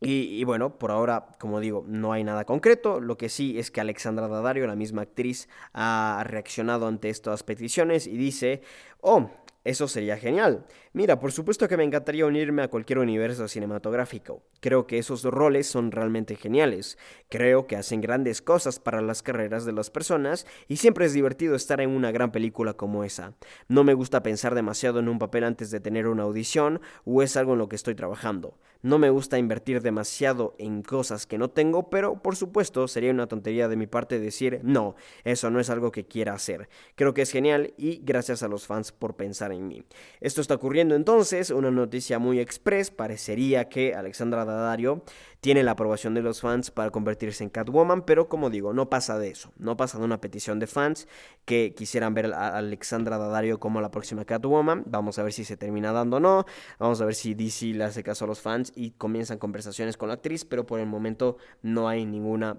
y, 0.00 0.42
bueno, 0.44 0.78
por 0.78 0.90
ahora, 0.90 1.26
como 1.38 1.60
digo, 1.60 1.84
no 1.86 2.12
hay 2.12 2.24
nada 2.24 2.44
concreto. 2.44 3.00
Lo 3.00 3.16
que 3.16 3.28
sí 3.28 3.58
es 3.58 3.70
que 3.70 3.80
Alexandra 3.80 4.28
Daddario, 4.28 4.66
la 4.66 4.76
misma 4.76 5.02
actriz, 5.02 5.48
ha 5.72 6.22
reaccionado 6.26 6.86
ante 6.86 7.08
estas 7.08 7.42
peticiones 7.42 8.06
y 8.06 8.16
dice, 8.16 8.62
oh, 9.00 9.30
eso 9.64 9.88
sería 9.88 10.16
genial. 10.18 10.66
Mira, 10.96 11.18
por 11.18 11.32
supuesto 11.32 11.66
que 11.66 11.76
me 11.76 11.82
encantaría 11.82 12.24
unirme 12.24 12.62
a 12.62 12.68
cualquier 12.68 13.00
universo 13.00 13.48
cinematográfico. 13.48 14.44
Creo 14.60 14.86
que 14.86 14.98
esos 14.98 15.24
roles 15.24 15.66
son 15.66 15.90
realmente 15.90 16.36
geniales. 16.36 16.98
Creo 17.28 17.66
que 17.66 17.74
hacen 17.74 18.00
grandes 18.00 18.40
cosas 18.40 18.78
para 18.78 19.02
las 19.02 19.20
carreras 19.20 19.64
de 19.64 19.72
las 19.72 19.90
personas 19.90 20.46
y 20.68 20.76
siempre 20.76 21.06
es 21.06 21.12
divertido 21.12 21.56
estar 21.56 21.80
en 21.80 21.90
una 21.90 22.12
gran 22.12 22.30
película 22.30 22.74
como 22.74 23.02
esa. 23.02 23.34
No 23.66 23.82
me 23.82 23.94
gusta 23.94 24.22
pensar 24.22 24.54
demasiado 24.54 25.00
en 25.00 25.08
un 25.08 25.18
papel 25.18 25.42
antes 25.42 25.72
de 25.72 25.80
tener 25.80 26.06
una 26.06 26.22
audición 26.22 26.80
o 27.04 27.22
es 27.22 27.36
algo 27.36 27.54
en 27.54 27.58
lo 27.58 27.68
que 27.68 27.74
estoy 27.74 27.96
trabajando. 27.96 28.56
No 28.84 28.98
me 28.98 29.08
gusta 29.08 29.38
invertir 29.38 29.80
demasiado 29.80 30.54
en 30.58 30.82
cosas 30.82 31.26
que 31.26 31.38
no 31.38 31.48
tengo, 31.48 31.88
pero 31.88 32.22
por 32.22 32.36
supuesto 32.36 32.86
sería 32.86 33.12
una 33.12 33.26
tontería 33.26 33.66
de 33.66 33.76
mi 33.76 33.86
parte 33.86 34.20
decir 34.20 34.60
no, 34.62 34.94
eso 35.24 35.50
no 35.50 35.58
es 35.58 35.70
algo 35.70 35.90
que 35.90 36.06
quiera 36.06 36.34
hacer. 36.34 36.68
Creo 36.94 37.14
que 37.14 37.22
es 37.22 37.32
genial 37.32 37.72
y 37.78 38.02
gracias 38.04 38.42
a 38.42 38.48
los 38.48 38.66
fans 38.66 38.92
por 38.92 39.16
pensar 39.16 39.52
en 39.52 39.66
mí. 39.66 39.82
Esto 40.20 40.42
está 40.42 40.54
ocurriendo 40.54 40.83
entonces, 40.92 41.50
una 41.50 41.70
noticia 41.70 42.18
muy 42.18 42.40
express, 42.40 42.90
parecería 42.90 43.68
que 43.68 43.94
Alexandra 43.94 44.44
Daddario 44.44 45.02
tiene 45.40 45.62
la 45.62 45.72
aprobación 45.72 46.14
de 46.14 46.22
los 46.22 46.40
fans 46.40 46.70
para 46.70 46.90
convertirse 46.90 47.44
en 47.44 47.50
Catwoman, 47.50 48.02
pero 48.02 48.28
como 48.28 48.50
digo, 48.50 48.72
no 48.72 48.88
pasa 48.90 49.18
de 49.18 49.30
eso, 49.30 49.52
no 49.58 49.76
pasa 49.76 49.98
de 49.98 50.04
una 50.04 50.20
petición 50.20 50.58
de 50.58 50.66
fans 50.66 51.06
que 51.44 51.74
quisieran 51.74 52.14
ver 52.14 52.32
a 52.32 52.56
Alexandra 52.56 53.18
Daddario 53.18 53.60
como 53.60 53.80
la 53.80 53.90
próxima 53.90 54.24
Catwoman, 54.24 54.84
vamos 54.86 55.18
a 55.18 55.22
ver 55.22 55.32
si 55.32 55.44
se 55.44 55.56
termina 55.56 55.92
dando 55.92 56.16
o 56.16 56.20
no, 56.20 56.46
vamos 56.78 57.00
a 57.00 57.04
ver 57.04 57.14
si 57.14 57.34
DC 57.34 57.66
le 57.74 57.84
hace 57.84 58.02
caso 58.02 58.24
a 58.24 58.28
los 58.28 58.40
fans 58.40 58.72
y 58.74 58.92
comienzan 58.92 59.38
conversaciones 59.38 59.96
con 59.96 60.08
la 60.08 60.14
actriz, 60.14 60.44
pero 60.44 60.66
por 60.66 60.80
el 60.80 60.86
momento 60.86 61.36
no 61.62 61.88
hay 61.88 62.06
ninguna 62.06 62.58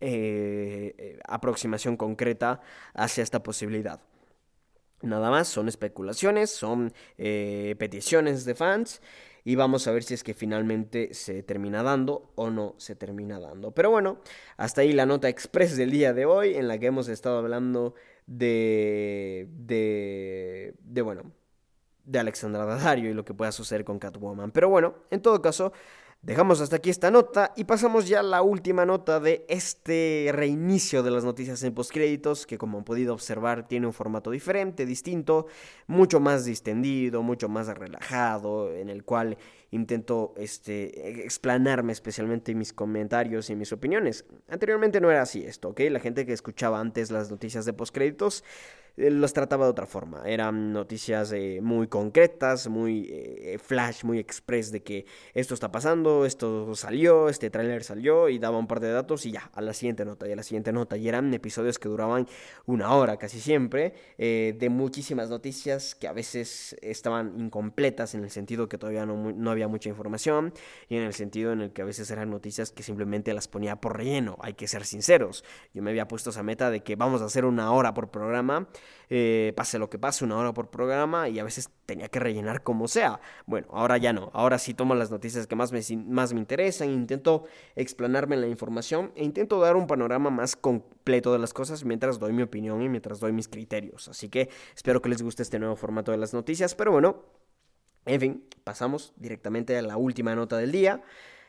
eh, 0.00 0.94
eh, 0.96 1.18
aproximación 1.26 1.96
concreta 1.96 2.60
hacia 2.94 3.22
esta 3.22 3.42
posibilidad. 3.42 4.00
Nada 5.02 5.30
más, 5.30 5.48
son 5.48 5.68
especulaciones, 5.68 6.50
son 6.50 6.92
eh, 7.18 7.76
peticiones 7.78 8.44
de 8.44 8.54
fans 8.54 9.00
y 9.44 9.54
vamos 9.54 9.86
a 9.86 9.92
ver 9.92 10.02
si 10.02 10.14
es 10.14 10.24
que 10.24 10.34
finalmente 10.34 11.14
se 11.14 11.42
termina 11.42 11.82
dando 11.82 12.32
o 12.34 12.50
no 12.50 12.74
se 12.78 12.96
termina 12.96 13.38
dando. 13.40 13.70
Pero 13.70 13.90
bueno, 13.90 14.20
hasta 14.56 14.80
ahí 14.82 14.92
la 14.92 15.06
nota 15.06 15.28
express 15.28 15.76
del 15.76 15.90
día 15.90 16.12
de 16.12 16.26
hoy 16.26 16.54
en 16.54 16.68
la 16.68 16.78
que 16.78 16.86
hemos 16.86 17.08
estado 17.08 17.38
hablando 17.38 17.94
de, 18.26 19.48
de, 19.50 20.74
de 20.80 21.02
bueno, 21.02 21.32
de 22.04 22.18
Alexandra 22.18 22.64
Daddario 22.64 23.10
y 23.10 23.14
lo 23.14 23.24
que 23.24 23.34
pueda 23.34 23.52
suceder 23.52 23.84
con 23.84 23.98
Catwoman. 23.98 24.50
Pero 24.50 24.68
bueno, 24.68 24.96
en 25.10 25.22
todo 25.22 25.40
caso, 25.40 25.72
Dejamos 26.20 26.60
hasta 26.60 26.76
aquí 26.76 26.90
esta 26.90 27.12
nota 27.12 27.52
y 27.54 27.62
pasamos 27.62 28.08
ya 28.08 28.18
a 28.18 28.24
la 28.24 28.42
última 28.42 28.84
nota 28.84 29.20
de 29.20 29.46
este 29.48 30.30
reinicio 30.32 31.04
de 31.04 31.12
las 31.12 31.22
noticias 31.22 31.62
en 31.62 31.72
postcréditos, 31.72 32.44
que 32.44 32.58
como 32.58 32.78
han 32.78 32.84
podido 32.84 33.14
observar 33.14 33.68
tiene 33.68 33.86
un 33.86 33.92
formato 33.92 34.32
diferente, 34.32 34.84
distinto, 34.84 35.46
mucho 35.86 36.18
más 36.18 36.44
distendido, 36.44 37.22
mucho 37.22 37.48
más 37.48 37.68
relajado, 37.68 38.74
en 38.74 38.88
el 38.90 39.04
cual 39.04 39.38
intento 39.70 40.34
este, 40.36 41.24
explanarme 41.24 41.92
especialmente 41.92 42.50
en 42.50 42.58
mis 42.58 42.72
comentarios 42.72 43.48
y 43.48 43.54
mis 43.54 43.72
opiniones. 43.72 44.24
Anteriormente 44.48 45.00
no 45.00 45.12
era 45.12 45.22
así 45.22 45.44
esto, 45.44 45.68
¿ok? 45.68 45.82
La 45.88 46.00
gente 46.00 46.26
que 46.26 46.32
escuchaba 46.32 46.80
antes 46.80 47.12
las 47.12 47.30
noticias 47.30 47.64
de 47.64 47.74
postcréditos 47.74 48.42
los 48.98 49.32
trataba 49.32 49.64
de 49.64 49.70
otra 49.70 49.86
forma. 49.86 50.22
Eran 50.26 50.72
noticias 50.72 51.32
eh, 51.32 51.60
muy 51.62 51.88
concretas, 51.88 52.68
muy 52.68 53.06
eh, 53.10 53.58
flash, 53.58 54.04
muy 54.04 54.18
express 54.18 54.72
de 54.72 54.82
que 54.82 55.06
esto 55.34 55.54
está 55.54 55.70
pasando, 55.70 56.24
esto 56.26 56.74
salió, 56.74 57.28
este 57.28 57.50
tráiler 57.50 57.84
salió 57.84 58.28
y 58.28 58.38
daba 58.38 58.58
un 58.58 58.66
par 58.66 58.80
de 58.80 58.90
datos 58.90 59.24
y 59.26 59.32
ya, 59.32 59.50
a 59.54 59.60
la 59.60 59.72
siguiente 59.72 60.04
nota 60.04 60.26
y 60.28 60.32
a 60.32 60.36
la 60.36 60.42
siguiente 60.42 60.72
nota. 60.72 60.96
Y 60.96 61.08
eran 61.08 61.32
episodios 61.32 61.78
que 61.78 61.88
duraban 61.88 62.26
una 62.66 62.94
hora 62.94 63.16
casi 63.16 63.40
siempre, 63.40 63.94
de 64.18 64.68
muchísimas 64.70 65.30
noticias 65.30 65.94
que 65.94 66.08
a 66.08 66.12
veces 66.12 66.76
estaban 66.82 67.38
incompletas 67.38 68.14
en 68.14 68.24
el 68.24 68.30
sentido 68.30 68.68
que 68.68 68.78
todavía 68.78 69.06
no, 69.06 69.32
no 69.32 69.50
había 69.50 69.68
mucha 69.68 69.88
información 69.88 70.52
y 70.88 70.96
en 70.96 71.02
el 71.02 71.14
sentido 71.14 71.52
en 71.52 71.60
el 71.60 71.72
que 71.72 71.82
a 71.82 71.84
veces 71.84 72.10
eran 72.10 72.30
noticias 72.30 72.70
que 72.70 72.82
simplemente 72.82 73.32
las 73.34 73.48
ponía 73.48 73.76
por 73.76 73.96
relleno, 73.96 74.36
hay 74.40 74.54
que 74.54 74.68
ser 74.68 74.84
sinceros. 74.84 75.44
Yo 75.74 75.82
me 75.82 75.90
había 75.90 76.08
puesto 76.08 76.30
esa 76.30 76.42
meta 76.42 76.70
de 76.70 76.80
que 76.80 76.96
vamos 76.96 77.22
a 77.22 77.26
hacer 77.26 77.44
una 77.44 77.72
hora 77.72 77.94
por 77.94 78.10
programa, 78.10 78.68
eh, 79.10 79.52
pase 79.56 79.78
lo 79.78 79.88
que 79.88 79.98
pase, 79.98 80.24
una 80.24 80.36
hora 80.36 80.52
por 80.52 80.70
programa 80.70 81.28
y 81.28 81.38
a 81.38 81.44
veces 81.44 81.70
tenía 81.86 82.08
que 82.08 82.18
rellenar 82.20 82.62
como 82.62 82.88
sea. 82.88 83.20
Bueno, 83.46 83.68
ahora 83.70 83.96
ya 83.96 84.12
no, 84.12 84.30
ahora 84.34 84.58
sí 84.58 84.74
tomo 84.74 84.94
las 84.94 85.10
noticias 85.10 85.46
que 85.46 85.56
más 85.56 85.72
me, 85.72 85.80
más 85.96 86.32
me 86.32 86.40
interesan, 86.40 86.90
intento 86.90 87.44
explanarme 87.76 88.36
la 88.36 88.46
información 88.46 89.12
e 89.14 89.24
intento 89.24 89.60
dar 89.60 89.76
un 89.76 89.86
panorama 89.86 90.30
más 90.30 90.56
completo 90.56 91.32
de 91.32 91.38
las 91.38 91.52
cosas 91.52 91.84
mientras 91.84 92.18
doy 92.18 92.32
mi 92.32 92.42
opinión 92.42 92.82
y 92.82 92.88
mientras 92.88 93.20
doy 93.20 93.32
mis 93.32 93.48
criterios. 93.48 94.08
Así 94.08 94.28
que 94.28 94.50
espero 94.74 95.00
que 95.02 95.08
les 95.08 95.22
guste 95.22 95.42
este 95.42 95.58
nuevo 95.58 95.76
formato 95.76 96.12
de 96.12 96.18
las 96.18 96.34
noticias, 96.34 96.74
pero 96.74 96.92
bueno, 96.92 97.24
en 98.04 98.20
fin, 98.20 98.44
pasamos 98.64 99.12
directamente 99.16 99.76
a 99.76 99.82
la 99.82 99.96
última 99.96 100.34
nota 100.34 100.56
del 100.56 100.72
día 100.72 101.02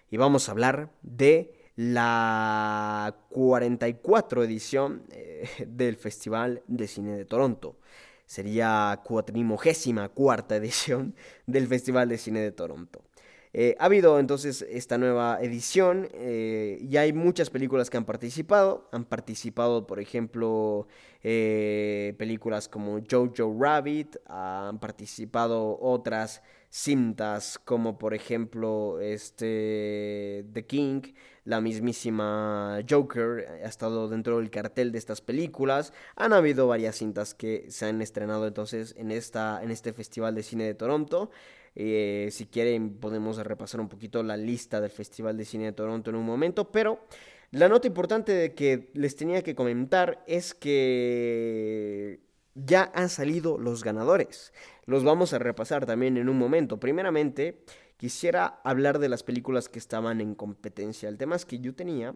y 0.10 0.18
vamos 0.18 0.50
a 0.50 0.52
hablar 0.52 0.92
de 1.02 1.59
la 1.80 3.16
44 3.30 4.44
edición 4.44 5.04
eh, 5.14 5.48
del 5.66 5.96
Festival 5.96 6.62
de 6.68 6.88
Cine 6.88 7.16
de 7.16 7.24
Toronto. 7.24 7.78
Sería 8.26 9.00
cuatrimogésima 9.06 10.10
cuarta 10.10 10.58
edición 10.58 11.16
del 11.48 11.68
Festival 11.68 12.10
de 12.10 12.18
Cine 12.18 12.42
de 12.42 12.52
Toronto. 12.52 13.02
Eh, 13.54 13.78
ha 13.80 13.86
habido 13.86 14.20
entonces 14.20 14.64
esta 14.70 14.98
nueva 14.98 15.40
edición 15.42 16.10
eh, 16.14 16.78
y 16.82 16.98
hay 16.98 17.14
muchas 17.14 17.50
películas 17.50 17.90
que 17.90 17.96
han 17.96 18.06
participado. 18.06 18.90
Han 18.92 19.06
participado, 19.06 19.88
por 19.88 20.02
ejemplo, 20.02 20.86
películas 21.22 22.68
como 22.68 23.00
Jojo 23.10 23.56
Rabbit, 23.58 24.18
han 24.28 24.80
participado 24.80 25.80
otras 25.80 26.44
cintas 26.70 27.58
como 27.58 27.98
por 27.98 28.14
ejemplo 28.14 29.00
este 29.02 30.46
The 30.54 30.66
King, 30.66 31.02
la 31.50 31.62
mismísima 31.62 32.80
Joker 32.88 33.48
ha 33.64 33.68
estado 33.68 34.08
dentro 34.08 34.38
del 34.38 34.52
cartel 34.52 34.92
de 34.92 35.00
estas 35.00 35.20
películas. 35.20 35.94
Han 36.16 36.32
habido 36.32 36.68
varias 36.68 36.98
cintas 36.98 37.34
que 37.34 37.66
se 37.72 37.88
han 37.88 38.04
estrenado 38.04 38.46
entonces 38.46 38.94
en 39.00 39.10
esta 39.10 39.60
en 39.64 39.72
este 39.72 39.92
Festival 39.92 40.36
de 40.36 40.44
Cine 40.44 40.66
de 40.66 40.76
Toronto. 40.76 41.32
Eh, 41.74 42.30
si 42.32 42.46
quieren 42.46 43.00
podemos 43.00 43.38
repasar 43.38 43.82
un 43.82 43.90
poquito 43.90 44.22
la 44.22 44.38
lista 44.38 44.80
del 44.80 44.92
Festival 44.92 45.38
de 45.38 45.46
Cine 45.46 45.66
de 45.66 45.72
Toronto 45.72 46.12
en 46.12 46.18
un 46.18 46.26
momento, 46.26 46.72
pero 46.72 47.00
la 47.50 47.68
nota 47.68 47.88
importante 47.88 48.32
de 48.32 48.54
que 48.54 48.92
les 48.94 49.16
tenía 49.16 49.42
que 49.42 49.56
comentar 49.56 50.24
es 50.28 50.54
que 50.54 52.20
ya 52.56 52.92
han 52.94 53.10
salido 53.10 53.58
los 53.58 53.84
ganadores. 53.84 54.54
Los 54.86 55.04
vamos 55.04 55.34
a 55.34 55.40
repasar 55.40 55.86
también 55.86 56.18
en 56.18 56.30
un 56.30 56.38
momento. 56.38 56.80
Primeramente, 56.80 57.64
quisiera 57.98 58.60
hablar 58.64 59.00
de 59.00 59.10
las 59.10 59.24
películas 59.24 59.70
que 59.70 59.80
estaban 59.80 60.22
en 60.22 60.36
competencia. 60.36 61.10
El 61.10 61.18
tema 61.18 61.36
es 61.36 61.46
que 61.46 61.60
yo 61.60 61.76
tenía, 61.76 62.16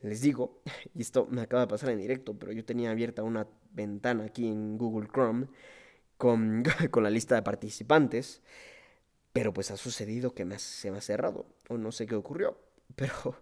les 0.00 0.20
digo, 0.20 0.62
y 0.94 1.02
esto 1.02 1.26
me 1.30 1.42
acaba 1.42 1.62
de 1.62 1.68
pasar 1.68 1.90
en 1.90 1.98
directo, 1.98 2.38
pero 2.38 2.52
yo 2.52 2.64
tenía 2.64 2.90
abierta 2.90 3.22
una 3.22 3.46
ventana 3.72 4.24
aquí 4.24 4.46
en 4.46 4.78
Google 4.78 5.08
Chrome 5.08 5.48
con, 6.16 6.62
con 6.90 7.02
la 7.02 7.10
lista 7.10 7.34
de 7.34 7.42
participantes, 7.42 8.42
pero 9.32 9.52
pues 9.52 9.70
ha 9.70 9.76
sucedido 9.76 10.34
que 10.34 10.46
se 10.58 10.90
me 10.90 10.98
ha 10.98 11.00
cerrado, 11.00 11.46
o 11.68 11.78
no 11.78 11.90
sé 11.90 12.06
qué 12.06 12.14
ocurrió, 12.14 12.58
pero 12.94 13.36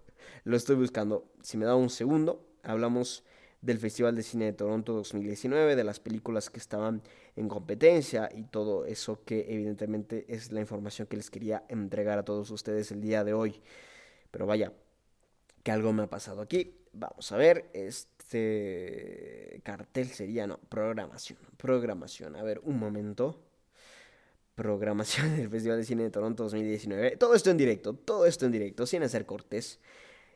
lo 0.45 0.57
estoy 0.57 0.77
buscando. 0.77 1.31
Si 1.43 1.57
me 1.57 1.67
da 1.67 1.75
un 1.75 1.91
segundo, 1.91 2.47
hablamos 2.63 3.25
del 3.63 3.79
Festival 3.79 4.17
de 4.17 4.23
Cine 4.23 4.47
de 4.47 4.53
Toronto 4.53 4.93
2019, 4.95 5.77
de 5.77 5.85
las 5.85 6.01
películas 6.01 6.51
que 6.51 6.59
estaban 6.59 7.03
en 7.37 7.49
competencia 7.49 8.29
y 8.35 8.45
todo 8.45 8.87
eso 8.87 9.23
que 9.25 9.47
evidentemente 9.49 10.25
es 10.29 10.53
la 10.53 10.61
información 10.61 11.07
que 11.09 11.17
les 11.17 11.31
quería 11.31 11.65
entregar 11.69 12.19
a 12.19 12.25
todos 12.25 12.51
ustedes 12.51 12.91
el 12.91 13.01
día 13.01 13.25
de 13.25 13.35
hoy. 13.35 13.61
Pero 14.31 14.47
vaya, 14.47 14.73
que 15.63 15.71
algo 15.71 15.93
me 15.93 16.05
ha 16.05 16.11
pasado 16.11 16.41
aquí. 16.41 16.77
Vamos 16.93 17.31
a 17.33 17.37
ver, 17.37 17.71
este 17.73 19.61
cartel 19.63 20.09
sería, 20.09 20.47
no, 20.47 20.59
programación, 20.59 21.39
programación. 21.57 22.37
A 22.37 22.43
ver, 22.43 22.61
un 22.65 22.79
momento. 22.79 23.43
Programación 24.55 25.37
del 25.37 25.49
Festival 25.49 25.79
de 25.79 25.85
Cine 25.85 26.03
de 26.05 26.11
Toronto 26.11 26.45
2019. 26.45 27.17
Todo 27.17 27.35
esto 27.35 27.51
en 27.51 27.57
directo, 27.57 27.95
todo 27.95 28.27
esto 28.27 28.47
en 28.47 28.53
directo, 28.53 28.87
sin 28.87 29.03
hacer 29.03 29.27
cortes. 29.27 29.81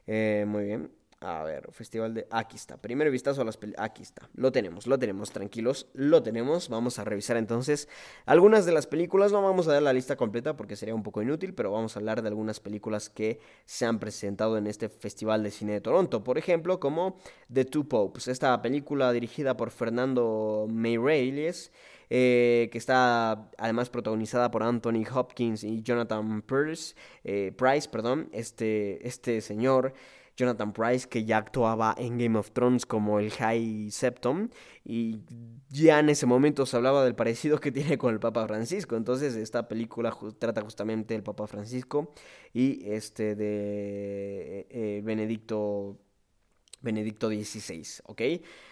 Eh, 0.07 0.45
muy 0.47 0.65
bien. 0.65 0.91
A 1.25 1.43
ver, 1.43 1.73
festival 1.73 2.13
de... 2.13 2.27
Aquí 2.31 2.57
está. 2.57 2.77
Primer 2.77 3.11
vistazo 3.11 3.41
a 3.41 3.45
las 3.47 3.57
películas. 3.57 3.89
Aquí 3.89 4.03
está. 4.03 4.29
Lo 4.35 4.53
tenemos, 4.53 4.87
lo 4.87 4.99
tenemos. 4.99 5.31
Tranquilos, 5.31 5.89
lo 5.95 6.23
tenemos. 6.23 6.69
Vamos 6.69 6.99
a 6.99 7.05
revisar 7.05 7.39
entonces 7.39 7.89
algunas 8.27 8.67
de 8.67 8.73
las 8.73 8.87
películas. 8.87 9.33
No 9.33 9.41
vamos 9.41 9.67
a 9.67 9.73
dar 9.73 9.83
la 9.83 9.95
lista 9.95 10.17
completa 10.17 10.55
porque 10.55 10.77
sería 10.77 10.95
un 10.95 11.03
poco 11.03 11.23
inútil, 11.23 11.55
pero 11.55 11.73
vamos 11.73 11.97
a 11.97 11.99
hablar 11.99 12.21
de 12.21 12.29
algunas 12.29 12.61
películas 12.61 13.09
que 13.09 13.41
se 13.65 13.87
han 13.87 14.01
presentado 14.01 14.59
en 14.59 14.67
este 14.67 14.91
Festival 14.91 15.43
de 15.43 15.51
Cine 15.51 15.73
de 15.73 15.81
Toronto. 15.81 16.23
Por 16.23 16.37
ejemplo, 16.37 16.79
como 16.79 17.17
The 17.51 17.65
Two 17.65 17.89
Popes. 17.89 18.29
Esta 18.29 18.61
película 18.61 19.11
dirigida 19.11 19.57
por 19.57 19.71
Fernando 19.71 20.67
Meirelles. 20.71 21.73
Eh, 22.11 22.69
que 22.71 22.77
está 22.77 23.49
además 23.57 23.89
protagonizada 23.89 24.51
por 24.51 24.63
Anthony 24.63 25.05
Hopkins 25.11 25.65
y 25.65 25.83
Jonathan 25.83 26.43
Price, 26.43 26.95
eh, 27.25 27.51
Price 27.57 27.89
perdón, 27.89 28.29
este, 28.31 29.09
este 29.09 29.41
señor 29.41 29.95
Jonathan 30.37 30.73
Price, 30.73 31.09
que 31.09 31.25
ya 31.25 31.39
actuaba 31.39 31.95
en 31.99 32.19
Game 32.19 32.39
of 32.39 32.51
Thrones 32.53 32.87
como 32.87 33.21
el 33.21 33.31
High 33.31 33.91
Septon, 33.91 34.51
y 34.85 35.21
ya 35.71 36.01
en 36.01 36.09
ese 36.09 36.27
momento 36.27 36.67
se 36.67 36.77
hablaba 36.77 37.05
del 37.05 37.15
parecido 37.15 37.61
que 37.61 37.73
tiene 37.73 37.99
con 37.99 38.13
el 38.13 38.21
Papa 38.21 38.47
Francisco. 38.47 38.97
Entonces, 38.97 39.37
esta 39.37 39.69
película 39.69 40.17
trata 40.39 40.63
justamente 40.63 41.15
del 41.15 41.23
Papa 41.23 41.47
Francisco 41.47 42.13
y 42.53 42.89
este 42.91 43.35
de 43.35 44.67
eh, 44.71 45.03
Benedicto 45.05 45.99
Benedicto 46.85 47.29
XVI, 47.29 48.03
¿ok? 48.05 48.23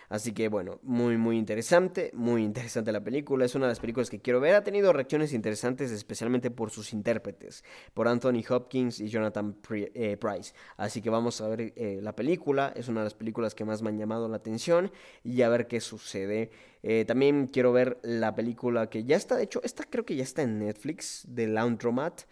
Así 0.09 0.33
que 0.33 0.49
bueno, 0.49 0.79
muy 0.83 1.17
muy 1.17 1.39
interesante, 1.39 2.11
muy 2.13 2.45
interesante 2.45 2.93
la 2.93 3.03
película, 3.03 3.47
es 3.47 3.55
una 3.55 3.65
de 3.65 3.71
las 3.71 3.81
películas 3.81 4.11
que 4.11 4.21
quiero 4.21 4.41
ver, 4.41 4.55
ha 4.55 4.63
tenido 4.63 4.93
reacciones 4.93 5.33
interesantes 5.33 5.91
especialmente 5.91 6.51
por 6.51 6.71
sus 6.71 6.93
intérpretes, 6.93 7.65
por 7.95 8.07
Anthony 8.09 8.45
Hopkins 8.47 9.01
y 9.01 9.09
Jonathan 9.09 9.57
eh, 9.71 10.19
Price, 10.19 10.53
así 10.77 11.01
que 11.01 11.09
vamos 11.09 11.41
a 11.41 11.49
ver 11.49 11.73
eh, 11.77 12.01
la 12.03 12.15
película, 12.15 12.75
es 12.77 12.89
una 12.89 13.01
de 13.01 13.05
las 13.05 13.15
películas 13.15 13.55
que 13.55 13.65
más 13.65 13.81
me 13.81 13.89
han 13.89 13.97
llamado 13.97 14.29
la 14.29 14.37
atención 14.37 14.93
y 15.25 15.41
a 15.41 15.49
ver 15.49 15.67
qué 15.67 15.81
sucede. 15.81 16.51
Eh, 16.85 17.05
también 17.07 17.47
quiero 17.47 17.73
ver 17.73 17.99
la 18.03 18.35
película 18.35 18.91
que 18.91 19.05
ya 19.05 19.17
está, 19.17 19.37
de 19.37 19.45
hecho, 19.45 19.63
esta 19.63 19.85
creo 19.85 20.05
que 20.05 20.17
ya 20.17 20.25
está 20.25 20.43
en 20.43 20.59
Netflix, 20.59 21.25
de 21.29 21.47
Laundromat. 21.47 22.23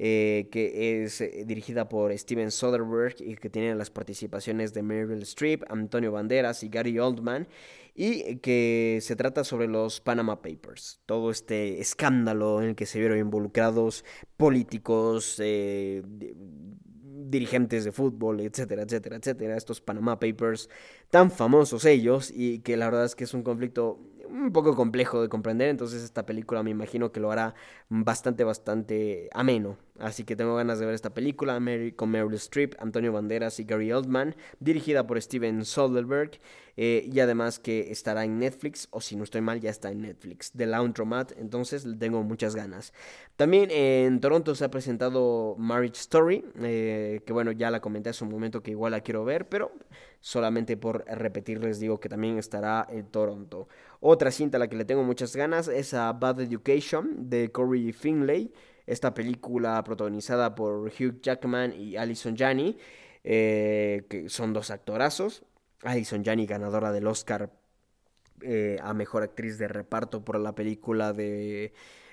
Eh, 0.00 0.48
que 0.52 1.02
es 1.02 1.20
eh, 1.20 1.42
dirigida 1.44 1.88
por 1.88 2.16
Steven 2.16 2.52
Soderbergh 2.52 3.16
y 3.20 3.34
que 3.34 3.50
tiene 3.50 3.74
las 3.74 3.90
participaciones 3.90 4.72
de 4.72 4.84
Meryl 4.84 5.22
Streep, 5.22 5.64
Antonio 5.68 6.12
Banderas 6.12 6.62
y 6.62 6.68
Gary 6.68 7.00
Oldman, 7.00 7.48
y 7.96 8.36
que 8.36 9.00
se 9.02 9.16
trata 9.16 9.42
sobre 9.42 9.66
los 9.66 10.00
Panama 10.00 10.40
Papers, 10.40 11.00
todo 11.04 11.32
este 11.32 11.80
escándalo 11.80 12.62
en 12.62 12.68
el 12.68 12.76
que 12.76 12.86
se 12.86 13.00
vieron 13.00 13.18
involucrados 13.18 14.04
políticos, 14.36 15.34
eh, 15.40 16.04
dirigentes 16.04 17.82
de 17.84 17.90
fútbol, 17.90 18.38
etcétera, 18.38 18.82
etcétera, 18.82 19.16
etcétera, 19.16 19.56
estos 19.56 19.80
Panama 19.80 20.20
Papers 20.20 20.70
tan 21.10 21.32
famosos 21.32 21.84
ellos 21.84 22.32
y 22.32 22.60
que 22.60 22.76
la 22.76 22.84
verdad 22.84 23.04
es 23.04 23.16
que 23.16 23.24
es 23.24 23.34
un 23.34 23.42
conflicto 23.42 23.98
un 24.28 24.52
poco 24.52 24.76
complejo 24.76 25.22
de 25.22 25.28
comprender, 25.28 25.68
entonces 25.68 26.02
esta 26.02 26.24
película 26.24 26.62
me 26.62 26.70
imagino 26.70 27.10
que 27.10 27.20
lo 27.20 27.32
hará 27.32 27.54
bastante, 27.88 28.44
bastante 28.44 29.28
ameno. 29.32 29.76
Así 29.98 30.24
que 30.24 30.36
tengo 30.36 30.54
ganas 30.56 30.78
de 30.78 30.86
ver 30.86 30.94
esta 30.94 31.14
película 31.14 31.58
Mary, 31.60 31.92
con 31.92 32.10
Meryl 32.10 32.34
Streep, 32.34 32.74
Antonio 32.78 33.12
Banderas 33.12 33.58
y 33.60 33.64
Gary 33.64 33.92
Oldman, 33.92 34.36
dirigida 34.60 35.06
por 35.06 35.20
Steven 35.20 35.64
Soderbergh 35.64 36.38
eh, 36.76 37.08
y 37.12 37.18
además 37.18 37.58
que 37.58 37.90
estará 37.90 38.24
en 38.24 38.38
Netflix, 38.38 38.86
o 38.92 39.00
si 39.00 39.16
no 39.16 39.24
estoy 39.24 39.40
mal, 39.40 39.58
ya 39.58 39.70
está 39.70 39.90
en 39.90 40.02
Netflix, 40.02 40.52
de 40.54 40.66
Laundromat, 40.66 41.32
entonces 41.36 41.84
tengo 41.98 42.22
muchas 42.22 42.54
ganas. 42.54 42.92
También 43.34 43.72
en 43.72 44.20
Toronto 44.20 44.54
se 44.54 44.64
ha 44.64 44.70
presentado 44.70 45.56
Marriage 45.58 45.98
Story, 45.98 46.44
eh, 46.60 47.20
que 47.26 47.32
bueno, 47.32 47.50
ya 47.50 47.72
la 47.72 47.80
comenté 47.80 48.10
hace 48.10 48.22
un 48.22 48.30
momento 48.30 48.62
que 48.62 48.70
igual 48.70 48.92
la 48.92 49.00
quiero 49.00 49.24
ver, 49.24 49.48
pero 49.48 49.72
solamente 50.20 50.76
por 50.76 51.04
repetirles 51.06 51.80
digo 51.80 51.98
que 51.98 52.08
también 52.08 52.38
estará 52.38 52.86
en 52.88 53.06
Toronto. 53.06 53.66
Otra 53.98 54.30
cinta 54.30 54.56
a 54.56 54.60
la 54.60 54.68
que 54.68 54.76
le 54.76 54.84
tengo 54.84 55.02
muchas 55.02 55.34
ganas 55.34 55.66
es 55.66 55.94
a 55.94 56.12
Bad 56.12 56.42
Education 56.42 57.28
de 57.28 57.50
Corey 57.50 57.92
Finlay 57.92 58.52
esta 58.88 59.14
película 59.14 59.82
protagonizada 59.84 60.54
por 60.54 60.88
Hugh 60.88 61.20
Jackman 61.20 61.74
y 61.74 61.96
Alison 61.96 62.36
Janney, 62.36 62.78
eh, 63.22 64.06
que 64.08 64.28
son 64.28 64.52
dos 64.52 64.70
actorazos. 64.70 65.44
Alison 65.82 66.24
Janney, 66.24 66.46
ganadora 66.46 66.90
del 66.90 67.06
Oscar 67.06 67.52
eh, 68.42 68.78
a 68.82 68.94
Mejor 68.94 69.22
Actriz 69.22 69.58
de 69.58 69.68
Reparto 69.68 70.24
por 70.24 70.40
la 70.40 70.54
película 70.54 71.12
de... 71.12 71.72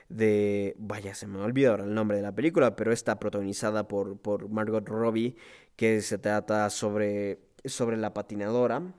de 0.10 0.76
vaya, 0.78 1.16
se 1.16 1.28
me 1.28 1.40
olvidó 1.40 1.72
ahora 1.72 1.86
el 1.86 1.94
nombre 1.94 2.18
de 2.18 2.24
la 2.24 2.36
película, 2.36 2.76
pero 2.76 2.92
está 2.92 3.20
protagonizada 3.20 3.88
por, 3.88 4.18
por 4.20 4.50
Margot 4.50 4.88
Robbie, 4.88 5.36
que 5.76 6.02
se 6.02 6.18
trata 6.18 6.70
sobre, 6.70 7.40
sobre 7.64 7.98
la 7.98 8.14
patinadora 8.14 8.94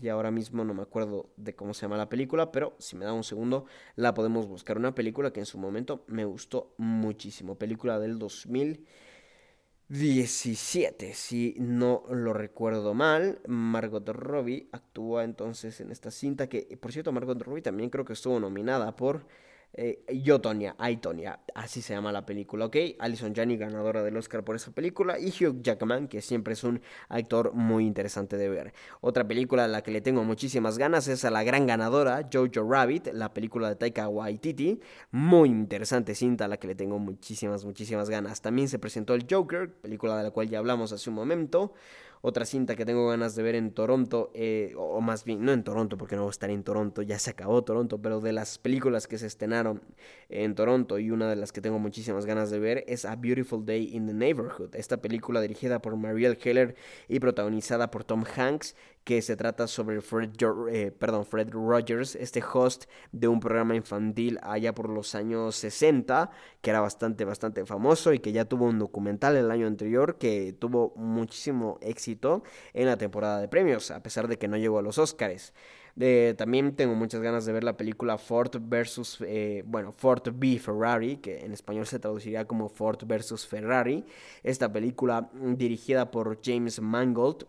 y 0.00 0.08
ahora 0.08 0.30
mismo 0.30 0.64
no 0.64 0.72
me 0.74 0.82
acuerdo 0.82 1.30
de 1.36 1.54
cómo 1.54 1.74
se 1.74 1.82
llama 1.82 1.96
la 1.96 2.08
película, 2.08 2.52
pero 2.52 2.74
si 2.78 2.96
me 2.96 3.04
da 3.04 3.12
un 3.12 3.24
segundo 3.24 3.66
la 3.96 4.14
podemos 4.14 4.46
buscar. 4.46 4.78
Una 4.78 4.94
película 4.94 5.32
que 5.32 5.40
en 5.40 5.46
su 5.46 5.58
momento 5.58 6.04
me 6.06 6.24
gustó 6.24 6.72
muchísimo. 6.78 7.56
Película 7.56 7.98
del 7.98 8.18
2017, 8.18 11.14
si 11.14 11.56
no 11.58 12.04
lo 12.10 12.32
recuerdo 12.32 12.94
mal. 12.94 13.40
Margot 13.46 14.08
Robbie 14.08 14.68
actúa 14.72 15.24
entonces 15.24 15.80
en 15.80 15.90
esta 15.90 16.10
cinta 16.10 16.48
que, 16.48 16.78
por 16.80 16.92
cierto, 16.92 17.12
Margot 17.12 17.42
Robbie 17.42 17.62
también 17.62 17.90
creo 17.90 18.04
que 18.04 18.14
estuvo 18.14 18.40
nominada 18.40 18.96
por 18.96 19.26
eh, 19.72 20.04
Yo, 20.22 20.40
Tonya, 20.40 20.76
I, 20.78 20.96
Tonya, 20.96 21.40
así 21.54 21.82
se 21.82 21.94
llama 21.94 22.12
la 22.12 22.26
película, 22.26 22.66
¿ok? 22.66 22.76
Alison 22.98 23.34
Janney, 23.34 23.56
ganadora 23.56 24.02
del 24.02 24.16
Oscar 24.16 24.44
por 24.44 24.56
esa 24.56 24.72
película, 24.72 25.18
y 25.18 25.28
Hugh 25.28 25.62
Jackman, 25.62 26.08
que 26.08 26.22
siempre 26.22 26.54
es 26.54 26.64
un 26.64 26.80
actor 27.08 27.52
muy 27.54 27.86
interesante 27.86 28.36
de 28.36 28.48
ver. 28.48 28.72
Otra 29.00 29.26
película 29.26 29.64
a 29.64 29.68
la 29.68 29.82
que 29.82 29.90
le 29.90 30.00
tengo 30.00 30.24
muchísimas 30.24 30.78
ganas 30.78 31.08
es 31.08 31.24
a 31.24 31.30
la 31.30 31.44
gran 31.44 31.66
ganadora, 31.66 32.28
Jojo 32.32 32.68
Rabbit, 32.68 33.08
la 33.12 33.32
película 33.32 33.68
de 33.68 33.76
Taika 33.76 34.08
Waititi, 34.08 34.80
muy 35.12 35.48
interesante 35.48 36.14
cinta 36.14 36.46
a 36.46 36.48
la 36.48 36.56
que 36.56 36.66
le 36.66 36.74
tengo 36.74 36.98
muchísimas, 36.98 37.64
muchísimas 37.64 38.10
ganas. 38.10 38.40
También 38.40 38.68
se 38.68 38.78
presentó 38.78 39.14
el 39.14 39.26
Joker, 39.30 39.72
película 39.72 40.16
de 40.16 40.24
la 40.24 40.30
cual 40.30 40.48
ya 40.48 40.58
hablamos 40.58 40.92
hace 40.92 41.10
un 41.10 41.16
momento. 41.16 41.72
Otra 42.22 42.44
cinta 42.44 42.76
que 42.76 42.84
tengo 42.84 43.08
ganas 43.08 43.34
de 43.34 43.42
ver 43.42 43.54
en 43.54 43.72
Toronto, 43.72 44.30
eh, 44.34 44.74
o 44.76 45.00
más 45.00 45.24
bien, 45.24 45.42
no 45.42 45.52
en 45.52 45.64
Toronto, 45.64 45.96
porque 45.96 46.16
no 46.16 46.22
va 46.22 46.28
a 46.28 46.30
estar 46.30 46.50
en 46.50 46.62
Toronto, 46.62 47.00
ya 47.00 47.18
se 47.18 47.30
acabó 47.30 47.64
Toronto, 47.64 48.02
pero 48.02 48.20
de 48.20 48.32
las 48.32 48.58
películas 48.58 49.06
que 49.06 49.16
se 49.16 49.26
estrenaron 49.26 49.82
en 50.28 50.54
Toronto 50.54 50.98
y 50.98 51.10
una 51.10 51.30
de 51.30 51.36
las 51.36 51.50
que 51.50 51.62
tengo 51.62 51.78
muchísimas 51.78 52.26
ganas 52.26 52.50
de 52.50 52.58
ver 52.58 52.84
es 52.88 53.06
A 53.06 53.16
Beautiful 53.16 53.64
Day 53.64 53.88
in 53.96 54.06
the 54.06 54.12
Neighborhood. 54.12 54.74
Esta 54.74 54.98
película 54.98 55.40
dirigida 55.40 55.80
por 55.80 55.96
Marielle 55.96 56.38
Heller 56.42 56.74
y 57.08 57.20
protagonizada 57.20 57.90
por 57.90 58.04
Tom 58.04 58.24
Hanks, 58.36 58.76
que 59.04 59.22
se 59.22 59.36
trata 59.36 59.66
sobre 59.66 60.00
Fred, 60.00 60.30
eh, 60.70 60.92
perdón, 60.92 61.24
Fred 61.24 61.50
Rogers, 61.50 62.14
este 62.16 62.42
host 62.42 62.84
de 63.12 63.28
un 63.28 63.40
programa 63.40 63.74
infantil 63.74 64.38
allá 64.42 64.74
por 64.74 64.88
los 64.88 65.14
años 65.14 65.56
60, 65.56 66.30
que 66.60 66.70
era 66.70 66.80
bastante, 66.80 67.24
bastante 67.24 67.64
famoso 67.64 68.12
y 68.12 68.18
que 68.18 68.32
ya 68.32 68.44
tuvo 68.44 68.66
un 68.66 68.78
documental 68.78 69.36
el 69.36 69.50
año 69.50 69.66
anterior 69.66 70.18
que 70.18 70.54
tuvo 70.58 70.92
muchísimo 70.96 71.78
éxito 71.80 72.42
en 72.74 72.86
la 72.86 72.98
temporada 72.98 73.40
de 73.40 73.48
premios, 73.48 73.90
a 73.90 74.02
pesar 74.02 74.28
de 74.28 74.38
que 74.38 74.48
no 74.48 74.56
llegó 74.56 74.78
a 74.78 74.82
los 74.82 74.98
Oscars. 74.98 75.52
también 76.36 76.76
tengo 76.76 76.94
muchas 76.94 77.20
ganas 77.20 77.44
de 77.46 77.52
ver 77.52 77.64
la 77.64 77.76
película 77.76 78.16
Ford 78.18 78.56
versus, 78.60 79.18
eh, 79.26 79.62
bueno, 79.66 79.92
Ford 79.92 80.22
v 80.28 80.58
Ferrari, 80.58 81.16
que 81.16 81.40
en 81.44 81.52
español 81.52 81.86
se 81.86 81.98
traduciría 81.98 82.46
como 82.46 82.68
Ford 82.68 82.98
versus 83.06 83.46
Ferrari. 83.46 84.04
Esta 84.42 84.72
película 84.72 85.30
dirigida 85.34 86.10
por 86.10 86.38
James 86.42 86.80
Mangold, 86.80 87.46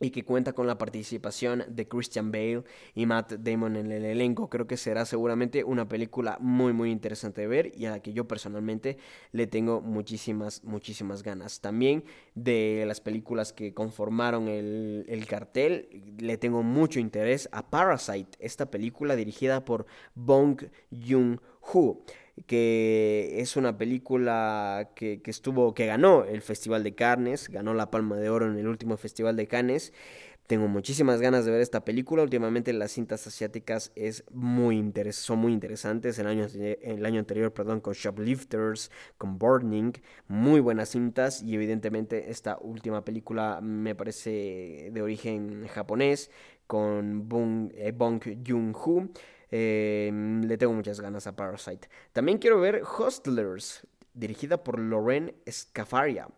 y 0.00 0.10
que 0.10 0.24
cuenta 0.24 0.52
con 0.52 0.66
la 0.66 0.78
participación 0.78 1.64
de 1.68 1.88
Christian 1.88 2.30
Bale 2.30 2.64
y 2.94 3.06
Matt 3.06 3.32
Damon 3.32 3.76
en 3.76 3.90
el 3.90 4.04
elenco. 4.04 4.48
Creo 4.48 4.66
que 4.66 4.76
será 4.76 5.04
seguramente 5.04 5.64
una 5.64 5.88
película 5.88 6.38
muy 6.40 6.72
muy 6.72 6.90
interesante 6.90 7.42
de 7.42 7.46
ver 7.46 7.72
y 7.76 7.86
a 7.86 7.90
la 7.90 8.00
que 8.00 8.12
yo 8.12 8.28
personalmente 8.28 8.98
le 9.32 9.46
tengo 9.46 9.80
muchísimas 9.80 10.62
muchísimas 10.64 11.22
ganas. 11.22 11.60
También 11.60 12.04
de 12.34 12.84
las 12.86 13.00
películas 13.00 13.52
que 13.52 13.74
conformaron 13.74 14.48
el, 14.48 15.04
el 15.08 15.26
cartel 15.26 15.88
le 16.18 16.36
tengo 16.36 16.62
mucho 16.62 17.00
interés 17.00 17.48
a 17.52 17.68
Parasite, 17.68 18.36
esta 18.38 18.70
película 18.70 19.16
dirigida 19.16 19.64
por 19.64 19.86
Bong 20.14 20.62
Joon-ho 20.90 22.04
que 22.46 23.40
es 23.40 23.56
una 23.56 23.76
película 23.78 24.90
que, 24.94 25.20
estuvo, 25.24 25.74
que 25.74 25.86
ganó 25.86 26.24
el 26.24 26.42
Festival 26.42 26.84
de 26.84 26.94
Cannes, 26.94 27.48
ganó 27.48 27.74
la 27.74 27.90
Palma 27.90 28.16
de 28.16 28.30
Oro 28.30 28.50
en 28.50 28.58
el 28.58 28.68
último 28.68 28.96
Festival 28.96 29.36
de 29.36 29.46
Cannes. 29.46 29.92
Tengo 30.48 30.66
muchísimas 30.66 31.20
ganas 31.20 31.44
de 31.44 31.50
ver 31.50 31.60
esta 31.60 31.84
película. 31.84 32.22
Últimamente 32.22 32.72
las 32.72 32.92
cintas 32.92 33.26
asiáticas 33.26 33.92
es 33.94 34.24
muy 34.30 34.92
son 35.12 35.40
muy 35.40 35.52
interesantes. 35.52 36.18
El 36.18 36.26
año, 36.26 36.46
el 36.54 37.04
año 37.04 37.20
anterior, 37.20 37.52
perdón, 37.52 37.82
con 37.82 37.92
Shoplifters, 37.92 38.90
con 39.18 39.38
Burning, 39.38 39.92
muy 40.26 40.60
buenas 40.60 40.88
cintas. 40.88 41.42
Y 41.42 41.54
evidentemente 41.54 42.30
esta 42.30 42.56
última 42.62 43.04
película 43.04 43.60
me 43.60 43.94
parece 43.94 44.88
de 44.90 45.02
origen 45.02 45.66
japonés, 45.68 46.30
con 46.66 47.28
Bong, 47.28 47.70
eh, 47.74 47.92
Bong 47.92 48.22
Joon-ho. 48.46 49.10
Em, 49.50 50.42
le 50.42 50.58
tengo 50.58 50.72
muchas 50.72 51.00
ganas 51.00 51.26
a 51.26 51.34
Parasite. 51.34 51.88
También 52.12 52.38
quiero 52.38 52.60
ver 52.60 52.82
Hustlers, 52.82 53.86
dirigida 54.14 54.62
por 54.62 54.78
Loren 54.78 55.34
Scafaria. 55.50 56.28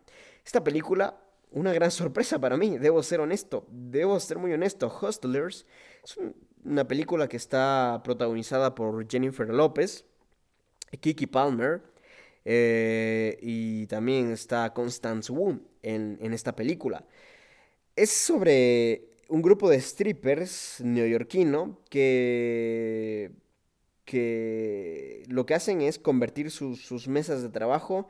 Esta 0.45 0.63
película, 0.63 1.19
una 1.51 1.73
gran 1.73 1.91
sorpresa 1.91 2.39
para 2.39 2.57
mí, 2.57 2.77
debo 2.77 3.03
ser 3.03 3.19
honesto, 3.19 3.65
debo 3.69 4.19
ser 4.19 4.37
muy 4.37 4.53
honesto. 4.53 4.87
Hustlers 5.01 5.65
es 6.03 6.17
una 6.63 6.87
película 6.87 7.27
que 7.27 7.37
está 7.37 8.01
protagonizada 8.03 8.75
por 8.75 9.09
Jennifer 9.09 9.49
López, 9.49 10.05
Kiki 10.99 11.27
Palmer, 11.27 11.81
eh, 12.45 13.37
y 13.41 13.85
también 13.87 14.31
está 14.31 14.73
Constance 14.73 15.31
Wu 15.31 15.61
en 15.83 16.33
esta 16.33 16.55
película. 16.55 17.05
Es 17.95 18.11
sobre 18.11 19.10
un 19.31 19.41
grupo 19.41 19.69
de 19.69 19.79
strippers 19.79 20.81
neoyorquino 20.83 21.79
que, 21.89 23.31
que 24.03 25.23
lo 25.29 25.45
que 25.45 25.53
hacen 25.53 25.81
es 25.81 25.97
convertir 25.97 26.51
sus, 26.51 27.07
mesas 27.07 27.41
de 27.41 27.47
trabajo 27.47 28.09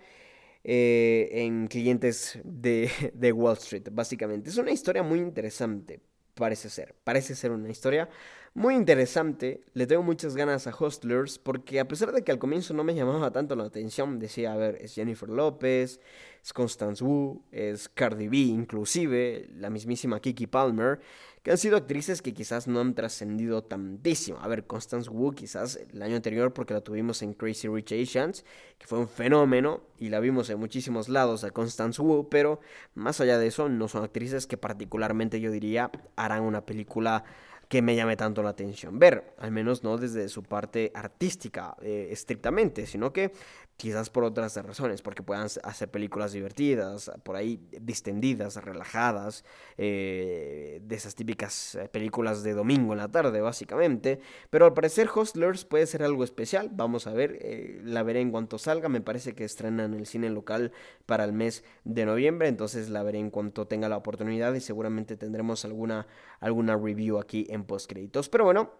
eh, 0.64 1.30
en 1.32 1.68
clientes 1.68 2.40
de, 2.44 2.90
de 3.14 3.32
Wall 3.32 3.56
Street, 3.58 3.90
básicamente. 3.92 4.50
Es 4.50 4.58
una 4.58 4.72
historia 4.72 5.04
muy 5.04 5.20
interesante, 5.20 6.02
parece 6.34 6.72
ser. 6.72 6.96
Parece 7.04 7.36
ser 7.36 7.52
una 7.52 7.70
historia 7.70 8.10
muy 8.54 8.76
interesante. 8.76 9.64
Le 9.74 9.88
tengo 9.88 10.04
muchas 10.04 10.36
ganas 10.36 10.68
a 10.68 10.76
Hustlers 10.78 11.40
porque 11.40 11.80
a 11.80 11.88
pesar 11.88 12.12
de 12.12 12.24
que 12.24 12.32
al 12.32 12.40
comienzo 12.40 12.74
no 12.74 12.84
me 12.84 12.94
llamaba 12.94 13.32
tanto 13.32 13.56
la 13.56 13.64
atención, 13.64 14.20
decía, 14.20 14.54
a 14.54 14.58
ver, 14.58 14.78
es 14.82 14.94
Jennifer 14.94 15.30
López, 15.30 16.00
es 16.44 16.54
Constance 16.54 17.04
Wu, 17.04 17.44
es 17.52 17.88
Cardi 17.88 18.28
B, 18.28 18.38
inclusive 18.38 19.48
la 19.56 19.70
mismísima 19.70 20.20
Kiki 20.20 20.48
Palmer, 20.48 21.00
que 21.44 21.52
han 21.52 21.58
sido 21.58 21.78
actrices 21.78 22.22
que 22.22 22.34
quizás 22.34 22.68
no 22.68 22.82
han 22.82 22.94
trascendido 22.94 23.64
tantísimo. 23.64 24.40
A 24.42 24.48
ver, 24.48 24.66
Constance 24.66 25.10
Wu 25.10 25.32
quizás 25.32 25.80
el 25.92 26.02
año 26.02 26.16
anterior 26.16 26.54
porque 26.54 26.74
la 26.74 26.82
tuvimos 26.82 27.22
en 27.22 27.34
Crazy 27.34 27.68
Rich 27.68 27.94
Asians, 27.94 28.44
que 28.78 28.86
fue 28.86 29.00
un 29.00 29.08
fenómeno 29.08 29.82
y 29.98 30.10
la 30.10 30.20
vimos 30.20 30.50
en 30.50 30.60
muchísimos 30.60 31.10
lados 31.10 31.44
a 31.44 31.52
Constance 31.52 32.02
Wu, 32.02 32.28
pero 32.30 32.60
más 32.96 33.22
allá 33.22 33.38
de 33.38 33.48
eso 33.48 33.70
no 33.70 33.88
son 33.88 34.04
actrices 34.04 34.46
que 34.46 34.58
particularmente 34.58 35.40
yo 35.40 35.52
diría 35.52 35.90
harán 36.16 36.44
una 36.44 36.66
película 36.66 37.24
que 37.72 37.82
me 37.82 37.96
llame 37.96 38.18
tanto 38.18 38.44
la 38.44 38.50
atención 38.50 39.00
ver, 39.00 39.34
al 39.38 39.52
menos 39.52 39.82
no 39.82 39.98
desde 39.98 40.28
su 40.28 40.44
parte 40.44 40.92
artística 40.94 41.78
eh, 41.82 42.10
estrictamente, 42.12 42.86
sino 42.86 43.14
que 43.14 43.32
quizás 43.78 44.10
por 44.10 44.26
otras 44.26 44.58
razones, 44.58 45.02
porque 45.02 45.24
puedan 45.24 45.48
hacer 45.64 45.90
películas 45.90 46.34
divertidas, 46.34 47.10
por 47.24 47.36
ahí 47.38 47.66
distendidas, 47.80 48.58
relajadas, 48.58 49.44
eh, 49.78 50.82
de 50.84 50.96
esas 50.96 51.16
típicas 51.16 51.76
eh, 51.76 51.88
películas 51.88 52.44
de 52.44 52.54
domingo 52.54 52.92
en 52.92 53.00
la 53.00 53.10
tarde, 53.10 53.42
básicamente. 53.42 54.20
Pero 54.52 54.66
al 54.66 54.74
parecer 54.74 55.10
Hustlers 55.10 55.66
puede 55.66 55.88
ser 55.88 56.04
algo 56.04 56.24
especial, 56.26 56.70
vamos 56.72 57.08
a 57.08 57.14
ver, 57.14 57.40
la 57.84 58.04
veré 58.04 58.20
en 58.20 58.32
cuanto 58.32 58.60
salga, 58.60 58.90
me 58.90 59.02
parece 59.02 59.34
que 59.34 59.46
estrenan 59.46 59.94
el 59.94 60.06
cine 60.06 60.30
local 60.30 60.74
para 61.06 61.24
el 61.24 61.32
mes 61.32 61.64
de 61.86 62.06
noviembre, 62.06 62.50
entonces 62.50 62.90
la 62.90 63.02
veré 63.02 63.18
en 63.18 63.32
cuanto 63.32 63.66
tenga 63.66 63.88
la 63.90 63.98
oportunidad 63.98 64.54
y 64.54 64.60
seguramente 64.60 65.16
tendremos 65.18 65.66
alguna, 65.66 66.06
alguna 66.40 66.78
review 66.78 67.18
aquí 67.18 67.48
en 67.50 67.61
postcréditos. 67.66 68.30
Pero 68.30 68.46
bueno, 68.46 68.72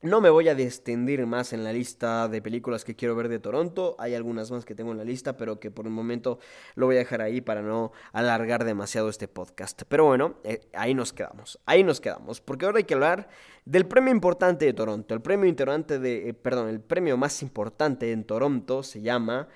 no 0.00 0.20
me 0.20 0.30
voy 0.30 0.48
a 0.48 0.52
extender 0.52 1.26
más 1.26 1.52
en 1.52 1.64
la 1.64 1.72
lista 1.72 2.28
de 2.28 2.40
películas 2.40 2.84
que 2.84 2.94
quiero 2.94 3.16
ver 3.16 3.28
de 3.28 3.40
Toronto. 3.40 3.96
Hay 3.98 4.14
algunas 4.14 4.48
más 4.52 4.64
que 4.64 4.76
tengo 4.76 4.92
en 4.92 4.98
la 4.98 5.04
lista, 5.04 5.36
pero 5.36 5.58
que 5.58 5.72
por 5.72 5.86
el 5.86 5.90
momento 5.90 6.38
lo 6.76 6.86
voy 6.86 6.94
a 6.94 7.00
dejar 7.00 7.20
ahí 7.20 7.40
para 7.40 7.62
no 7.62 7.90
alargar 8.12 8.64
demasiado 8.64 9.08
este 9.08 9.26
podcast. 9.26 9.82
Pero 9.88 10.04
bueno, 10.04 10.36
eh, 10.44 10.68
ahí 10.72 10.94
nos 10.94 11.12
quedamos. 11.12 11.58
Ahí 11.66 11.82
nos 11.82 12.00
quedamos. 12.00 12.40
Porque 12.40 12.66
ahora 12.66 12.78
hay 12.78 12.84
que 12.84 12.94
hablar 12.94 13.28
del 13.64 13.86
premio 13.86 14.12
importante 14.12 14.66
de 14.66 14.72
Toronto. 14.72 15.14
El 15.14 15.20
premio 15.20 15.48
importante 15.48 15.98
de. 15.98 16.28
Eh, 16.28 16.34
perdón, 16.34 16.68
el 16.68 16.80
premio 16.80 17.16
más 17.16 17.42
importante 17.42 18.12
en 18.12 18.22
Toronto 18.22 18.84
se 18.84 19.00
llama 19.00 19.48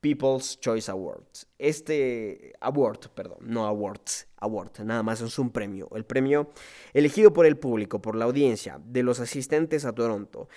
People's 0.00 0.58
Choice 0.60 0.90
Awards. 0.90 1.46
Este 1.58 2.52
award, 2.60 3.08
perdón, 3.14 3.38
no 3.40 3.66
awards, 3.66 4.28
award, 4.38 4.80
nada 4.84 5.02
más 5.02 5.20
es 5.20 5.38
un 5.38 5.50
premio. 5.50 5.88
El 5.94 6.04
premio 6.04 6.50
elegido 6.92 7.32
por 7.32 7.46
el 7.46 7.56
público, 7.56 8.00
por 8.00 8.16
la 8.16 8.26
audiencia, 8.26 8.80
de 8.84 9.02
los 9.02 9.20
asistentes 9.20 9.84
a 9.84 9.92
Toronto. 9.92 10.48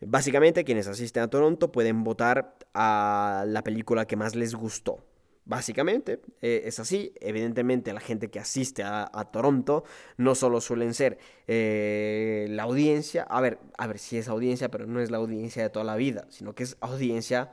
Básicamente 0.00 0.64
quienes 0.64 0.86
asisten 0.86 1.24
a 1.24 1.28
Toronto 1.28 1.72
pueden 1.72 2.04
votar 2.04 2.56
a 2.72 3.44
la 3.46 3.62
película 3.64 4.06
que 4.06 4.16
más 4.16 4.36
les 4.36 4.54
gustó. 4.54 5.04
Básicamente 5.48 6.20
eh, 6.42 6.62
es 6.66 6.78
así. 6.78 7.14
Evidentemente 7.20 7.92
la 7.94 8.00
gente 8.00 8.28
que 8.28 8.38
asiste 8.38 8.82
a, 8.84 9.08
Toronto 9.32 9.82
no 10.18 10.34
solo 10.34 10.60
suelen 10.60 10.92
ser 10.92 11.18
eh, 11.46 12.46
la 12.50 12.64
audiencia, 12.64 13.22
a 13.22 13.40
ver, 13.40 13.58
a 13.78 13.86
ver 13.86 13.98
si 13.98 14.18
es 14.18 14.28
audiencia, 14.28 14.70
pero 14.70 14.86
no 14.86 15.00
es 15.00 15.10
la 15.10 15.16
audiencia 15.16 15.62
de 15.62 15.70
toda 15.70 15.86
la 15.86 15.96
vida, 15.96 16.26
sino 16.28 16.54
que 16.54 16.64
es 16.64 16.76
audiencia 16.80 17.50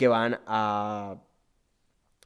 que 0.00 0.08
van 0.08 0.40
a, 0.46 1.14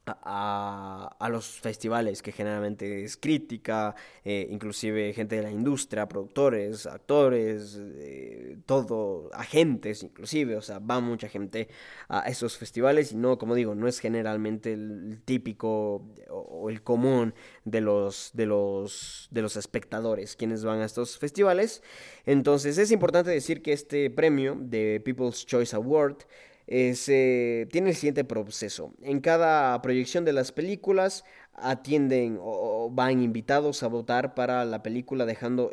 a, 0.05 1.27
los 1.29 1.59
festivales, 1.59 2.21
que 2.21 2.31
generalmente 2.31 3.03
es 3.03 3.17
crítica, 3.17 3.93
eh, 4.23 4.47
inclusive 4.49 5.11
gente 5.11 5.35
de 5.35 5.41
la 5.41 5.51
industria, 5.51 6.07
productores, 6.07 6.85
actores, 6.85 7.77
eh, 7.81 8.59
todo, 8.65 9.29
agentes 9.33 10.03
inclusive, 10.03 10.55
o 10.55 10.61
sea, 10.61 10.79
va 10.79 11.01
mucha 11.01 11.27
gente 11.27 11.67
a 12.07 12.21
esos 12.29 12.57
festivales 12.57 13.11
y 13.11 13.17
no, 13.17 13.37
como 13.37 13.55
digo, 13.55 13.75
no 13.75 13.89
es 13.89 13.99
generalmente 13.99 14.71
el 14.71 15.21
típico 15.25 16.07
o, 16.29 16.69
el 16.69 16.81
común 16.81 17.33
de 17.65 17.81
los, 17.81 18.31
de, 18.33 18.45
los, 18.45 19.27
de 19.31 19.41
los 19.41 19.57
espectadores 19.57 20.37
quienes 20.37 20.63
van 20.63 20.79
a 20.79 20.85
estos 20.85 21.17
festivales. 21.17 21.83
Entonces 22.25 22.77
es 22.77 22.91
importante 22.91 23.31
decir 23.31 23.61
que 23.61 23.73
este 23.73 24.09
premio 24.09 24.55
de 24.57 25.01
People's 25.03 25.45
Choice 25.45 25.75
Award 25.75 26.19
se 26.67 27.67
tiene 27.71 27.89
el 27.89 27.95
siguiente 27.95 28.23
proceso. 28.23 28.93
En 29.01 29.19
cada 29.19 29.81
proyección 29.81 30.25
de 30.25 30.33
las 30.33 30.51
películas 30.51 31.23
atienden 31.57 32.37
o, 32.41 32.89
van 32.91 33.21
invitados 33.21 33.81
a 33.83 33.87
votar 33.87 34.35
para 34.35 34.65
la 34.65 34.83
película 34.83 35.25
dejando 35.25 35.71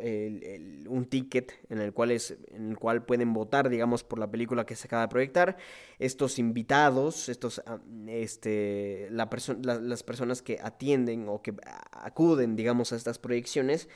un 0.87 1.05
ticket 1.09 1.53
en 1.69 1.79
el, 1.79 1.93
cual 1.93 2.11
es, 2.11 2.37
en 2.53 2.69
el 2.69 2.77
cual 2.77 3.05
pueden 3.05 3.33
votar, 3.33 3.69
digamos, 3.69 4.03
por 4.03 4.19
la 4.19 4.31
película 4.31 4.65
que 4.65 4.75
se 4.75 4.87
acaba 4.87 5.03
de 5.03 5.09
proyectar. 5.09 5.57
Estos 5.99 6.39
invitados, 6.39 7.27
estos, 7.27 7.61
ah, 7.65 7.79
este, 8.07 9.07
la 9.11 9.29
las 9.61 10.03
personas 10.03 10.41
que 10.41 10.59
atienden 10.61 11.27
o 11.27 11.41
que 11.41 11.53
acuden, 11.91 12.55
digamos, 12.55 12.93
a 12.93 12.95
estas 12.95 13.19
proyecciones, 13.19 13.89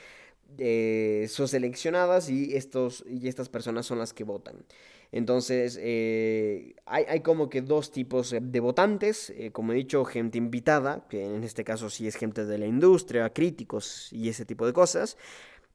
eh, 0.56 1.26
son 1.28 1.46
seleccionadas 1.46 2.30
y, 2.30 2.56
estos, 2.56 3.04
y 3.06 3.28
estas 3.28 3.48
personas 3.48 3.86
son 3.86 3.98
las 3.98 4.12
que 4.12 4.24
votan. 4.24 4.64
Entonces, 5.10 5.78
eh, 5.80 6.74
hay, 6.84 7.20
como 7.20 7.48
que 7.48 7.62
dos 7.62 7.90
tipos 7.90 8.34
de 8.40 8.60
votantes, 8.60 9.30
eh, 9.30 9.50
como 9.52 9.72
he 9.72 9.76
dicho, 9.76 10.04
gente 10.04 10.38
invitada, 10.38 11.06
que 11.08 11.24
en 11.24 11.44
este 11.44 11.64
caso 11.64 11.88
sí 11.88 12.06
es 12.06 12.16
gente 12.16 12.44
de 12.44 12.58
la 12.58 12.66
industria, 12.66 13.32
críticos 13.32 14.12
y 14.12 14.28
ese 14.28 14.44
tipo 14.44 14.66
de 14.66 14.72
cosas, 14.72 15.16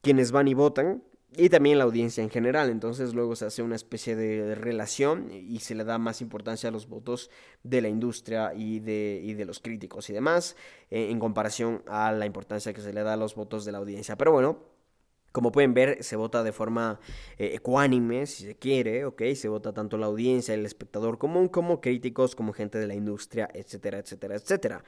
quienes 0.01 0.31
van 0.31 0.47
y 0.47 0.53
votan, 0.53 1.03
y 1.35 1.49
también 1.49 1.77
la 1.77 1.83
audiencia 1.85 2.23
en 2.23 2.29
general. 2.29 2.69
Entonces 2.69 3.13
luego 3.13 3.35
se 3.35 3.45
hace 3.45 3.63
una 3.63 3.75
especie 3.75 4.15
de 4.15 4.55
relación 4.55 5.31
y 5.31 5.59
se 5.59 5.75
le 5.75 5.83
da 5.83 5.97
más 5.97 6.21
importancia 6.21 6.69
a 6.69 6.71
los 6.71 6.87
votos 6.87 7.29
de 7.63 7.81
la 7.81 7.89
industria 7.89 8.53
y 8.55 8.79
de, 8.79 9.19
y 9.23 9.33
de 9.33 9.45
los 9.45 9.59
críticos 9.59 10.09
y 10.09 10.13
demás, 10.13 10.55
eh, 10.91 11.09
en 11.09 11.19
comparación 11.19 11.81
a 11.87 12.11
la 12.11 12.25
importancia 12.25 12.73
que 12.73 12.81
se 12.81 12.93
le 12.93 13.03
da 13.03 13.13
a 13.13 13.17
los 13.17 13.35
votos 13.35 13.65
de 13.65 13.71
la 13.71 13.79
audiencia. 13.79 14.15
Pero 14.15 14.31
bueno, 14.31 14.72
como 15.33 15.51
pueden 15.51 15.73
ver, 15.73 16.03
se 16.03 16.15
vota 16.15 16.43
de 16.43 16.51
forma 16.51 16.99
eh, 17.39 17.53
ecuánime, 17.55 18.27
si 18.27 18.45
se 18.45 18.55
quiere, 18.55 19.03
¿ok? 19.03 19.23
Se 19.35 19.49
vota 19.49 19.73
tanto 19.73 19.97
la 19.97 20.05
audiencia, 20.05 20.53
el 20.53 20.63
espectador 20.63 21.17
común, 21.17 21.49
como 21.49 21.81
críticos, 21.81 22.35
como 22.35 22.53
gente 22.53 22.77
de 22.77 22.85
la 22.85 22.93
industria, 22.93 23.49
etcétera, 23.51 23.97
etcétera, 23.97 24.35
etcétera. 24.35 24.83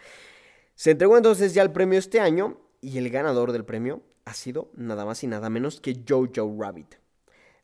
Se 0.76 0.92
entregó 0.92 1.18
entonces 1.18 1.56
ya 1.56 1.64
el 1.64 1.72
premio 1.72 1.98
este 1.98 2.20
año 2.20 2.62
y 2.80 3.00
el 3.00 3.10
ganador 3.10 3.54
del 3.54 3.66
premio 3.66 4.04
ha 4.24 4.36
sido 4.36 4.70
nada 4.76 5.04
más 5.04 5.24
y 5.24 5.28
nada 5.28 5.50
menos 5.50 5.82
que 5.82 6.04
Jojo 6.08 6.56
Rabbit. 6.60 6.94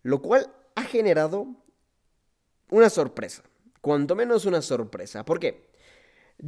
Lo 0.01 0.23
cual 0.23 0.51
ha 0.73 0.82
generado 0.82 1.45
una 2.71 2.89
sorpresa, 2.89 3.43
cuanto 3.79 4.15
menos 4.15 4.45
una 4.45 4.63
sorpresa. 4.63 5.23
¿Por 5.23 5.39
qué? 5.39 5.69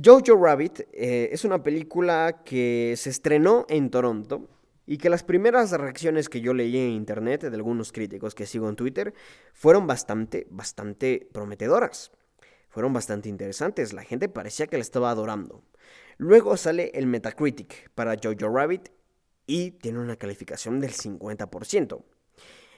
Jojo 0.04 0.44
Rabbit 0.44 0.80
eh, 0.94 1.30
es 1.32 1.46
una 1.46 1.62
película 1.62 2.42
que 2.44 2.96
se 2.98 3.12
estrenó 3.12 3.68
en 3.70 3.92
Toronto 3.92 4.50
y 4.86 4.98
que 4.98 5.10
las 5.10 5.24
primeras 5.24 5.72
reacciones 5.72 6.30
que 6.30 6.42
yo 6.42 6.54
leí 6.54 6.78
en 6.78 6.92
internet 6.92 7.42
de 7.42 7.56
algunos 7.56 7.92
críticos 7.92 8.36
que 8.36 8.46
sigo 8.46 8.70
en 8.70 8.76
Twitter 8.76 9.14
fueron 9.54 9.88
bastante, 9.88 10.48
bastante 10.50 11.28
prometedoras. 11.32 12.12
Fueron 12.70 12.92
bastante 12.92 13.30
interesantes, 13.30 13.94
la 13.94 14.04
gente 14.04 14.30
parecía 14.30 14.68
que 14.68 14.78
la 14.78 14.82
estaba 14.82 15.12
adorando. 15.12 15.64
Luego 16.18 16.58
sale 16.58 16.92
el 16.96 17.06
Metacritic 17.06 17.92
para 17.92 18.16
Jojo 18.22 18.50
Rabbit 18.50 18.90
y 19.46 19.72
tiene 19.72 20.00
una 20.00 20.16
calificación 20.16 20.80
del 20.80 20.92
50%. 20.92 22.04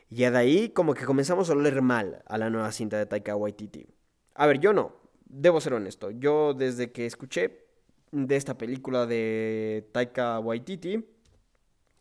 Y 0.10 0.18
de 0.18 0.38
ahí 0.38 0.70
como 0.70 0.94
que 0.94 1.06
comenzamos 1.06 1.50
a 1.50 1.54
oler 1.54 1.82
mal 1.82 2.24
a 2.26 2.38
la 2.38 2.50
nueva 2.50 2.72
cinta 2.72 2.98
de 2.98 3.06
Taika 3.06 3.36
Waititi. 3.36 3.88
A 4.36 4.48
ver, 4.48 4.60
yo 4.60 4.74
no, 4.74 4.96
debo 5.26 5.62
ser 5.62 5.74
honesto. 5.74 6.12
Yo 6.12 6.54
desde 6.54 6.92
que 6.92 7.06
escuché 7.06 7.66
de 8.12 8.36
esta 8.36 8.58
película 8.58 9.06
de 9.06 9.90
Taika 9.92 10.40
Waititi, 10.40 11.06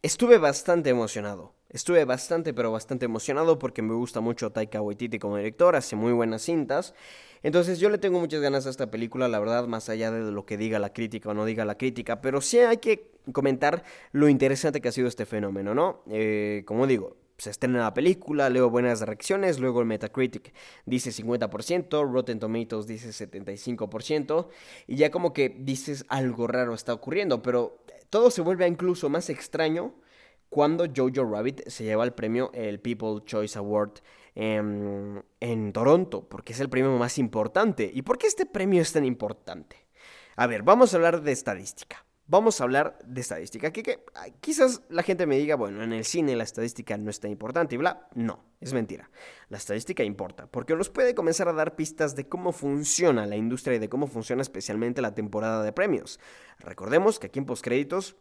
Estuve 0.05 0.36
bastante 0.36 0.90
emocionado. 0.90 1.55
Estuve 1.70 2.05
bastante, 2.05 2.52
pero 2.52 2.70
bastante 2.70 3.07
emocionado 3.07 3.59
porque 3.59 3.80
me 3.80 3.94
gusta 3.94 4.20
mucho 4.20 4.52
Taika 4.52 4.82
Waititi 4.82 5.18
como 5.18 5.38
director, 5.38 5.76
hace 5.76 5.96
muy 5.96 6.12
buenas 6.12 6.42
cintas. 6.42 6.92
Entonces 7.42 7.78
yo 7.78 7.88
le 7.88 7.96
tengo 7.96 8.20
muchas 8.20 8.42
ganas 8.42 8.66
a 8.66 8.70
esta 8.70 8.90
película, 8.90 9.28
la 9.28 9.38
verdad, 9.38 9.66
más 9.66 9.88
allá 9.88 10.11
de 10.11 10.30
lo 10.30 10.44
que 10.44 10.59
diga 10.59 10.78
la 10.78 10.92
crítica 10.92 11.30
o 11.30 11.34
no 11.34 11.46
diga 11.46 11.64
la 11.64 11.78
crítica, 11.78 12.20
pero 12.20 12.42
sí 12.42 12.59
hay 12.59 12.76
que 12.76 13.12
comentar 13.32 13.82
lo 14.12 14.28
interesante 14.28 14.82
que 14.82 14.88
ha 14.88 14.92
sido 14.92 15.09
este 15.09 15.24
fenómeno, 15.24 15.74
¿no? 15.74 16.02
Eh, 16.11 16.64
como 16.66 16.86
digo, 16.86 17.16
se 17.38 17.48
estrena 17.48 17.78
la 17.78 17.94
película, 17.94 18.50
leo 18.50 18.68
buenas 18.68 19.00
reacciones, 19.00 19.59
luego 19.59 19.80
el 19.80 19.86
Metacritic 19.86 20.52
dice 20.84 21.12
50%, 21.12 22.12
Rotten 22.12 22.40
Tomatoes 22.40 22.86
dice 22.86 23.09
75%, 23.09 24.48
y 24.86 24.96
ya 24.96 25.11
como 25.11 25.32
que 25.32 25.48
dices 25.48 26.05
algo 26.09 26.46
raro 26.46 26.74
está 26.74 26.92
ocurriendo, 26.92 27.40
pero 27.40 27.78
todo 28.14 28.30
se 28.30 28.42
vuelve 28.42 28.64
incluso 28.68 29.08
más 29.08 29.28
extraño 29.28 29.92
cuando 30.48 30.86
Jojo 30.86 31.28
Rabbit 31.28 31.66
se 31.66 31.82
lleva 31.82 32.04
el 32.04 32.12
premio, 32.12 32.52
el 32.54 32.78
People 32.78 33.24
Choice 33.26 33.58
Award 33.58 33.94
en, 34.36 35.24
en 35.40 35.72
Toronto, 35.72 36.28
porque 36.28 36.52
es 36.52 36.60
el 36.60 36.68
premio 36.68 36.96
más 36.96 37.18
importante. 37.18 37.90
¿Y 37.92 38.02
por 38.02 38.16
qué 38.16 38.28
este 38.28 38.46
premio 38.46 38.80
es 38.80 38.92
tan 38.92 39.04
importante? 39.04 39.88
A 40.36 40.46
ver, 40.46 40.62
vamos 40.62 40.94
a 40.94 40.96
hablar 40.96 41.22
de 41.22 41.32
estadística. 41.32 42.06
Vamos 42.27 42.59
a 42.59 42.64
hablar 42.64 42.99
de 43.05 43.20
estadística. 43.20 43.70
Que, 43.70 43.83
que, 43.83 44.03
quizás 44.41 44.81
la 44.89 45.03
gente 45.03 45.27
me 45.27 45.37
diga, 45.37 45.57
bueno, 45.57 45.83
en 45.83 45.93
el 45.93 46.07
cine 46.07 46.37
la 46.37 46.45
estadística 46.45 46.97
no 46.97 47.11
es 47.11 47.20
tan 47.20 47.31
importante 47.31 47.75
y 47.75 47.79
bla. 47.79 48.09
No, 48.14 48.43
es 48.61 48.72
mentira. 48.72 49.11
La 49.51 49.59
estadística 49.59 50.03
importa 50.05 50.47
porque 50.47 50.75
nos 50.75 50.89
puede 50.89 51.14
comenzar 51.14 51.49
a 51.49 51.53
dar 51.53 51.77
pistas 51.77 52.16
de 52.16 52.27
cómo 52.27 52.53
funciona 52.53 53.27
la 53.27 53.37
industria 53.37 53.77
y 53.77 53.79
de 53.79 53.91
cómo 53.91 54.07
funciona 54.07 54.41
especialmente 54.41 55.03
la 55.03 55.14
temporada 55.14 55.62
de 55.62 55.72
premios. 55.72 56.18
Recordemos 56.61 57.18
que 57.18 57.27
aquí 57.27 57.39
en 57.41 57.45
Postcréditos 57.45 58.16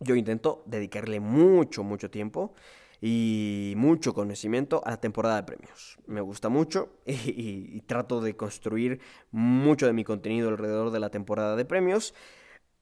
yo 0.00 0.14
intento 0.14 0.62
dedicarle 0.66 1.20
mucho, 1.20 1.84
mucho 1.84 2.10
tiempo 2.10 2.54
y 3.02 3.74
mucho 3.76 4.14
conocimiento 4.14 4.80
a 4.86 4.92
la 4.92 5.00
temporada 5.00 5.36
de 5.36 5.42
premios. 5.42 5.98
Me 6.06 6.22
gusta 6.22 6.48
mucho 6.48 6.96
y 7.04 7.82
trato 7.82 8.22
de 8.22 8.34
construir 8.34 9.00
mucho 9.30 9.86
de 9.86 9.92
mi 9.92 10.04
contenido 10.04 10.48
alrededor 10.48 10.90
de 10.90 11.00
la 11.00 11.10
temporada 11.10 11.54
de 11.54 11.66
premios 11.66 12.14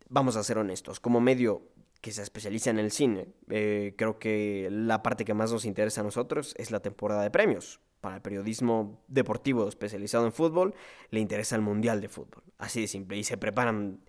vamos 0.09 0.37
a 0.37 0.43
ser 0.43 0.59
honestos, 0.59 1.01
como 1.01 1.21
medio 1.21 1.63
que 2.05 2.13
se 2.13 2.21
especializa 2.21 2.69
en 2.69 2.79
el 2.79 2.91
cine, 2.91 3.29
eh, 3.49 3.95
creo 3.97 4.19
que 4.19 4.69
la 4.71 5.03
parte 5.03 5.25
que 5.25 5.33
más 5.33 5.51
nos 5.51 5.65
interesa 5.65 6.03
a 6.03 6.05
nosotros 6.05 6.55
es 6.59 6.71
la 6.71 6.81
temporada 6.81 7.23
de 7.23 7.31
premios. 7.31 7.81
Para 8.03 8.17
el 8.17 8.21
periodismo 8.21 9.03
deportivo 9.09 9.67
especializado 9.67 10.27
en 10.27 10.33
fútbol, 10.33 10.75
le 11.09 11.21
interesa 11.21 11.57
el 11.57 11.63
Mundial 11.63 12.03
de 12.03 12.11
Fútbol. 12.11 12.43
Así 12.59 12.83
de 12.83 12.89
simple. 12.89 13.17
Y 13.17 13.25
se 13.25 13.39
preparan. 13.39 14.01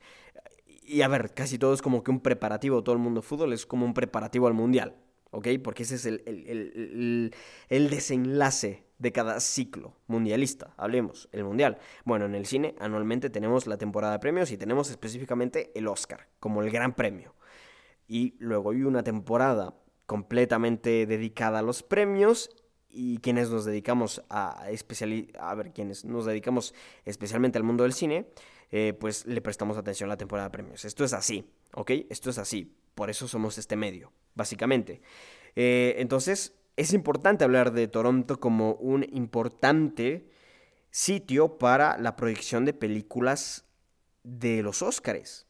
Y 0.84 1.04
a 1.04 1.08
ver, 1.08 1.34
casi 1.34 1.58
todo 1.58 1.74
es 1.74 1.82
como 1.82 2.04
que 2.04 2.12
un 2.12 2.20
preparativo, 2.20 2.84
todo 2.84 2.94
el 2.94 3.02
mundo 3.02 3.22
fútbol 3.22 3.54
es 3.54 3.66
como 3.66 3.86
un 3.86 3.94
preparativo 3.94 4.48
al 4.48 4.54
Mundial. 4.54 4.98
¿Ok? 5.36 5.50
Porque 5.62 5.84
ese 5.84 5.96
es 5.96 6.06
el, 6.06 6.24
el, 6.26 7.36
el 7.68 7.90
desenlace 7.90 8.86
de 9.00 9.12
cada 9.12 9.42
ciclo 9.42 9.94
mundialista. 10.08 10.74
Hablemos, 10.78 11.28
el 11.34 11.44
mundial. 11.44 11.78
Bueno, 12.06 12.26
en 12.26 12.36
el 12.36 12.46
cine 12.46 12.74
anualmente 12.80 13.30
tenemos 13.30 13.68
la 13.68 13.78
temporada 13.78 14.14
de 14.14 14.20
premios 14.20 14.52
y 14.52 14.58
tenemos 14.58 14.90
específicamente 14.90 15.72
el 15.76 15.88
Oscar 15.88 16.30
como 16.40 16.62
el 16.62 16.72
gran 16.72 16.96
premio. 16.96 17.36
Y 18.08 18.36
luego 18.40 18.72
hay 18.72 18.84
una 18.84 19.04
temporada 19.04 19.76
completamente 20.06 21.06
dedicada 21.06 21.60
a 21.60 21.64
los 21.64 21.84
premios 21.84 22.50
y 22.88 23.18
quienes 23.18 23.50
nos 23.50 23.66
dedicamos 23.66 24.24
a 24.30 24.64
a 25.40 25.56
ver 25.56 25.74
quienes 25.74 26.06
nos 26.06 26.26
dedicamos 26.26 26.74
especialmente 27.04 27.58
al 27.58 27.66
mundo 27.66 27.84
del 27.84 27.92
cine 27.92 28.30
eh, 28.72 28.94
pues 28.98 29.26
le 29.26 29.42
prestamos 29.42 29.76
atención 29.78 30.10
a 30.10 30.14
la 30.14 30.18
temporada 30.18 30.48
de 30.48 30.52
premios 30.54 30.86
esto 30.86 31.04
es 31.04 31.12
así 31.12 31.50
ok 31.74 31.92
esto 32.10 32.30
es 32.30 32.38
así 32.38 32.72
por 32.96 33.10
eso 33.10 33.28
somos 33.28 33.58
este 33.58 33.76
medio 33.76 34.12
básicamente 34.34 35.02
eh, 35.56 35.96
entonces 36.00 36.56
es 36.78 36.94
importante 36.94 37.44
hablar 37.44 37.72
de 37.72 37.88
Toronto 37.88 38.40
como 38.40 38.74
un 38.76 39.06
importante 39.12 40.30
sitio 40.92 41.58
para 41.58 41.98
la 41.98 42.16
proyección 42.16 42.66
de 42.66 42.74
películas 42.74 43.66
de 44.24 44.62
los 44.64 44.82
Óscares. 44.82 45.46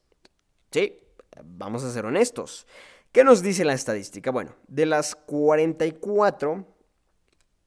Sí, 0.72 1.00
vamos 1.44 1.84
a 1.84 1.92
ser 1.92 2.06
honestos. 2.06 2.68
¿Qué 3.12 3.24
nos 3.24 3.42
dice 3.42 3.66
la 3.66 3.74
estadística? 3.74 4.32
Bueno, 4.32 4.56
de 4.68 4.86
las 4.86 5.16
44 5.16 6.68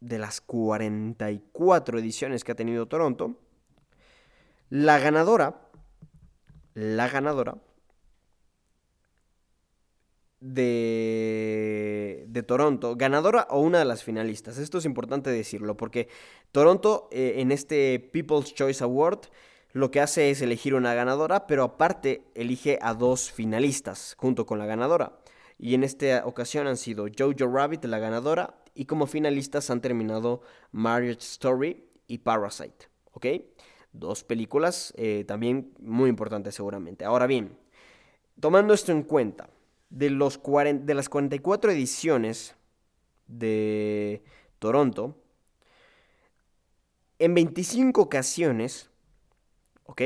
de 0.00 0.18
las 0.18 0.40
44 0.40 1.98
ediciones 1.98 2.44
que 2.44 2.52
ha 2.52 2.54
tenido 2.54 2.86
Toronto, 2.86 3.34
la 4.70 5.00
ganadora 5.00 5.68
la 6.74 7.08
ganadora 7.08 7.56
de, 10.40 12.24
de, 12.28 12.42
Toronto, 12.42 12.96
ganadora 12.96 13.46
o 13.50 13.60
una 13.60 13.78
de 13.78 13.84
las 13.84 14.04
finalistas. 14.04 14.58
Esto 14.58 14.78
es 14.78 14.84
importante 14.84 15.30
decirlo 15.30 15.76
porque 15.76 16.08
Toronto 16.52 17.08
eh, 17.10 17.34
en 17.38 17.50
este 17.50 17.98
People's 18.12 18.54
Choice 18.54 18.84
Award 18.84 19.28
lo 19.72 19.90
que 19.90 20.00
hace 20.00 20.30
es 20.30 20.40
elegir 20.40 20.74
una 20.74 20.94
ganadora, 20.94 21.46
pero 21.46 21.62
aparte 21.62 22.22
elige 22.34 22.78
a 22.80 22.94
dos 22.94 23.30
finalistas 23.30 24.14
junto 24.18 24.46
con 24.46 24.58
la 24.58 24.66
ganadora. 24.66 25.18
Y 25.58 25.74
en 25.74 25.84
esta 25.84 26.24
ocasión 26.24 26.66
han 26.66 26.76
sido 26.76 27.06
Jojo 27.16 27.52
Rabbit, 27.52 27.84
la 27.84 27.98
ganadora, 27.98 28.54
y 28.74 28.86
como 28.86 29.06
finalistas 29.06 29.70
han 29.70 29.80
terminado 29.80 30.40
Marriage 30.70 31.20
Story 31.20 31.84
y 32.06 32.18
Parasite. 32.18 32.88
¿Ok? 33.12 33.26
Dos 33.92 34.22
películas 34.24 34.94
eh, 34.96 35.24
también 35.26 35.74
muy 35.80 36.08
importantes 36.08 36.54
seguramente. 36.54 37.04
Ahora 37.04 37.26
bien, 37.26 37.58
tomando 38.40 38.72
esto 38.72 38.92
en 38.92 39.02
cuenta, 39.02 39.50
de, 39.90 40.10
los 40.10 40.40
de 40.42 40.94
las 40.94 41.08
44 41.08 41.70
ediciones 41.70 42.56
de 43.26 44.22
Toronto, 44.58 45.16
en 47.18 47.34
25 47.34 48.00
ocasiones, 48.00 48.90
¿ok? 49.84 50.02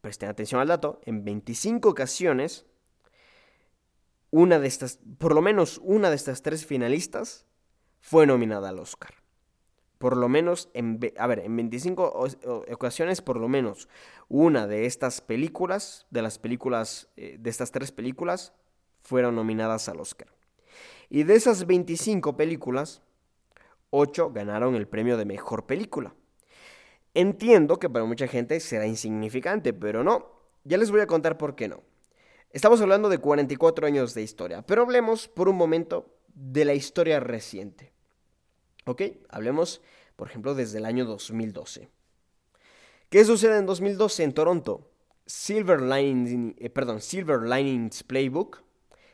Presten 0.00 0.28
atención 0.28 0.60
al 0.60 0.68
dato, 0.68 1.00
en 1.04 1.24
25 1.24 1.88
ocasiones, 1.88 2.66
una 4.30 4.58
de 4.58 4.66
estas, 4.66 4.98
por 5.18 5.34
lo 5.34 5.42
menos 5.42 5.78
una 5.82 6.08
de 6.08 6.16
estas 6.16 6.42
tres 6.42 6.64
finalistas 6.66 7.46
fue 8.00 8.26
nominada 8.26 8.70
al 8.70 8.78
Oscar. 8.78 9.21
Por 10.02 10.16
lo 10.16 10.28
menos, 10.28 10.68
en, 10.74 10.98
a 11.16 11.28
ver, 11.28 11.38
en 11.38 11.54
25 11.54 12.26
ocasiones, 12.72 13.22
por 13.22 13.36
lo 13.36 13.46
menos 13.46 13.88
una 14.28 14.66
de 14.66 14.84
estas 14.86 15.20
películas, 15.20 16.08
de 16.10 16.22
las 16.22 16.40
películas, 16.40 17.08
eh, 17.16 17.36
de 17.38 17.48
estas 17.48 17.70
tres 17.70 17.92
películas, 17.92 18.52
fueron 19.00 19.36
nominadas 19.36 19.88
al 19.88 20.00
Oscar. 20.00 20.26
Y 21.08 21.22
de 21.22 21.36
esas 21.36 21.68
25 21.68 22.36
películas, 22.36 23.00
8 23.90 24.32
ganaron 24.32 24.74
el 24.74 24.88
premio 24.88 25.16
de 25.16 25.24
mejor 25.24 25.66
película. 25.66 26.12
Entiendo 27.14 27.78
que 27.78 27.88
para 27.88 28.04
mucha 28.04 28.26
gente 28.26 28.58
será 28.58 28.88
insignificante, 28.88 29.72
pero 29.72 30.02
no. 30.02 30.32
Ya 30.64 30.78
les 30.78 30.90
voy 30.90 31.02
a 31.02 31.06
contar 31.06 31.38
por 31.38 31.54
qué 31.54 31.68
no. 31.68 31.80
Estamos 32.50 32.80
hablando 32.80 33.08
de 33.08 33.18
44 33.18 33.86
años 33.86 34.14
de 34.14 34.22
historia, 34.22 34.62
pero 34.62 34.82
hablemos 34.82 35.28
por 35.28 35.48
un 35.48 35.54
momento 35.54 36.12
de 36.34 36.64
la 36.64 36.74
historia 36.74 37.20
reciente. 37.20 37.91
¿Ok? 38.84 39.02
Hablemos, 39.28 39.80
por 40.16 40.28
ejemplo, 40.28 40.54
desde 40.54 40.78
el 40.78 40.84
año 40.84 41.04
2012. 41.04 41.88
¿Qué 43.08 43.24
sucede 43.24 43.58
en 43.58 43.66
2012 43.66 44.24
en 44.24 44.32
Toronto? 44.32 44.90
Silver, 45.26 45.80
eh, 45.92 46.70
perdón, 46.70 47.00
Silver 47.00 47.42
Linings 47.42 48.02
Playbook 48.02 48.62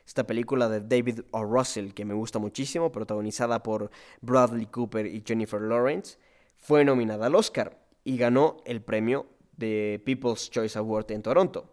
esta 0.09 0.27
película 0.27 0.71
de 0.71 0.81
David 0.81 1.21
O. 1.33 1.45
Russell, 1.45 1.93
que 1.93 2.07
me 2.07 2.15
gusta 2.15 2.39
muchísimo, 2.39 2.91
protagonizada 2.91 3.63
por 3.63 3.91
Bradley 4.23 4.65
Cooper 4.65 5.05
y 5.05 5.23
Jennifer 5.25 5.61
Lawrence, 5.61 6.17
fue 6.57 6.83
nominada 6.83 7.27
al 7.27 7.35
Oscar 7.35 7.79
y 8.05 8.17
ganó 8.17 8.57
el 8.65 8.81
premio 8.81 9.27
de 9.59 10.03
People's 10.07 10.51
Choice 10.51 10.79
Award 10.79 11.13
en 11.13 11.21
Toronto. 11.21 11.71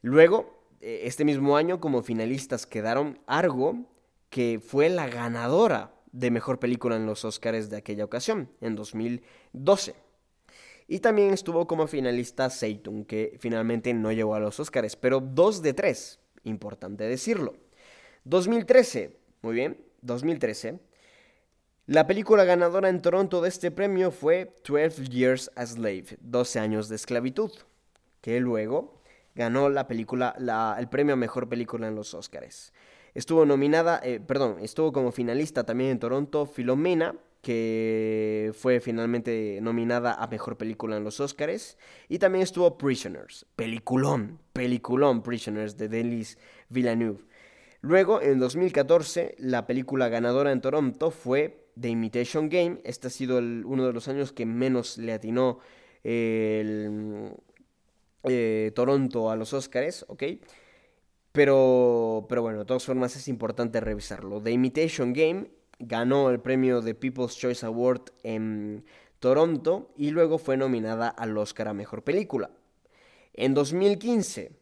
Luego, 0.00 0.64
eh, 0.80 1.02
este 1.04 1.26
mismo 1.26 1.58
año, 1.58 1.80
como 1.80 2.02
finalistas 2.02 2.66
quedaron 2.66 3.18
Argo, 3.26 3.76
que 4.30 4.58
fue 4.66 4.88
la 4.88 5.06
ganadora 5.06 5.92
de 6.12 6.30
mejor 6.30 6.58
película 6.58 6.96
en 6.96 7.06
los 7.06 7.24
Oscars 7.24 7.70
de 7.70 7.76
aquella 7.76 8.04
ocasión, 8.04 8.50
en 8.60 8.74
2012. 8.76 9.94
Y 10.86 11.00
también 11.00 11.32
estuvo 11.32 11.66
como 11.66 11.86
finalista 11.86 12.48
Seitung, 12.48 13.04
que 13.04 13.36
finalmente 13.40 13.92
no 13.92 14.10
llegó 14.10 14.34
a 14.34 14.40
los 14.40 14.58
Oscars, 14.58 14.96
pero 14.96 15.20
dos 15.20 15.62
de 15.62 15.74
tres 15.74 16.20
importante 16.44 17.04
decirlo. 17.04 17.56
2013, 18.24 19.16
muy 19.42 19.54
bien, 19.54 19.78
2013. 20.02 20.78
La 21.86 22.06
película 22.06 22.44
ganadora 22.44 22.88
en 22.88 23.00
Toronto 23.00 23.40
de 23.40 23.48
este 23.48 23.70
premio 23.70 24.10
fue 24.10 24.54
12 24.66 25.04
Years 25.06 25.50
a 25.56 25.64
Slave, 25.64 26.18
12 26.20 26.58
años 26.58 26.88
de 26.88 26.96
esclavitud, 26.96 27.50
que 28.20 28.40
luego 28.40 29.00
ganó 29.34 29.70
la 29.70 29.86
película, 29.86 30.34
el 30.78 30.88
premio 30.88 31.14
a 31.14 31.16
mejor 31.16 31.48
película 31.48 31.88
en 31.88 31.94
los 31.94 32.12
Oscars. 32.12 32.72
Estuvo 33.18 33.44
nominada, 33.44 34.00
eh, 34.04 34.20
perdón, 34.24 34.58
estuvo 34.60 34.92
como 34.92 35.10
finalista 35.10 35.64
también 35.64 35.90
en 35.90 35.98
Toronto 35.98 36.46
Filomena, 36.46 37.16
que 37.42 38.52
fue 38.56 38.78
finalmente 38.78 39.58
nominada 39.60 40.14
a 40.14 40.28
Mejor 40.28 40.56
Película 40.56 40.96
en 40.96 41.02
los 41.02 41.18
Oscars. 41.18 41.76
Y 42.08 42.20
también 42.20 42.44
estuvo 42.44 42.78
Prisoners, 42.78 43.44
peliculón, 43.56 44.38
peliculón 44.52 45.24
Prisoners 45.24 45.76
de 45.76 45.88
Delis 45.88 46.38
Villeneuve. 46.68 47.18
Luego, 47.80 48.22
en 48.22 48.38
2014, 48.38 49.34
la 49.38 49.66
película 49.66 50.08
ganadora 50.08 50.52
en 50.52 50.60
Toronto 50.60 51.10
fue 51.10 51.66
The 51.80 51.88
Imitation 51.88 52.48
Game. 52.48 52.80
Este 52.84 53.08
ha 53.08 53.10
sido 53.10 53.38
uno 53.38 53.84
de 53.84 53.92
los 53.92 54.06
años 54.06 54.30
que 54.30 54.46
menos 54.46 54.96
le 54.96 55.12
atinó 55.12 55.58
el, 56.04 57.32
eh, 58.22 58.70
Toronto 58.76 59.28
a 59.28 59.34
los 59.34 59.52
Oscars, 59.54 60.04
¿ok? 60.06 60.22
Pero, 61.32 62.26
pero 62.28 62.42
bueno, 62.42 62.60
de 62.60 62.64
todas 62.64 62.84
formas 62.84 63.14
es 63.16 63.28
importante 63.28 63.80
revisarlo. 63.80 64.40
The 64.40 64.50
Imitation 64.50 65.12
Game 65.12 65.50
ganó 65.78 66.30
el 66.30 66.40
premio 66.40 66.80
de 66.80 66.94
People's 66.94 67.36
Choice 67.36 67.64
Award 67.64 68.12
en 68.22 68.84
Toronto 69.18 69.92
y 69.96 70.10
luego 70.10 70.38
fue 70.38 70.56
nominada 70.56 71.08
al 71.08 71.36
Oscar 71.36 71.68
a 71.68 71.74
Mejor 71.74 72.02
Película. 72.02 72.50
En 73.34 73.54
2015, 73.54 74.52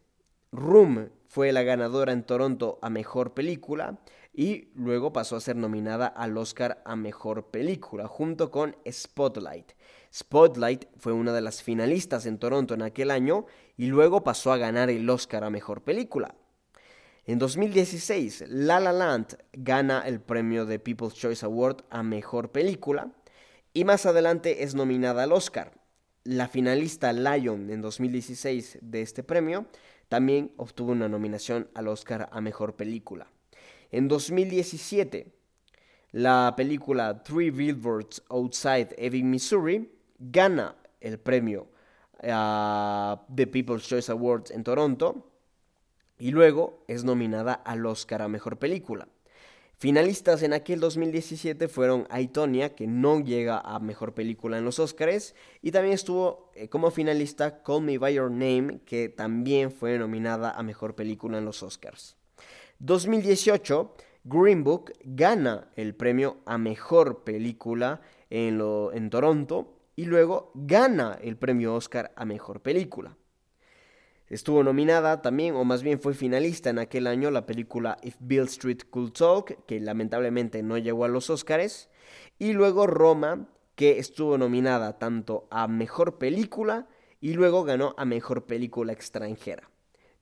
Room 0.53 1.11
fue 1.29 1.53
la 1.53 1.63
ganadora 1.63 2.13
en 2.13 2.25
Toronto 2.25 2.79
a 2.83 2.91
Mejor 2.91 3.35
Película 3.35 4.01
y 4.33 4.69
luego 4.75 5.13
pasó 5.13 5.37
a 5.37 5.41
ser 5.41 5.57
nominada 5.57 6.07
al 6.07 6.37
Oscar 6.37 6.83
a 6.85 6.95
Mejor 6.95 7.47
Película 7.51 8.07
junto 8.07 8.51
con 8.51 8.77
Spotlight. 8.91 9.73
Spotlight 10.13 10.87
fue 10.99 11.13
una 11.13 11.33
de 11.33 11.41
las 11.41 11.63
finalistas 11.63 12.27
en 12.27 12.39
Toronto 12.39 12.75
en 12.75 12.83
aquel 12.83 13.11
año 13.11 13.47
y 13.77 13.87
luego 13.87 14.25
pasó 14.25 14.53
a 14.53 14.59
ganar 14.59 14.91
el 14.91 15.09
Oscar 15.09 15.45
a 15.45 15.51
Mejor 15.51 15.83
Película. 15.83 16.35
En 17.29 17.41
2016, 17.41 18.45
La 18.47 18.79
La 18.79 18.93
Land 18.93 19.37
gana 19.53 20.07
el 20.07 20.21
premio 20.21 20.65
de 20.65 20.79
People's 20.79 21.15
Choice 21.15 21.45
Award 21.45 21.79
a 21.91 22.05
Mejor 22.05 22.53
Película 22.53 23.11
y 23.73 23.85
más 23.85 24.07
adelante 24.07 24.63
es 24.63 24.77
nominada 24.77 25.25
al 25.25 25.33
Oscar. 25.33 25.73
La 26.23 26.47
finalista 26.47 27.13
Lion 27.13 27.69
en 27.71 27.83
2016 27.83 28.79
de 28.81 29.03
este 29.03 29.25
premio 29.25 29.67
también 30.09 30.53
obtuvo 30.57 30.93
una 30.93 31.09
nominación 31.09 31.69
al 31.75 31.89
Oscar 31.89 32.29
a 32.31 32.41
Mejor 32.41 32.77
Película. 32.77 33.27
En 33.91 34.07
2017, 34.07 35.35
la 36.13 36.55
película 36.57 37.25
Three 37.25 37.51
Billboards 37.51 38.23
Outside 38.29 38.95
Ebbing, 38.99 39.29
Missouri 39.29 39.91
gana 40.21 40.77
el 41.01 41.19
premio 41.19 41.67
uh, 42.23 43.17
de 43.27 43.47
People's 43.49 43.83
Choice 43.83 44.13
Awards 44.13 44.53
en 44.53 44.63
Toronto 44.63 45.33
y 46.19 46.31
luego 46.31 46.83
es 46.89 47.05
nominada 47.05 47.53
al 47.53 47.85
Oscar 47.87 48.23
a 48.23 48.29
Mejor 48.29 48.59
Película. 48.59 49.09
Finalistas 49.79 50.43
en 50.43 50.55
aquel 50.55 50.81
2017 50.81 51.69
fueron 51.69 52.07
Aitonia, 52.09 52.75
que 52.75 52.87
no 52.87 53.21
llega 53.21 53.59
a 53.59 53.79
Mejor 53.79 54.15
Película 54.15 54.57
en 54.57 54.65
los 54.65 54.79
Oscars, 54.79 55.35
y 55.61 55.71
también 55.71 55.93
estuvo 55.93 56.51
eh, 56.55 56.69
como 56.71 56.91
finalista 56.91 57.63
Call 57.63 57.83
Me 57.83 57.99
By 57.99 58.15
Your 58.15 58.31
Name, 58.31 58.81
que 58.87 59.11
también 59.11 59.71
fue 59.71 59.99
nominada 59.99 60.53
a 60.53 60.63
Mejor 60.63 60.95
Película 60.95 61.37
en 61.37 61.45
los 61.45 61.63
Oscars. 61.63 62.17
2018, 62.79 63.95
Green 64.25 64.65
Book 64.65 64.93
gana 65.05 65.69
el 65.77 65.95
premio 65.95 66.39
a 66.47 66.57
Mejor 66.57 67.23
Película 67.25 68.01
en, 68.31 68.63
en 68.95 69.11
Toronto 69.11 69.79
y 69.95 70.07
luego 70.07 70.53
gana 70.55 71.19
el 71.21 71.37
premio 71.37 71.75
Oscar 71.75 72.13
a 72.17 72.25
Mejor 72.25 72.63
Película. 72.63 73.15
Estuvo 74.29 74.65
nominada 74.65 75.23
también, 75.23 75.55
o 75.55 75.65
más 75.65 75.85
bien 75.85 76.01
fue 76.01 76.13
finalista 76.13 76.71
en 76.71 76.81
aquel 76.81 77.07
año, 77.07 77.31
la 77.31 77.47
película 77.47 77.97
If 78.03 78.17
Bill 78.19 78.45
Street 78.45 78.81
Could 78.91 79.13
Talk, 79.13 79.65
que 79.67 79.79
lamentablemente 79.79 80.65
no 80.65 80.79
llegó 80.79 81.05
a 81.05 81.09
los 81.09 81.31
Oscars. 81.31 81.89
Y 82.39 82.53
luego 82.53 82.89
Roma, 82.89 83.49
que 83.77 83.99
estuvo 83.99 84.37
nominada 84.37 84.99
tanto 84.99 85.47
a 85.51 85.69
Mejor 85.69 86.19
Película 86.19 86.89
y 87.21 87.35
luego 87.35 87.63
ganó 87.63 87.95
a 87.97 88.05
Mejor 88.05 88.47
Película 88.47 88.93
Extranjera. 88.93 89.71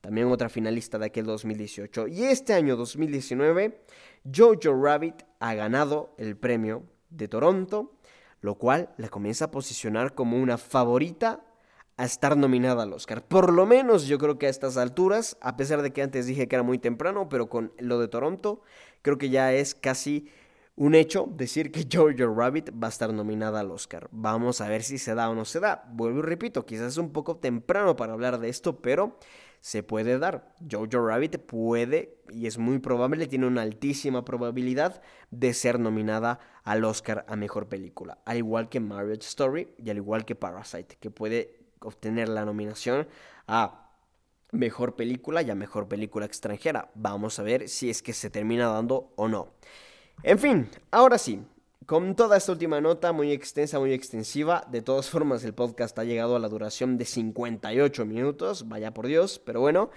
También 0.02 0.26
otra 0.26 0.50
finalista 0.50 0.98
de 0.98 1.06
aquel 1.06 1.24
2018. 1.24 2.08
Y 2.08 2.24
este 2.24 2.52
año 2.52 2.76
2019, 2.76 3.86
Jojo 4.34 4.82
Rabbit 4.82 5.22
ha 5.40 5.54
ganado 5.54 6.14
el 6.18 6.36
premio 6.36 6.82
de 7.08 7.26
Toronto, 7.26 7.94
lo 8.42 8.56
cual 8.56 8.90
la 8.98 9.08
comienza 9.08 9.46
a 9.46 9.50
posicionar 9.50 10.14
como 10.14 10.36
una 10.36 10.58
favorita 10.58 11.42
a 11.96 12.04
estar 12.04 12.36
nominada 12.36 12.82
al 12.82 12.92
Oscar. 12.92 13.24
Por 13.26 13.52
lo 13.52 13.66
menos 13.66 14.06
yo 14.06 14.18
creo 14.18 14.38
que 14.38 14.46
a 14.46 14.50
estas 14.50 14.76
alturas, 14.76 15.36
a 15.40 15.56
pesar 15.56 15.82
de 15.82 15.92
que 15.92 16.02
antes 16.02 16.26
dije 16.26 16.48
que 16.48 16.56
era 16.56 16.62
muy 16.62 16.78
temprano, 16.78 17.28
pero 17.28 17.48
con 17.48 17.72
lo 17.78 18.00
de 18.00 18.08
Toronto, 18.08 18.62
creo 19.02 19.18
que 19.18 19.30
ya 19.30 19.52
es 19.52 19.74
casi 19.74 20.28
un 20.76 20.94
hecho 20.94 21.28
decir 21.30 21.70
que 21.70 21.86
Jojo 21.92 22.34
Rabbit 22.34 22.70
va 22.70 22.88
a 22.88 22.90
estar 22.90 23.12
nominada 23.12 23.60
al 23.60 23.70
Oscar. 23.70 24.08
Vamos 24.10 24.60
a 24.60 24.68
ver 24.68 24.82
si 24.82 24.98
se 24.98 25.14
da 25.14 25.30
o 25.30 25.34
no 25.34 25.44
se 25.44 25.60
da. 25.60 25.84
Vuelvo 25.92 26.18
y 26.18 26.22
repito, 26.22 26.66
quizás 26.66 26.92
es 26.92 26.98
un 26.98 27.12
poco 27.12 27.36
temprano 27.36 27.94
para 27.96 28.12
hablar 28.12 28.40
de 28.40 28.48
esto, 28.48 28.80
pero 28.80 29.16
se 29.60 29.82
puede 29.82 30.18
dar. 30.18 30.52
Jojo 30.68 31.06
Rabbit 31.06 31.38
puede, 31.38 32.18
y 32.28 32.46
es 32.46 32.58
muy 32.58 32.80
probable, 32.80 33.28
tiene 33.28 33.46
una 33.46 33.62
altísima 33.62 34.24
probabilidad 34.24 35.00
de 35.30 35.54
ser 35.54 35.78
nominada 35.78 36.40
al 36.64 36.84
Oscar 36.84 37.24
a 37.28 37.36
Mejor 37.36 37.68
Película, 37.68 38.18
al 38.26 38.36
igual 38.38 38.68
que 38.68 38.80
Marriage 38.80 39.26
Story 39.26 39.68
y 39.78 39.90
al 39.90 39.96
igual 39.96 40.24
que 40.24 40.34
Parasite, 40.34 40.96
que 41.00 41.10
puede 41.10 41.63
obtener 41.84 42.28
la 42.28 42.44
nominación 42.44 43.06
a 43.46 43.90
Mejor 44.52 44.96
Película 44.96 45.42
y 45.42 45.50
a 45.50 45.54
Mejor 45.54 45.88
Película 45.88 46.26
Extranjera. 46.26 46.90
Vamos 46.94 47.38
a 47.38 47.42
ver 47.42 47.68
si 47.68 47.90
es 47.90 48.02
que 48.02 48.12
se 48.12 48.30
termina 48.30 48.68
dando 48.68 49.12
o 49.16 49.28
no. 49.28 49.48
En 50.22 50.38
fin, 50.38 50.68
ahora 50.90 51.18
sí, 51.18 51.42
con 51.86 52.16
toda 52.16 52.36
esta 52.38 52.52
última 52.52 52.80
nota, 52.80 53.12
muy 53.12 53.32
extensa, 53.32 53.78
muy 53.78 53.92
extensiva, 53.92 54.64
de 54.70 54.80
todas 54.80 55.10
formas 55.10 55.44
el 55.44 55.52
podcast 55.52 55.98
ha 55.98 56.04
llegado 56.04 56.36
a 56.36 56.38
la 56.38 56.48
duración 56.48 56.96
de 56.96 57.04
58 57.04 58.06
minutos, 58.06 58.68
vaya 58.68 58.94
por 58.94 59.06
Dios, 59.06 59.38
pero 59.44 59.60
bueno, 59.60 59.90